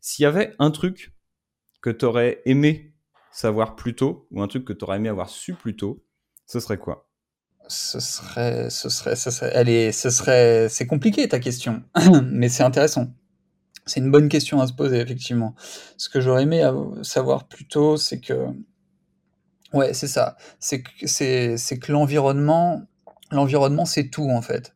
[0.00, 1.12] S'il y avait un truc
[1.82, 2.94] que tu aurais aimé
[3.30, 6.02] savoir plus tôt ou un truc que tu aurais aimé avoir su plus tôt,
[6.46, 7.11] ce serait quoi?
[7.68, 11.82] Ce serait, ce serait, ce serait, elle est, ce serait, c'est compliqué ta question,
[12.24, 13.08] mais c'est intéressant.
[13.86, 15.54] C'est une bonne question à se poser effectivement.
[15.96, 16.62] Ce que j'aurais aimé
[17.02, 18.46] savoir plus tôt, c'est que,
[19.72, 22.82] ouais, c'est ça, c'est que c'est, que l'environnement,
[23.30, 24.74] l'environnement, c'est tout en fait.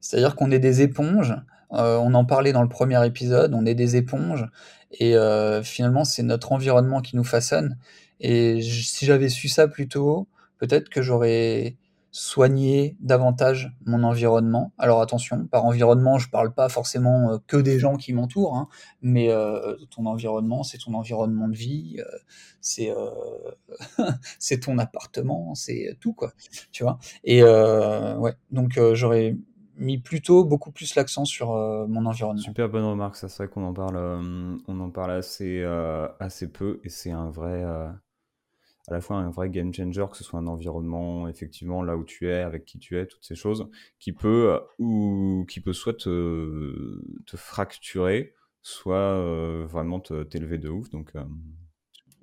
[0.00, 1.34] C'est-à-dire qu'on est des éponges.
[1.72, 3.54] Euh, on en parlait dans le premier épisode.
[3.54, 4.46] On est des éponges
[4.92, 7.76] et euh, finalement, c'est notre environnement qui nous façonne.
[8.20, 10.28] Et si j'avais su ça plus tôt,
[10.58, 11.76] peut-être que j'aurais
[12.18, 14.72] soigner davantage mon environnement.
[14.76, 18.68] Alors attention, par environnement, je parle pas forcément euh, que des gens qui m'entourent, hein,
[19.02, 22.18] mais euh, ton environnement, c'est ton environnement de vie, euh,
[22.60, 22.92] c'est
[24.40, 26.32] c'est ton appartement, c'est tout quoi,
[26.72, 26.98] tu vois.
[27.22, 29.36] Et ouais, donc j'aurais
[29.76, 31.50] mis plutôt beaucoup plus l'accent sur
[31.88, 32.42] mon environnement.
[32.42, 33.96] Super bonne remarque, ça c'est vrai qu'on en parle,
[34.66, 35.62] on en parle assez
[36.18, 37.64] assez peu et c'est un vrai
[38.88, 42.04] à la fois un vrai game changer, que ce soit un environnement, effectivement, là où
[42.04, 43.68] tu es, avec qui tu es, toutes ces choses,
[43.98, 50.68] qui peut, euh, ou qui peut soit te, te fracturer, soit euh, vraiment t'élever de
[50.68, 50.90] ouf.
[50.90, 51.22] Donc, euh,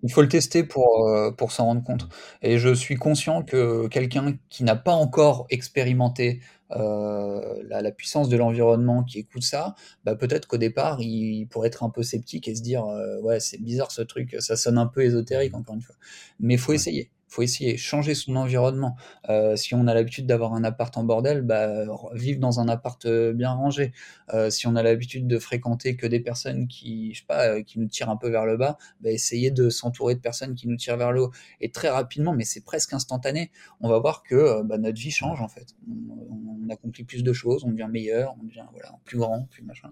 [0.04, 2.08] il faut le tester pour, pour s'en rendre compte.
[2.44, 8.38] Et je suis conscient que quelqu'un qui n'a pas encore expérimenté euh, la, puissance de
[8.38, 12.56] l'environnement qui écoute ça, bah peut-être qu'au départ, il, pourrait être un peu sceptique et
[12.56, 15.82] se dire euh, ouais, c'est bizarre ce truc, ça sonne un peu ésotérique encore une
[15.82, 15.96] fois.
[16.40, 18.96] Mais faut essayer faut essayer, changer son environnement.
[19.30, 21.84] Euh, si on a l'habitude d'avoir un appart en bordel, bah,
[22.14, 23.92] vivre dans un appart euh, bien rangé.
[24.34, 27.80] Euh, si on a l'habitude de fréquenter que des personnes qui, je sais pas, qui
[27.80, 30.78] nous tirent un peu vers le bas, bah, essayer de s'entourer de personnes qui nous
[30.78, 31.32] tirent vers le haut.
[31.60, 33.52] Et très rapidement, mais c'est presque instantané,
[33.82, 35.76] on va voir que bah, notre vie change en fait.
[35.90, 36.26] On,
[36.68, 39.92] accomplit plus de choses, on devient meilleur, on devient voilà, plus grand, plus machin.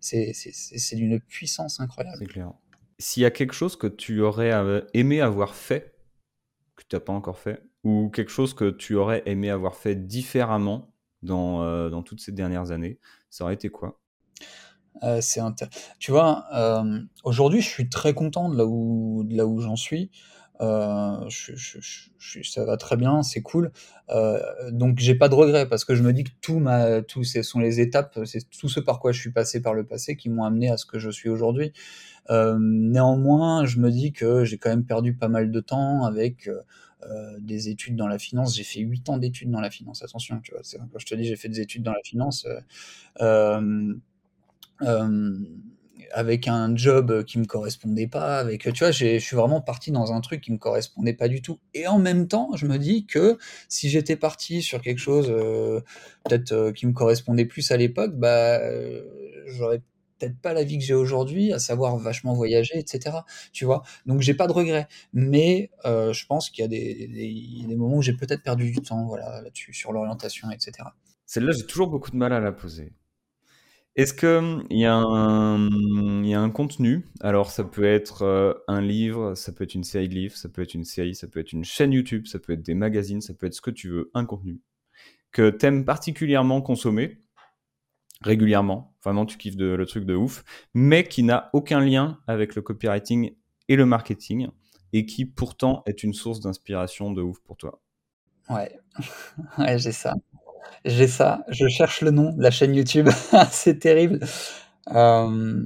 [0.00, 0.34] C'est
[0.94, 2.16] d'une puissance incroyable.
[2.18, 2.52] C'est clair.
[2.98, 4.50] S'il y a quelque chose que tu aurais
[4.94, 5.97] aimé avoir fait
[6.78, 9.94] que tu n'as pas encore fait Ou quelque chose que tu aurais aimé avoir fait
[9.94, 10.92] différemment
[11.22, 12.98] dans, euh, toutes ces dernières années
[13.30, 14.00] Ça aurait été quoi?
[15.02, 15.40] Euh, c'est
[15.98, 20.10] Tu vois, euh, aujourd'hui, je suis très content de là où j'en suis.
[20.60, 23.70] Je, ça va très bien, c'est cool.
[24.70, 27.60] donc j'ai pas de regrets parce que je me dis que tout ma, ce sont
[27.60, 30.44] les étapes, c'est tout ce par quoi je suis passé par le passé qui m'ont
[30.44, 31.72] amené à ce que je suis aujourd'hui.
[32.30, 36.48] Euh, néanmoins, je me dis que j'ai quand même perdu pas mal de temps avec
[36.48, 36.60] euh,
[37.04, 38.56] euh, des études dans la finance.
[38.56, 40.02] J'ai fait 8 ans d'études dans la finance.
[40.02, 42.46] Attention, quand je te dis j'ai fait des études dans la finance,
[46.12, 50.12] avec un job qui me correspondait pas, avec tu vois, je suis vraiment parti dans
[50.12, 51.58] un truc qui me correspondait pas du tout.
[51.74, 55.28] Et en même temps, je me dis que si j'étais parti sur quelque chose
[56.24, 58.60] peut-être qui me correspondait plus à l'époque, bah
[59.46, 59.82] j'aurais
[60.18, 63.18] peut-être pas la vie que j'ai aujourd'hui, à savoir vachement voyager, etc.
[63.52, 67.76] Tu vois Donc j'ai pas de regrets, mais euh, je pense qu'il y a des,
[67.76, 70.72] moments où j'ai peut-être perdu du temps, voilà, là-dessus, sur l'orientation, etc.
[71.26, 72.92] Celle-là, j'ai toujours beaucoup de mal à la poser.
[73.98, 77.04] Est-ce qu'il y, a un, y a un contenu?
[77.20, 80.48] Alors, ça peut être euh, un livre, ça peut être une série de livres, ça
[80.48, 83.20] peut être une série, ça peut être une chaîne YouTube, ça peut être des magazines,
[83.20, 84.60] ça peut être ce que tu veux, un contenu
[85.32, 87.18] que tu aimes particulièrement consommer
[88.20, 88.94] régulièrement.
[89.04, 90.44] Vraiment, tu kiffes le truc de ouf,
[90.74, 93.34] mais qui n'a aucun lien avec le copywriting
[93.68, 94.48] et le marketing,
[94.92, 97.80] et qui pourtant est une source d'inspiration de ouf pour toi.
[98.48, 98.78] Ouais,
[99.58, 100.14] ouais j'ai ça.
[100.84, 101.44] J'ai ça.
[101.48, 103.08] Je cherche le nom de la chaîne YouTube.
[103.50, 104.20] c'est terrible.
[104.92, 105.64] Euh,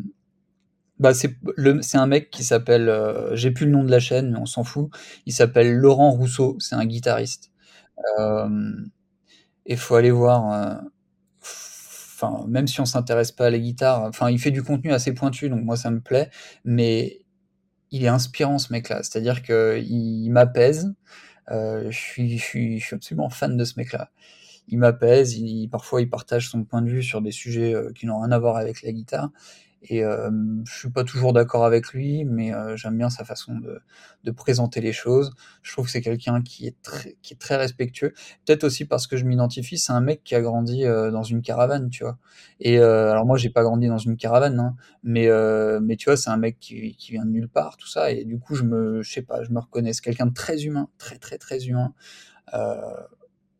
[0.99, 2.89] bah c'est un mec qui s'appelle.
[2.89, 4.91] Euh, j'ai plus le nom de la chaîne, mais on s'en fout.
[5.27, 6.57] Il s'appelle Laurent Rousseau.
[6.61, 7.51] C'est un guitariste.
[8.19, 8.49] Euh,
[9.67, 10.83] il faut aller voir
[12.47, 15.49] même si on s'intéresse pas à la guitare, enfin, il fait du contenu assez pointu,
[15.49, 16.31] donc moi ça me plaît,
[16.65, 17.21] mais
[17.91, 19.03] il est inspirant ce mec-là.
[19.03, 20.95] C'est-à-dire qu'il m'apaise.
[21.51, 24.11] Euh, je, suis, je suis absolument fan de ce mec-là.
[24.69, 28.07] Il m'apaise, il, parfois il partage son point de vue sur des sujets euh, qui
[28.07, 29.31] n'ont rien à voir avec la guitare.
[29.85, 30.31] Et euh,
[30.65, 33.81] je suis pas toujours d'accord avec lui, mais euh, j'aime bien sa façon de,
[34.23, 35.33] de, présenter les choses.
[35.63, 38.15] Je trouve que c'est quelqu'un qui est très, qui est très respectueux.
[38.47, 41.43] Peut-être aussi parce que je m'identifie, c'est un mec qui a grandi euh, dans une
[41.43, 42.17] caravane, tu vois.
[42.61, 46.05] Et euh, alors moi, j'ai pas grandi dans une caravane, hein, mais euh, mais tu
[46.05, 48.13] vois, c'est un mec qui, qui, vient de nulle part, tout ça.
[48.13, 49.93] Et du coup, je me, je sais pas, je me reconnais.
[49.93, 51.93] C'est quelqu'un de très humain, très très très humain.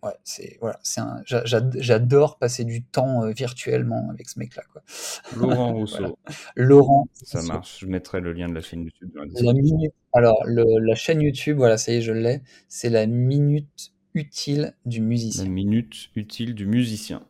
[0.03, 4.83] Ouais, c'est voilà, c'est un, j'adore passer du temps euh, virtuellement avec ce mec-là, quoi.
[5.37, 6.19] Laurent Rousseau.
[6.57, 7.07] Laurent.
[7.15, 7.79] Ça marche.
[7.81, 9.11] Je mettrai le lien de la chaîne YouTube.
[9.15, 9.93] Dans la, minute.
[10.13, 12.43] Alors, le, la chaîne YouTube, voilà, ça y est, je l'ai.
[12.67, 15.45] C'est la minute utile du musicien.
[15.45, 17.23] La minute utile du musicien.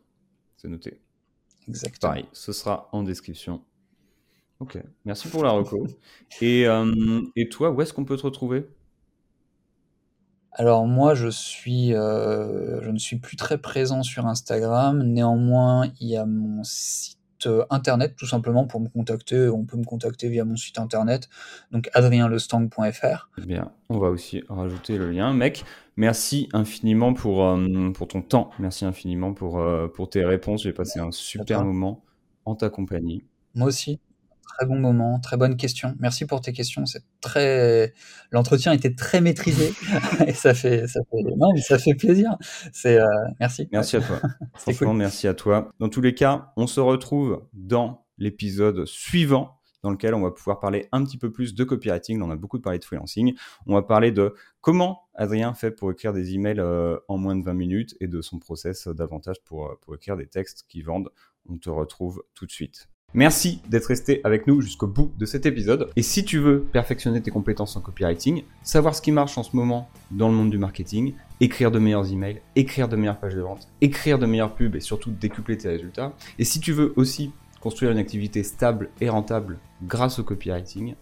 [0.57, 0.99] C'est noté.
[1.69, 2.13] Exactement.
[2.13, 3.63] Pareil, ce sera en description.
[4.61, 5.87] Ok, merci pour la reco.
[6.41, 8.65] et, euh, et toi, où est-ce qu'on peut te retrouver?
[10.55, 15.03] Alors moi, je suis, euh, je ne suis plus très présent sur Instagram.
[15.03, 19.49] Néanmoins, il y a mon site euh, internet, tout simplement, pour me contacter.
[19.49, 21.31] On peut me contacter via mon site internet,
[21.71, 23.31] donc adrienlestang.fr.
[23.47, 25.33] Bien, on va aussi rajouter le lien.
[25.33, 25.65] Mec,
[25.97, 28.51] merci infiniment pour, euh, pour ton temps.
[28.59, 29.63] Merci infiniment pour,
[29.95, 30.65] pour tes réponses.
[30.65, 32.05] J'ai passé un super moment
[32.45, 33.25] en ta compagnie.
[33.55, 34.01] Moi aussi
[34.57, 35.95] très bon moment, très bonne question.
[35.99, 36.87] Merci pour tes questions.
[36.87, 37.93] C'est très,
[38.31, 39.73] l'entretien était très maîtrisé
[40.27, 42.37] et ça fait, ça fait, non, ça fait plaisir.
[42.73, 43.07] C'est, euh,
[43.41, 43.69] merci.
[43.73, 44.21] Merci à toi.
[44.55, 45.71] Franchement, merci à toi.
[45.79, 50.61] Dans tous les cas, on se retrouve dans l'épisode suivant dans lequel on va pouvoir
[50.61, 52.23] parler un petit peu plus de copywriting.
[52.23, 53.35] On a beaucoup parlé de freelancing.
[53.67, 57.45] On va parler de comment Adrien fait pour écrire des emails euh, en moins de
[57.45, 61.11] 20 minutes et de son process davantage pour, euh, pour écrire des textes qui vendent.
[61.49, 62.92] On te retrouve tout de suite.
[63.15, 65.91] Merci d'être resté avec nous jusqu'au bout de cet épisode.
[65.97, 69.55] Et si tu veux perfectionner tes compétences en copywriting, savoir ce qui marche en ce
[69.55, 73.43] moment dans le monde du marketing, écrire de meilleurs emails, écrire de meilleures pages de
[73.43, 76.15] vente, écrire de meilleures pubs et surtout décupler tes résultats.
[76.39, 80.95] Et si tu veux aussi construire une activité stable et rentable grâce au copywriting,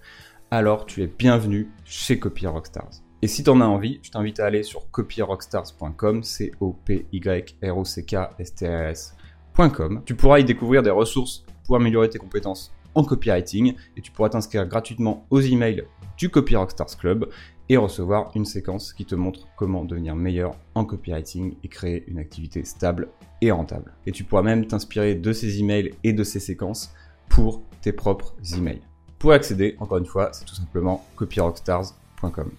[0.51, 2.91] alors tu es bienvenu chez Copy Rockstars.
[3.23, 7.07] Et si tu en as envie, je t'invite à aller sur copyrockstars.com, c o p
[7.13, 7.21] y
[7.63, 10.03] r o c k s t s.com.
[10.05, 11.45] Tu pourras y découvrir des ressources
[11.77, 15.85] améliorer tes compétences en copywriting et tu pourras t'inscrire gratuitement aux emails
[16.17, 17.29] du Copy Rockstars Club
[17.69, 22.19] et recevoir une séquence qui te montre comment devenir meilleur en copywriting et créer une
[22.19, 23.09] activité stable
[23.41, 23.93] et rentable.
[24.07, 26.93] Et tu pourras même t'inspirer de ces emails et de ces séquences
[27.29, 28.83] pour tes propres emails.
[29.19, 32.51] Pour accéder, encore une fois, c'est tout simplement copyrockstars.com.